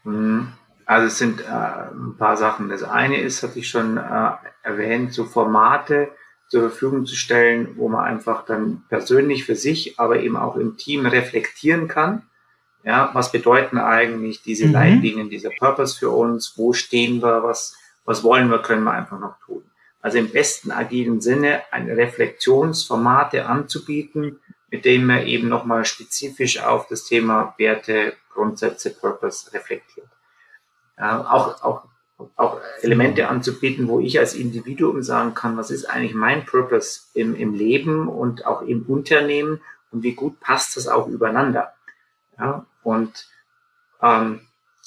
Mhm. 0.04 0.52
Also 0.90 1.06
es 1.06 1.18
sind 1.18 1.40
äh, 1.42 1.44
ein 1.44 2.16
paar 2.18 2.36
Sachen. 2.36 2.68
Das 2.68 2.82
eine 2.82 3.20
ist, 3.20 3.44
hatte 3.44 3.60
ich 3.60 3.68
schon 3.68 3.96
äh, 3.96 4.30
erwähnt, 4.64 5.14
so 5.14 5.24
Formate 5.24 6.10
zur 6.48 6.62
Verfügung 6.62 7.06
zu 7.06 7.14
stellen, 7.14 7.76
wo 7.76 7.88
man 7.88 8.04
einfach 8.04 8.44
dann 8.44 8.82
persönlich 8.88 9.44
für 9.44 9.54
sich, 9.54 10.00
aber 10.00 10.18
eben 10.18 10.36
auch 10.36 10.56
im 10.56 10.76
Team 10.76 11.06
reflektieren 11.06 11.86
kann. 11.86 12.22
Ja, 12.82 13.10
was 13.12 13.30
bedeuten 13.30 13.78
eigentlich 13.78 14.42
diese 14.42 14.66
mhm. 14.66 14.72
Leitlinien, 14.72 15.30
dieser 15.30 15.50
Purpose 15.60 15.96
für 15.96 16.10
uns? 16.10 16.54
Wo 16.56 16.72
stehen 16.72 17.22
wir? 17.22 17.44
Was, 17.44 17.76
was 18.04 18.24
wollen 18.24 18.50
wir, 18.50 18.58
können 18.58 18.82
wir 18.82 18.92
einfach 18.92 19.20
noch 19.20 19.38
tun? 19.46 19.62
also 20.02 20.18
im 20.18 20.30
besten 20.30 20.70
agilen 20.70 21.20
Sinne 21.20 21.62
ein 21.70 21.90
Reflexionsformate 21.90 23.46
anzubieten, 23.46 24.40
mit 24.70 24.84
dem 24.84 25.06
man 25.06 25.26
eben 25.26 25.48
nochmal 25.48 25.84
spezifisch 25.84 26.62
auf 26.62 26.88
das 26.88 27.04
Thema 27.04 27.54
Werte, 27.58 28.14
Grundsätze, 28.32 28.90
Purpose 28.90 29.52
reflektiert. 29.52 30.08
Auch, 31.00 31.62
auch, 31.62 31.84
auch 32.36 32.60
Elemente 32.82 33.28
anzubieten, 33.28 33.88
wo 33.88 34.00
ich 34.00 34.18
als 34.18 34.34
Individuum 34.34 35.02
sagen 35.02 35.34
kann, 35.34 35.56
was 35.56 35.70
ist 35.70 35.86
eigentlich 35.86 36.14
mein 36.14 36.44
Purpose 36.44 37.02
im, 37.14 37.34
im 37.34 37.54
Leben 37.54 38.08
und 38.08 38.44
auch 38.46 38.62
im 38.62 38.82
Unternehmen 38.86 39.60
und 39.90 40.02
wie 40.02 40.14
gut 40.14 40.40
passt 40.40 40.76
das 40.76 40.88
auch 40.88 41.08
übereinander. 41.08 41.72
Ja, 42.38 42.66
und 42.82 43.26
ähm, 44.02 44.40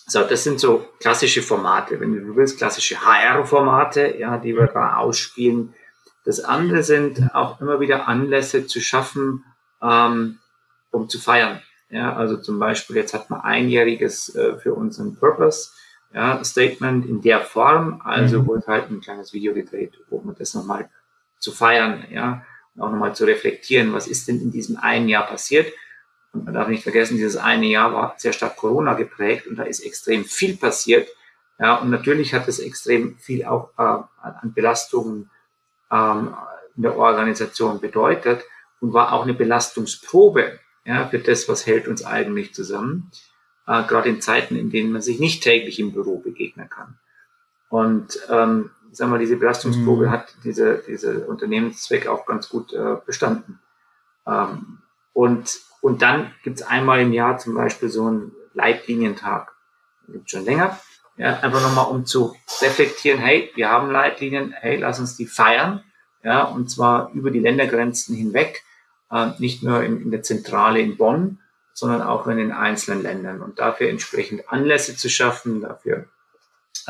so, 0.05 0.23
das 0.23 0.43
sind 0.43 0.59
so 0.59 0.85
klassische 0.99 1.41
Formate, 1.41 1.99
wenn 1.99 2.13
du 2.13 2.35
willst, 2.35 2.57
klassische 2.57 3.05
HR-Formate, 3.05 4.17
ja, 4.17 4.37
die 4.37 4.55
wir 4.55 4.67
da 4.67 4.97
ausspielen. 4.97 5.73
Das 6.25 6.39
andere 6.39 6.83
sind 6.83 7.33
auch 7.33 7.61
immer 7.61 7.79
wieder 7.79 8.07
Anlässe 8.07 8.65
zu 8.65 8.81
schaffen, 8.81 9.45
ähm, 9.81 10.39
um 10.91 11.09
zu 11.09 11.19
feiern. 11.19 11.61
Ja, 11.89 12.15
also 12.15 12.37
zum 12.37 12.59
Beispiel, 12.59 12.95
jetzt 12.95 13.13
hat 13.13 13.29
man 13.29 13.41
einjähriges 13.41 14.33
äh, 14.35 14.57
für 14.57 14.73
unseren 14.73 15.15
Purpose, 15.15 15.69
ja, 16.13 16.43
Statement 16.43 17.05
in 17.05 17.21
der 17.21 17.41
Form, 17.41 18.01
also 18.03 18.41
mhm. 18.41 18.47
wurde 18.47 18.67
halt 18.67 18.89
ein 18.89 19.01
kleines 19.01 19.33
Video 19.33 19.53
gedreht, 19.53 19.93
man 20.09 20.35
das 20.35 20.53
nochmal 20.53 20.89
zu 21.39 21.51
feiern, 21.51 22.05
ja, 22.11 22.45
und 22.75 22.81
auch 22.81 22.91
nochmal 22.91 23.15
zu 23.15 23.25
reflektieren, 23.25 23.93
was 23.93 24.07
ist 24.07 24.27
denn 24.27 24.41
in 24.41 24.51
diesem 24.51 24.77
einen 24.77 25.09
Jahr 25.09 25.25
passiert 25.25 25.73
und 26.33 26.45
man 26.45 26.53
darf 26.53 26.67
nicht 26.67 26.83
vergessen, 26.83 27.15
dieses 27.15 27.37
eine 27.37 27.67
Jahr 27.67 27.93
war 27.93 28.15
sehr 28.17 28.33
stark 28.33 28.57
Corona 28.57 28.95
geprägt 28.95 29.47
und 29.47 29.55
da 29.55 29.63
ist 29.63 29.81
extrem 29.81 30.25
viel 30.25 30.57
passiert. 30.57 31.07
Ja, 31.59 31.75
und 31.75 31.91
natürlich 31.91 32.33
hat 32.33 32.47
es 32.47 32.57
extrem 32.57 33.17
viel 33.19 33.45
auch 33.45 33.69
äh, 33.77 33.83
an 34.23 34.53
Belastungen 34.53 35.29
ähm, 35.91 36.35
in 36.75 36.83
der 36.83 36.97
Organisation 36.97 37.79
bedeutet 37.79 38.43
und 38.81 38.93
war 38.93 39.13
auch 39.13 39.23
eine 39.23 39.35
Belastungsprobe 39.35 40.59
ja, 40.85 41.07
für 41.07 41.19
das, 41.19 41.47
was 41.47 41.67
hält 41.67 41.87
uns 41.87 42.03
eigentlich 42.03 42.55
zusammen, 42.55 43.11
äh, 43.67 43.83
gerade 43.83 44.09
in 44.09 44.21
Zeiten, 44.21 44.55
in 44.55 44.69
denen 44.69 44.91
man 44.91 45.01
sich 45.01 45.19
nicht 45.19 45.43
täglich 45.43 45.79
im 45.79 45.93
Büro 45.93 46.19
begegnen 46.19 46.69
kann. 46.69 46.97
Und 47.69 48.19
ähm, 48.29 48.69
sagen 48.91 49.11
wir, 49.11 49.19
diese 49.19 49.37
Belastungsprobe 49.37 50.07
mhm. 50.07 50.11
hat 50.11 50.35
diese, 50.43 50.83
diese 50.87 51.25
Unternehmenszweck 51.25 52.07
auch 52.07 52.25
ganz 52.25 52.49
gut 52.49 52.73
äh, 52.73 52.97
bestanden. 53.05 53.59
Ähm, 54.27 54.79
und 55.13 55.59
und 55.83 56.01
dann 56.01 56.31
gibt's 56.43 56.61
einmal 56.61 57.01
im 57.01 57.11
Jahr 57.11 57.37
zum 57.39 57.55
Beispiel 57.55 57.89
so 57.89 58.07
einen 58.07 58.31
Leitlinientag. 58.53 59.51
Gibt's 60.07 60.31
schon 60.31 60.45
länger. 60.45 60.79
Ja, 61.17 61.41
einfach 61.41 61.61
nochmal, 61.61 61.91
um 61.91 62.05
zu 62.05 62.33
reflektieren, 62.61 63.19
hey, 63.19 63.51
wir 63.55 63.69
haben 63.69 63.91
Leitlinien, 63.91 64.53
hey, 64.57 64.77
lass 64.77 65.01
uns 65.01 65.17
die 65.17 65.25
feiern. 65.25 65.83
Ja, 66.23 66.45
und 66.45 66.71
zwar 66.71 67.11
über 67.11 67.31
die 67.31 67.41
Ländergrenzen 67.41 68.15
hinweg, 68.15 68.63
äh, 69.11 69.31
nicht 69.39 69.61
nur 69.61 69.83
in, 69.83 70.01
in 70.01 70.09
der 70.09 70.23
Zentrale 70.23 70.79
in 70.79 70.95
Bonn, 70.95 71.39
sondern 71.73 72.01
auch 72.01 72.27
in 72.27 72.37
den 72.37 72.51
einzelnen 72.51 73.01
Ländern. 73.01 73.41
Und 73.41 73.59
dafür 73.59 73.89
entsprechend 73.89 74.49
Anlässe 74.49 74.95
zu 74.95 75.09
schaffen, 75.09 75.61
dafür 75.61 76.05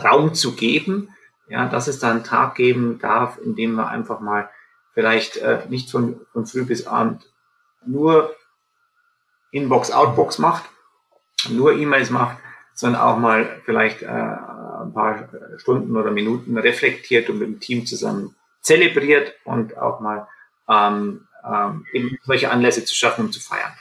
Raum 0.01 0.33
zu 0.33 0.55
geben, 0.55 1.09
ja, 1.47 1.67
dass 1.67 1.87
es 1.87 1.99
da 1.99 2.11
einen 2.11 2.23
Tag 2.23 2.55
geben 2.55 2.99
darf, 2.99 3.37
in 3.37 3.55
dem 3.55 3.73
man 3.73 3.87
einfach 3.87 4.19
mal 4.19 4.49
vielleicht 4.93 5.37
äh, 5.37 5.61
nicht 5.69 5.91
von, 5.91 6.21
von 6.31 6.45
früh 6.45 6.65
bis 6.65 6.87
abend 6.87 7.25
nur 7.85 8.35
Inbox, 9.51 9.91
Outbox 9.91 10.39
macht, 10.39 10.63
nur 11.49 11.73
E-Mails 11.73 12.09
macht, 12.09 12.37
sondern 12.73 13.01
auch 13.01 13.17
mal 13.17 13.61
vielleicht 13.65 14.01
äh, 14.01 14.07
ein 14.07 14.93
paar 14.93 15.29
Stunden 15.57 15.95
oder 15.95 16.11
Minuten 16.11 16.57
reflektiert 16.57 17.29
und 17.29 17.39
mit 17.39 17.47
dem 17.47 17.59
Team 17.59 17.85
zusammen 17.85 18.35
zelebriert 18.61 19.33
und 19.43 19.77
auch 19.77 19.99
mal 19.99 20.27
ähm, 20.69 21.27
ähm, 21.45 21.85
eben 21.93 22.17
solche 22.23 22.49
Anlässe 22.49 22.85
zu 22.85 22.95
schaffen, 22.95 23.25
um 23.25 23.31
zu 23.31 23.39
feiern. 23.39 23.73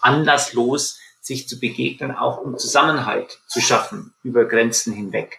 Anlasslos 0.00 0.98
sich 1.20 1.48
zu 1.48 1.60
begegnen, 1.60 2.10
auch 2.12 2.38
um 2.38 2.58
Zusammenhalt 2.58 3.40
zu 3.46 3.60
schaffen 3.60 4.12
über 4.22 4.44
Grenzen 4.44 4.92
hinweg. 4.92 5.38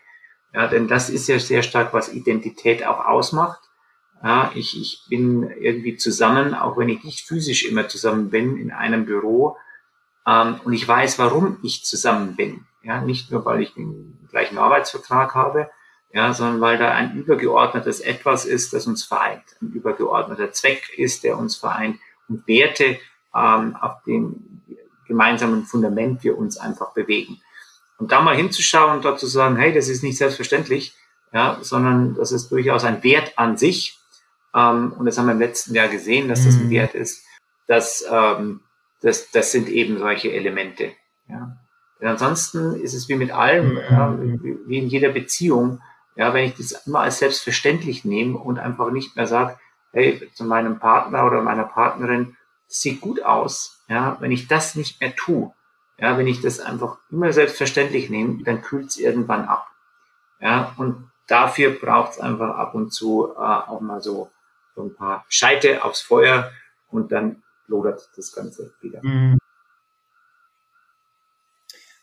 Ja, 0.53 0.67
denn 0.67 0.87
das 0.87 1.09
ist 1.09 1.27
ja 1.27 1.39
sehr 1.39 1.63
stark, 1.63 1.93
was 1.93 2.13
Identität 2.13 2.85
auch 2.85 3.05
ausmacht. 3.05 3.59
Ja, 4.23 4.51
ich, 4.55 4.79
ich 4.79 5.03
bin 5.09 5.49
irgendwie 5.49 5.97
zusammen, 5.97 6.53
auch 6.53 6.77
wenn 6.77 6.87
ich 6.89 7.03
nicht 7.03 7.27
physisch 7.27 7.65
immer 7.65 7.89
zusammen 7.89 8.29
bin 8.29 8.57
in 8.57 8.71
einem 8.71 9.05
Büro, 9.05 9.57
ähm, 10.25 10.59
und 10.63 10.73
ich 10.73 10.87
weiß, 10.87 11.19
warum 11.19 11.59
ich 11.63 11.83
zusammen 11.83 12.35
bin. 12.35 12.65
Ja, 12.81 13.01
nicht 13.01 13.31
nur, 13.31 13.45
weil 13.45 13.61
ich 13.61 13.73
den 13.73 14.27
gleichen 14.29 14.57
Arbeitsvertrag 14.57 15.35
habe, 15.35 15.69
ja, 16.11 16.33
sondern 16.33 16.61
weil 16.61 16.77
da 16.77 16.91
ein 16.91 17.15
übergeordnetes 17.15 17.99
Etwas 17.99 18.45
ist, 18.45 18.73
das 18.73 18.87
uns 18.87 19.03
vereint. 19.03 19.43
Ein 19.61 19.69
übergeordneter 19.69 20.51
Zweck 20.51 20.93
ist, 20.97 21.23
der 21.23 21.37
uns 21.37 21.55
vereint 21.55 21.97
und 22.27 22.47
Werte, 22.47 22.99
ähm, 23.35 23.75
auf 23.75 24.03
dem 24.03 24.61
gemeinsamen 25.07 25.65
Fundament 25.65 26.23
wir 26.23 26.37
uns 26.37 26.57
einfach 26.57 26.93
bewegen. 26.93 27.41
Und 27.97 28.11
da 28.11 28.21
mal 28.21 28.35
hinzuschauen 28.35 28.97
und 28.97 29.05
dort 29.05 29.19
zu 29.19 29.27
sagen, 29.27 29.55
hey, 29.57 29.73
das 29.73 29.87
ist 29.87 30.03
nicht 30.03 30.17
selbstverständlich, 30.17 30.95
ja, 31.31 31.57
sondern 31.61 32.15
das 32.15 32.31
ist 32.31 32.51
durchaus 32.51 32.83
ein 32.83 33.03
Wert 33.03 33.37
an 33.37 33.57
sich. 33.57 33.99
Ähm, 34.55 34.93
und 34.93 35.05
das 35.05 35.17
haben 35.17 35.25
wir 35.25 35.33
im 35.33 35.39
letzten 35.39 35.73
Jahr 35.73 35.87
gesehen, 35.87 36.27
dass 36.27 36.45
das 36.45 36.55
ein 36.55 36.65
mhm. 36.65 36.71
Wert 36.71 36.95
ist. 36.95 37.25
Das, 37.67 38.05
ähm, 38.09 38.61
das, 39.01 39.31
das 39.31 39.51
sind 39.51 39.69
eben 39.69 39.97
solche 39.97 40.31
Elemente. 40.31 40.91
Ja. 41.27 41.57
Denn 41.99 42.09
ansonsten 42.09 42.75
ist 42.75 42.93
es 42.93 43.07
wie 43.07 43.15
mit 43.15 43.31
allem, 43.31 43.77
ja, 43.77 44.17
wie 44.67 44.77
in 44.77 44.87
jeder 44.87 45.09
Beziehung. 45.09 45.81
Ja, 46.15 46.33
wenn 46.33 46.45
ich 46.45 46.55
das 46.55 46.85
immer 46.85 46.99
als 46.99 47.19
selbstverständlich 47.19 48.05
nehme 48.05 48.37
und 48.37 48.59
einfach 48.59 48.91
nicht 48.91 49.15
mehr 49.15 49.25
sage, 49.25 49.57
hey, 49.93 50.29
zu 50.33 50.43
meinem 50.43 50.79
Partner 50.79 51.25
oder 51.25 51.41
meiner 51.41 51.63
Partnerin, 51.63 52.35
sieht 52.73 53.01
gut 53.01 53.23
aus. 53.23 53.83
Ja, 53.87 54.17
wenn 54.19 54.31
ich 54.31 54.47
das 54.47 54.75
nicht 54.75 54.99
mehr 54.99 55.15
tue, 55.15 55.53
ja, 55.99 56.17
wenn 56.17 56.27
ich 56.27 56.41
das 56.41 56.59
einfach 56.59 56.97
immer 57.11 57.31
selbstverständlich 57.31 58.09
nehme, 58.09 58.43
dann 58.43 58.61
kühlt 58.61 58.87
es 58.87 58.97
irgendwann 58.97 59.45
ab. 59.45 59.67
Ja, 60.39 60.73
und 60.77 61.09
dafür 61.27 61.71
braucht 61.71 62.13
es 62.13 62.19
einfach 62.19 62.55
ab 62.55 62.75
und 62.75 62.91
zu 62.91 63.31
äh, 63.35 63.39
auch 63.39 63.79
mal 63.81 64.01
so, 64.01 64.29
so 64.75 64.83
ein 64.83 64.95
paar 64.95 65.25
Scheite 65.29 65.83
aufs 65.83 66.01
Feuer 66.01 66.51
und 66.89 67.11
dann 67.11 67.43
lodert 67.67 68.09
das 68.15 68.33
Ganze 68.33 68.73
wieder. 68.81 68.99
Mhm. 69.03 69.37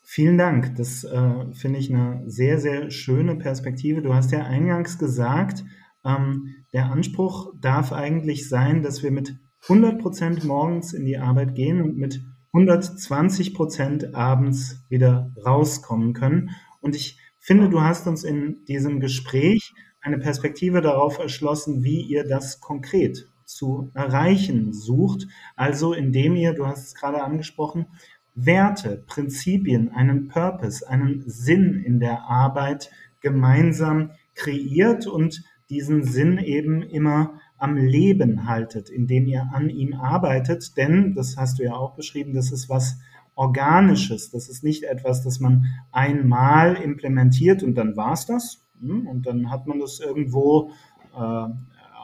Vielen 0.02 0.38
Dank. 0.38 0.74
Das 0.76 1.04
äh, 1.04 1.52
finde 1.54 1.78
ich 1.78 1.92
eine 1.92 2.28
sehr, 2.28 2.58
sehr 2.58 2.90
schöne 2.90 3.36
Perspektive. 3.36 4.02
Du 4.02 4.14
hast 4.14 4.32
ja 4.32 4.44
eingangs 4.44 4.98
gesagt, 4.98 5.62
ähm, 6.04 6.64
der 6.72 6.86
Anspruch 6.86 7.52
darf 7.60 7.92
eigentlich 7.92 8.48
sein, 8.48 8.82
dass 8.82 9.02
wir 9.02 9.10
mit 9.12 9.36
100 9.62 10.00
Prozent 10.00 10.44
morgens 10.44 10.92
in 10.92 11.04
die 11.04 11.18
Arbeit 11.18 11.54
gehen 11.54 11.82
und 11.82 11.96
mit 11.96 12.20
120 12.52 13.54
Prozent 13.54 14.14
abends 14.14 14.84
wieder 14.88 15.32
rauskommen 15.44 16.14
können. 16.14 16.50
Und 16.80 16.96
ich 16.96 17.18
finde, 17.38 17.68
du 17.68 17.80
hast 17.80 18.06
uns 18.06 18.24
in 18.24 18.64
diesem 18.64 19.00
Gespräch 19.00 19.72
eine 20.00 20.18
Perspektive 20.18 20.80
darauf 20.80 21.18
erschlossen, 21.18 21.84
wie 21.84 22.00
ihr 22.00 22.24
das 22.24 22.60
konkret 22.60 23.28
zu 23.44 23.90
erreichen 23.94 24.72
sucht. 24.72 25.26
Also 25.56 25.92
indem 25.92 26.36
ihr, 26.36 26.54
du 26.54 26.66
hast 26.66 26.86
es 26.86 26.94
gerade 26.94 27.22
angesprochen, 27.22 27.86
Werte, 28.34 29.04
Prinzipien, 29.06 29.90
einen 29.90 30.28
Purpose, 30.28 30.88
einen 30.88 31.22
Sinn 31.26 31.82
in 31.84 32.00
der 32.00 32.22
Arbeit 32.22 32.90
gemeinsam 33.20 34.12
kreiert 34.34 35.06
und 35.06 35.42
diesen 35.68 36.04
Sinn 36.04 36.38
eben 36.38 36.82
immer 36.82 37.40
am 37.60 37.76
Leben 37.76 38.48
haltet, 38.48 38.90
indem 38.90 39.26
ihr 39.26 39.50
an 39.52 39.68
ihm 39.68 39.94
arbeitet. 39.94 40.76
Denn, 40.76 41.14
das 41.14 41.36
hast 41.36 41.58
du 41.58 41.64
ja 41.64 41.74
auch 41.74 41.94
beschrieben, 41.94 42.34
das 42.34 42.50
ist 42.50 42.68
was 42.68 42.98
Organisches. 43.34 44.30
Das 44.30 44.48
ist 44.48 44.64
nicht 44.64 44.82
etwas, 44.82 45.22
das 45.22 45.40
man 45.40 45.66
einmal 45.92 46.74
implementiert 46.74 47.62
und 47.62 47.74
dann 47.74 47.96
war 47.96 48.12
es 48.12 48.26
das. 48.26 48.66
Hm, 48.80 49.06
und 49.06 49.26
dann 49.26 49.50
hat 49.50 49.66
man 49.66 49.78
das 49.78 50.00
irgendwo 50.00 50.72
äh, 51.14 51.46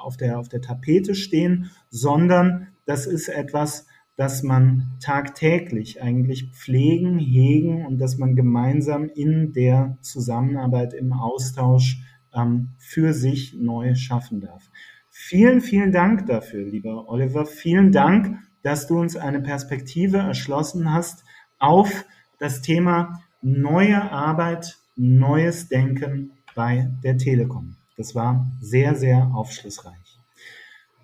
auf, 0.02 0.16
der, 0.16 0.38
auf 0.38 0.48
der 0.48 0.60
Tapete 0.60 1.14
stehen, 1.14 1.70
sondern 1.90 2.68
das 2.84 3.06
ist 3.06 3.28
etwas, 3.28 3.86
das 4.16 4.42
man 4.42 4.96
tagtäglich 5.00 6.02
eigentlich 6.02 6.52
pflegen, 6.52 7.18
hegen 7.18 7.84
und 7.84 7.98
dass 7.98 8.16
man 8.16 8.34
gemeinsam 8.34 9.08
in 9.08 9.52
der 9.52 9.98
Zusammenarbeit, 10.00 10.94
im 10.94 11.12
Austausch 11.12 12.02
ähm, 12.32 12.70
für 12.78 13.12
sich 13.12 13.54
neu 13.58 13.94
schaffen 13.94 14.40
darf. 14.40 14.70
Vielen, 15.18 15.62
vielen 15.62 15.92
Dank 15.92 16.26
dafür, 16.26 16.62
lieber 16.64 17.08
Oliver. 17.08 17.46
Vielen 17.46 17.90
Dank, 17.90 18.38
dass 18.62 18.86
du 18.86 19.00
uns 19.00 19.16
eine 19.16 19.40
Perspektive 19.40 20.18
erschlossen 20.18 20.92
hast 20.92 21.24
auf 21.58 22.04
das 22.38 22.60
Thema 22.60 23.22
neue 23.40 24.12
Arbeit, 24.12 24.76
neues 24.94 25.68
Denken 25.68 26.32
bei 26.54 26.90
der 27.02 27.16
Telekom. 27.16 27.74
Das 27.96 28.14
war 28.14 28.46
sehr, 28.60 28.94
sehr 28.94 29.32
aufschlussreich. 29.34 30.18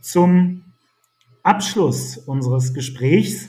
Zum 0.01 0.63
Abschluss 1.43 2.19
unseres 2.19 2.75
Gesprächs 2.75 3.49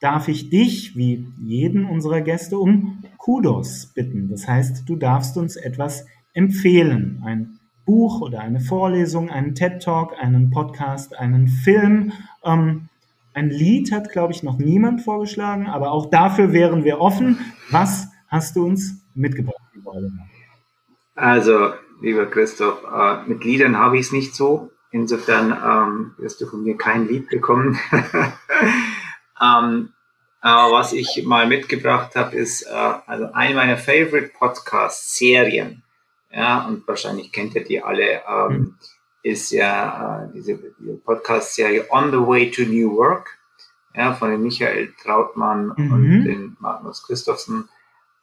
darf 0.00 0.28
ich 0.28 0.48
dich, 0.48 0.96
wie 0.96 1.26
jeden 1.42 1.84
unserer 1.84 2.22
Gäste, 2.22 2.58
um 2.58 3.02
Kudos 3.18 3.86
bitten. 3.92 4.30
Das 4.30 4.46
heißt, 4.48 4.88
du 4.88 4.96
darfst 4.96 5.36
uns 5.36 5.56
etwas 5.56 6.06
empfehlen. 6.32 7.20
Ein 7.24 7.59
Buch 7.90 8.20
oder 8.20 8.38
eine 8.38 8.60
Vorlesung, 8.60 9.30
einen 9.30 9.56
TED 9.56 9.82
Talk, 9.82 10.12
einen 10.16 10.52
Podcast, 10.52 11.18
einen 11.18 11.48
Film. 11.48 12.12
Ähm, 12.44 12.88
ein 13.34 13.50
Lied 13.50 13.90
hat, 13.90 14.12
glaube 14.12 14.32
ich, 14.32 14.44
noch 14.44 14.58
niemand 14.58 15.02
vorgeschlagen, 15.02 15.66
aber 15.66 15.90
auch 15.90 16.08
dafür 16.08 16.52
wären 16.52 16.84
wir 16.84 17.00
offen. 17.00 17.40
Was 17.68 18.06
hast 18.28 18.54
du 18.54 18.64
uns 18.64 18.94
mitgebracht? 19.14 19.56
Also, 21.16 21.72
lieber 22.00 22.26
Christoph, 22.26 22.84
äh, 22.84 23.28
mit 23.28 23.42
Liedern 23.42 23.76
habe 23.76 23.98
ich 23.98 24.06
es 24.06 24.12
nicht 24.12 24.36
so. 24.36 24.70
Insofern 24.92 25.50
ähm, 25.50 26.14
wirst 26.18 26.40
du 26.40 26.46
von 26.46 26.62
mir 26.62 26.76
kein 26.76 27.08
Lied 27.08 27.28
bekommen. 27.28 27.76
ähm, 29.42 29.88
aber 30.40 30.72
was 30.72 30.92
ich 30.92 31.24
mal 31.26 31.48
mitgebracht 31.48 32.14
habe, 32.14 32.36
ist 32.36 32.62
äh, 32.62 32.92
also 33.06 33.32
eine 33.32 33.54
meiner 33.56 33.76
Favorite 33.76 34.30
Podcast-Serien 34.38 35.82
ja, 36.30 36.66
und 36.66 36.86
wahrscheinlich 36.86 37.32
kennt 37.32 37.54
ihr 37.54 37.64
die 37.64 37.82
alle, 37.82 38.22
ähm, 38.28 38.52
mhm. 38.52 38.74
ist 39.22 39.50
ja 39.50 40.24
äh, 40.24 40.32
diese, 40.32 40.58
diese 40.78 40.96
Podcast-Serie 40.96 41.86
On 41.90 42.10
the 42.10 42.18
Way 42.18 42.50
to 42.50 42.62
New 42.62 42.96
Work, 42.96 43.38
ja, 43.94 44.14
von 44.14 44.30
dem 44.30 44.42
Michael 44.42 44.92
Trautmann 45.02 45.72
mhm. 45.76 45.92
und 45.92 46.24
den 46.24 46.56
Magnus 46.60 47.04
Christophsen, 47.04 47.68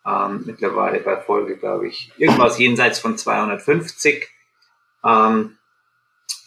ähm, 0.05 0.43
mittlerweile 0.45 0.99
bei 1.01 1.17
Folge, 1.17 1.57
glaube 1.57 1.87
ich, 1.87 2.13
irgendwas 2.17 2.57
jenseits 2.57 2.99
von 2.99 3.17
250. 3.17 4.29
Ähm, 5.03 5.57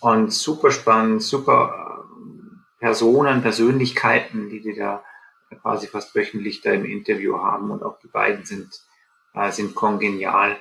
und 0.00 0.32
super 0.32 0.70
spannend, 0.70 1.22
super 1.22 2.04
äh, 2.08 2.80
Personen, 2.80 3.42
Persönlichkeiten, 3.42 4.48
die 4.48 4.60
die 4.60 4.74
da 4.74 5.04
quasi 5.62 5.86
fast 5.86 6.14
wöchentlich 6.14 6.62
da 6.62 6.72
im 6.72 6.84
Interview 6.84 7.38
haben 7.38 7.70
und 7.70 7.82
auch 7.82 7.98
die 7.98 8.08
beiden 8.08 8.44
sind, 8.44 8.80
äh, 9.34 9.50
sind 9.50 9.74
kongenial. 9.74 10.56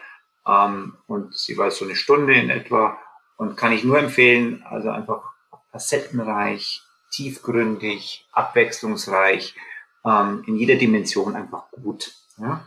Ähm, 0.49 0.97
und 1.07 1.35
sie 1.35 1.57
war 1.57 1.69
so 1.69 1.85
eine 1.85 1.95
Stunde 1.95 2.33
in 2.33 2.49
etwa 2.49 2.97
und 3.37 3.55
kann 3.55 3.71
ich 3.71 3.83
nur 3.83 3.99
empfehlen, 3.99 4.63
also 4.67 4.89
einfach 4.89 5.23
facettenreich, 5.71 6.81
tiefgründig, 7.11 8.27
abwechslungsreich, 8.31 9.55
ähm, 10.05 10.43
in 10.47 10.55
jeder 10.55 10.75
Dimension 10.75 11.35
einfach 11.35 11.65
gut. 11.71 12.13
Ja? 12.37 12.65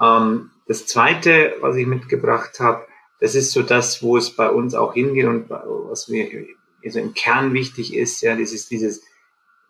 Ähm, 0.00 0.50
das 0.66 0.86
zweite, 0.86 1.56
was 1.60 1.76
ich 1.76 1.86
mitgebracht 1.86 2.58
habe, 2.58 2.86
das 3.20 3.34
ist 3.34 3.52
so 3.52 3.62
das, 3.62 4.02
wo 4.02 4.16
es 4.16 4.34
bei 4.34 4.50
uns 4.50 4.74
auch 4.74 4.94
hingeht 4.94 5.26
und 5.26 5.48
was 5.48 6.08
mir 6.08 6.46
also 6.84 6.98
im 6.98 7.14
Kern 7.14 7.54
wichtig 7.54 7.94
ist, 7.94 8.20
ja, 8.20 8.34
ist 8.34 8.70
dieses 8.70 9.02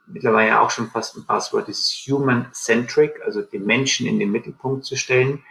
mittlerweile 0.07 0.61
auch 0.61 0.71
schon 0.71 0.91
fast 0.91 1.17
ein 1.17 1.27
Passwort, 1.27 1.69
dieses 1.69 1.91
Human-Centric, 2.09 3.21
also 3.25 3.43
den 3.43 3.65
Menschen 3.65 4.07
in 4.07 4.19
den 4.19 4.33
Mittelpunkt 4.33 4.85
zu 4.85 4.97
stellen 4.97 5.45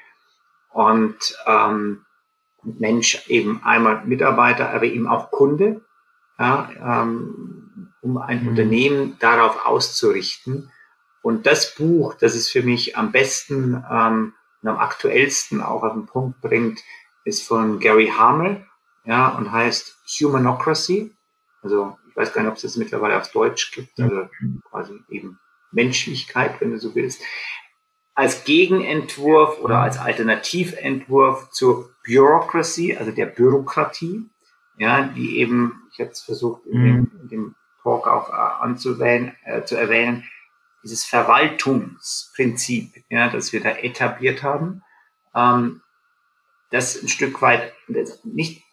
und 0.73 1.37
ähm, 1.45 2.05
Mensch 2.63 3.27
eben 3.29 3.61
einmal 3.63 4.05
Mitarbeiter, 4.05 4.71
aber 4.71 4.85
eben 4.85 5.07
auch 5.07 5.31
Kunde, 5.31 5.81
ja, 6.39 6.69
ähm, 6.77 7.93
um 8.01 8.17
ein 8.17 8.43
mhm. 8.43 8.49
Unternehmen 8.49 9.17
darauf 9.19 9.65
auszurichten. 9.65 10.71
Und 11.21 11.45
das 11.45 11.75
Buch, 11.75 12.15
das 12.15 12.35
es 12.35 12.49
für 12.49 12.63
mich 12.63 12.97
am 12.97 13.11
besten 13.11 13.83
ähm, 13.89 14.33
und 14.61 14.69
am 14.69 14.77
aktuellsten 14.77 15.61
auch 15.61 15.83
auf 15.83 15.93
den 15.93 16.05
Punkt 16.05 16.41
bringt, 16.41 16.79
ist 17.23 17.47
von 17.47 17.79
Gary 17.79 18.07
Hamel 18.07 18.65
ja, 19.05 19.29
und 19.29 19.51
heißt 19.51 19.97
Humanocracy. 20.19 21.15
Also 21.61 21.97
ich 22.09 22.15
weiß 22.15 22.33
gar 22.33 22.41
nicht, 22.41 22.51
ob 22.51 22.57
es 22.57 22.63
das 22.63 22.75
mittlerweile 22.75 23.17
auf 23.17 23.31
Deutsch 23.31 23.71
gibt, 23.71 23.99
also 23.99 24.27
quasi 24.69 24.99
eben 25.09 25.39
Menschlichkeit, 25.71 26.59
wenn 26.59 26.71
du 26.71 26.79
so 26.79 26.93
willst 26.93 27.23
als 28.15 28.43
Gegenentwurf 28.43 29.59
oder 29.59 29.79
als 29.79 29.97
Alternativentwurf 29.97 31.49
zur 31.51 31.89
Bureaucracy, 32.05 32.95
also 32.95 33.11
der 33.11 33.25
Bürokratie, 33.25 34.29
ja, 34.77 35.03
die 35.03 35.39
eben, 35.39 35.83
ich 35.91 35.99
hätte 35.99 36.11
es 36.11 36.21
versucht 36.21 36.65
in, 36.65 36.83
dem, 36.83 36.95
mhm. 36.95 37.11
in 37.21 37.27
dem 37.29 37.55
Talk 37.81 38.07
auch 38.07 38.29
äh, 38.29 38.33
anzuwählen, 38.33 39.35
äh, 39.45 39.63
zu 39.63 39.75
erwähnen, 39.75 40.23
dieses 40.83 41.05
Verwaltungsprinzip, 41.05 43.03
ja, 43.09 43.29
das 43.29 43.53
wir 43.53 43.61
da 43.61 43.69
etabliert 43.69 44.43
haben, 44.43 44.81
ähm, 45.33 45.81
das 46.71 47.01
ein 47.01 47.07
Stück 47.07 47.41
weit 47.41 47.73
nicht 48.23 48.63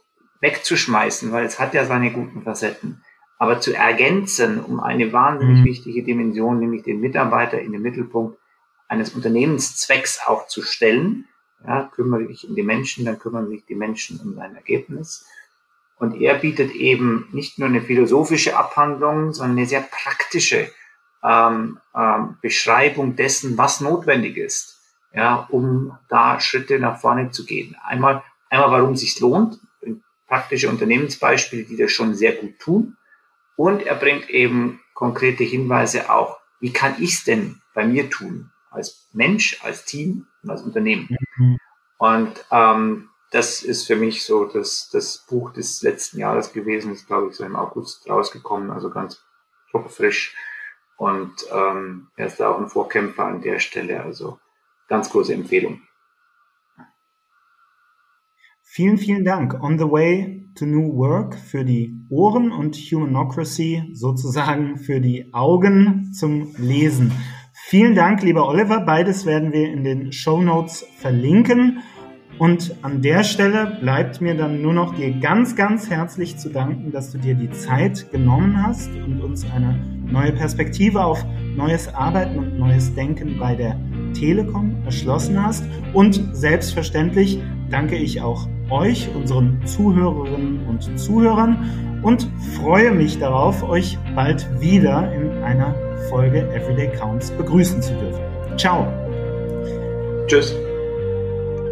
wegzuschmeißen, 0.41 1.33
weil 1.33 1.45
es 1.45 1.61
hat 1.61 1.75
ja 1.75 1.85
seine 1.85 2.11
guten 2.11 2.43
Facetten, 2.43 3.05
aber 3.39 3.61
zu 3.61 3.75
ergänzen 3.75 4.63
um 4.63 4.81
eine 4.81 5.13
wahnsinnig 5.13 5.61
mhm. 5.61 5.65
wichtige 5.65 6.03
Dimension, 6.03 6.59
nämlich 6.59 6.83
den 6.83 7.01
Mitarbeiter 7.01 7.61
in 7.61 7.73
den 7.73 7.83
Mittelpunkt 7.83 8.40
eines 8.91 9.15
Unternehmenszwecks 9.15 10.21
auch 10.27 10.49
zu 10.49 10.63
stellen. 10.63 11.27
Ja, 11.65 11.91
kümmere 11.95 12.27
dich 12.27 12.49
um 12.49 12.57
die 12.57 12.63
Menschen, 12.63 13.05
dann 13.05 13.19
kümmern 13.19 13.49
sich 13.49 13.65
die 13.67 13.75
Menschen 13.75 14.19
um 14.21 14.37
dein 14.37 14.57
Ergebnis. 14.57 15.27
Und 15.97 16.21
er 16.21 16.35
bietet 16.35 16.75
eben 16.75 17.29
nicht 17.33 17.59
nur 17.59 17.69
eine 17.69 17.83
philosophische 17.83 18.57
Abhandlung, 18.57 19.33
sondern 19.33 19.59
eine 19.59 19.67
sehr 19.67 19.83
praktische 19.83 20.73
ähm, 21.23 21.79
ähm, 21.95 22.39
Beschreibung 22.41 23.15
dessen, 23.15 23.59
was 23.59 23.81
notwendig 23.81 24.39
ist, 24.39 24.81
ja, 25.13 25.47
um 25.51 25.97
da 26.09 26.41
Schritte 26.41 26.81
nach 26.81 26.99
vorne 26.99 27.31
zu 27.31 27.45
gehen. 27.45 27.77
Einmal, 27.85 28.25
einmal, 28.49 28.71
warum 28.71 28.95
es 28.95 29.01
sich 29.01 29.21
lohnt, 29.21 29.61
praktische 30.27 30.71
Unternehmensbeispiele, 30.71 31.65
die 31.65 31.77
das 31.77 31.93
schon 31.93 32.15
sehr 32.15 32.33
gut 32.33 32.59
tun. 32.59 32.97
Und 33.57 33.83
er 33.83 33.97
bringt 33.97 34.31
eben 34.31 34.81
konkrete 34.95 35.45
Hinweise 35.45 36.11
auch, 36.11 36.39
wie 36.61 36.73
kann 36.73 36.95
ich 36.99 37.15
es 37.15 37.25
denn 37.25 37.61
bei 37.75 37.85
mir 37.85 38.09
tun, 38.09 38.51
als 38.71 39.09
Mensch, 39.13 39.63
als 39.63 39.85
Team 39.85 40.27
und 40.43 40.51
als 40.51 40.63
Unternehmen. 40.63 41.09
Mhm. 41.37 41.59
Und 41.99 42.45
ähm, 42.51 43.09
das 43.31 43.63
ist 43.63 43.87
für 43.87 43.97
mich 43.97 44.25
so 44.25 44.45
das, 44.45 44.91
das 44.93 45.19
Buch 45.29 45.53
des 45.53 45.83
letzten 45.83 46.19
Jahres 46.19 46.53
gewesen, 46.53 46.93
ist 46.93 47.07
glaube 47.07 47.29
ich 47.29 47.37
so 47.37 47.45
im 47.45 47.57
August 47.57 48.09
rausgekommen, 48.09 48.71
also 48.71 48.91
ganz 48.91 49.23
frisch. 49.89 50.35
Und 50.97 51.33
ähm, 51.53 52.09
er 52.17 52.27
ist 52.27 52.41
da 52.41 52.51
auch 52.51 52.59
ein 52.59 52.69
Vorkämpfer 52.69 53.25
an 53.25 53.41
der 53.41 53.59
Stelle, 53.59 54.03
also 54.03 54.39
ganz 54.89 55.11
große 55.11 55.33
Empfehlung. 55.33 55.83
Vielen, 58.63 58.99
vielen 58.99 59.25
Dank. 59.25 59.63
On 59.63 59.79
the 59.79 59.85
Way 59.85 60.53
to 60.55 60.67
New 60.67 60.97
Work 60.97 61.35
für 61.35 61.65
die 61.65 61.93
Ohren 62.09 62.53
und 62.53 62.77
Humanocracy 62.77 63.91
sozusagen 63.95 64.77
für 64.77 65.01
die 65.01 65.33
Augen 65.33 66.13
zum 66.13 66.55
Lesen. 66.57 67.13
Vielen 67.71 67.95
Dank, 67.95 68.25
lieber 68.25 68.49
Oliver. 68.49 68.81
Beides 68.81 69.27
werden 69.27 69.53
wir 69.53 69.73
in 69.73 69.85
den 69.85 70.11
Show 70.11 70.43
Notes 70.43 70.85
verlinken. 70.97 71.79
Und 72.37 72.75
an 72.83 73.01
der 73.01 73.23
Stelle 73.23 73.79
bleibt 73.81 74.21
mir 74.21 74.35
dann 74.35 74.61
nur 74.61 74.73
noch 74.73 74.97
dir 74.97 75.13
ganz, 75.21 75.55
ganz 75.55 75.89
herzlich 75.89 76.37
zu 76.37 76.49
danken, 76.49 76.91
dass 76.91 77.13
du 77.13 77.19
dir 77.19 77.37
die 77.37 77.53
Zeit 77.53 78.11
genommen 78.11 78.61
hast 78.61 78.91
und 79.07 79.21
uns 79.21 79.47
eine 79.55 79.79
neue 80.11 80.33
Perspektive 80.33 81.05
auf 81.05 81.25
neues 81.55 81.87
Arbeiten 81.95 82.41
und 82.41 82.59
neues 82.59 82.93
Denken 82.97 83.39
bei 83.39 83.55
der 83.55 83.79
Telekom 84.15 84.75
erschlossen 84.85 85.41
hast. 85.41 85.63
Und 85.93 86.21
selbstverständlich 86.33 87.41
danke 87.71 87.95
ich 87.95 88.21
auch 88.21 88.49
euch, 88.69 89.09
unseren 89.15 89.65
Zuhörerinnen 89.65 90.67
und 90.67 90.99
Zuhörern 90.99 92.01
und 92.03 92.29
freue 92.57 92.91
mich 92.91 93.21
darauf, 93.21 93.63
euch 93.63 93.97
bald 94.17 94.61
wieder 94.61 95.13
in 95.13 95.45
einer 95.45 95.90
Folge 96.09 96.49
Everyday 96.55 96.89
Counts 96.97 97.31
begrüßen 97.33 97.83
zu 97.83 97.93
dürfen. 97.95 98.23
Ciao. 98.57 98.87
Tschüss. 100.27 100.55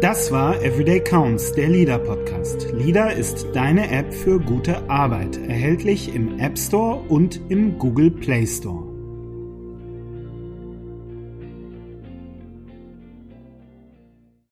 Das 0.01 0.31
war 0.31 0.61
Everyday 0.63 1.01
Counts, 1.01 1.51
der 1.51 1.67
LIDA 1.67 1.97
Podcast. 1.97 2.71
LIDA 2.71 3.09
ist 3.09 3.47
deine 3.53 3.91
App 3.91 4.13
für 4.13 4.39
gute 4.39 4.89
Arbeit, 4.89 5.37
erhältlich 5.47 6.15
im 6.15 6.39
App 6.39 6.57
Store 6.57 7.01
und 7.09 7.41
im 7.49 7.77
Google 7.77 8.09
Play 8.09 8.47
Store. 8.47 8.88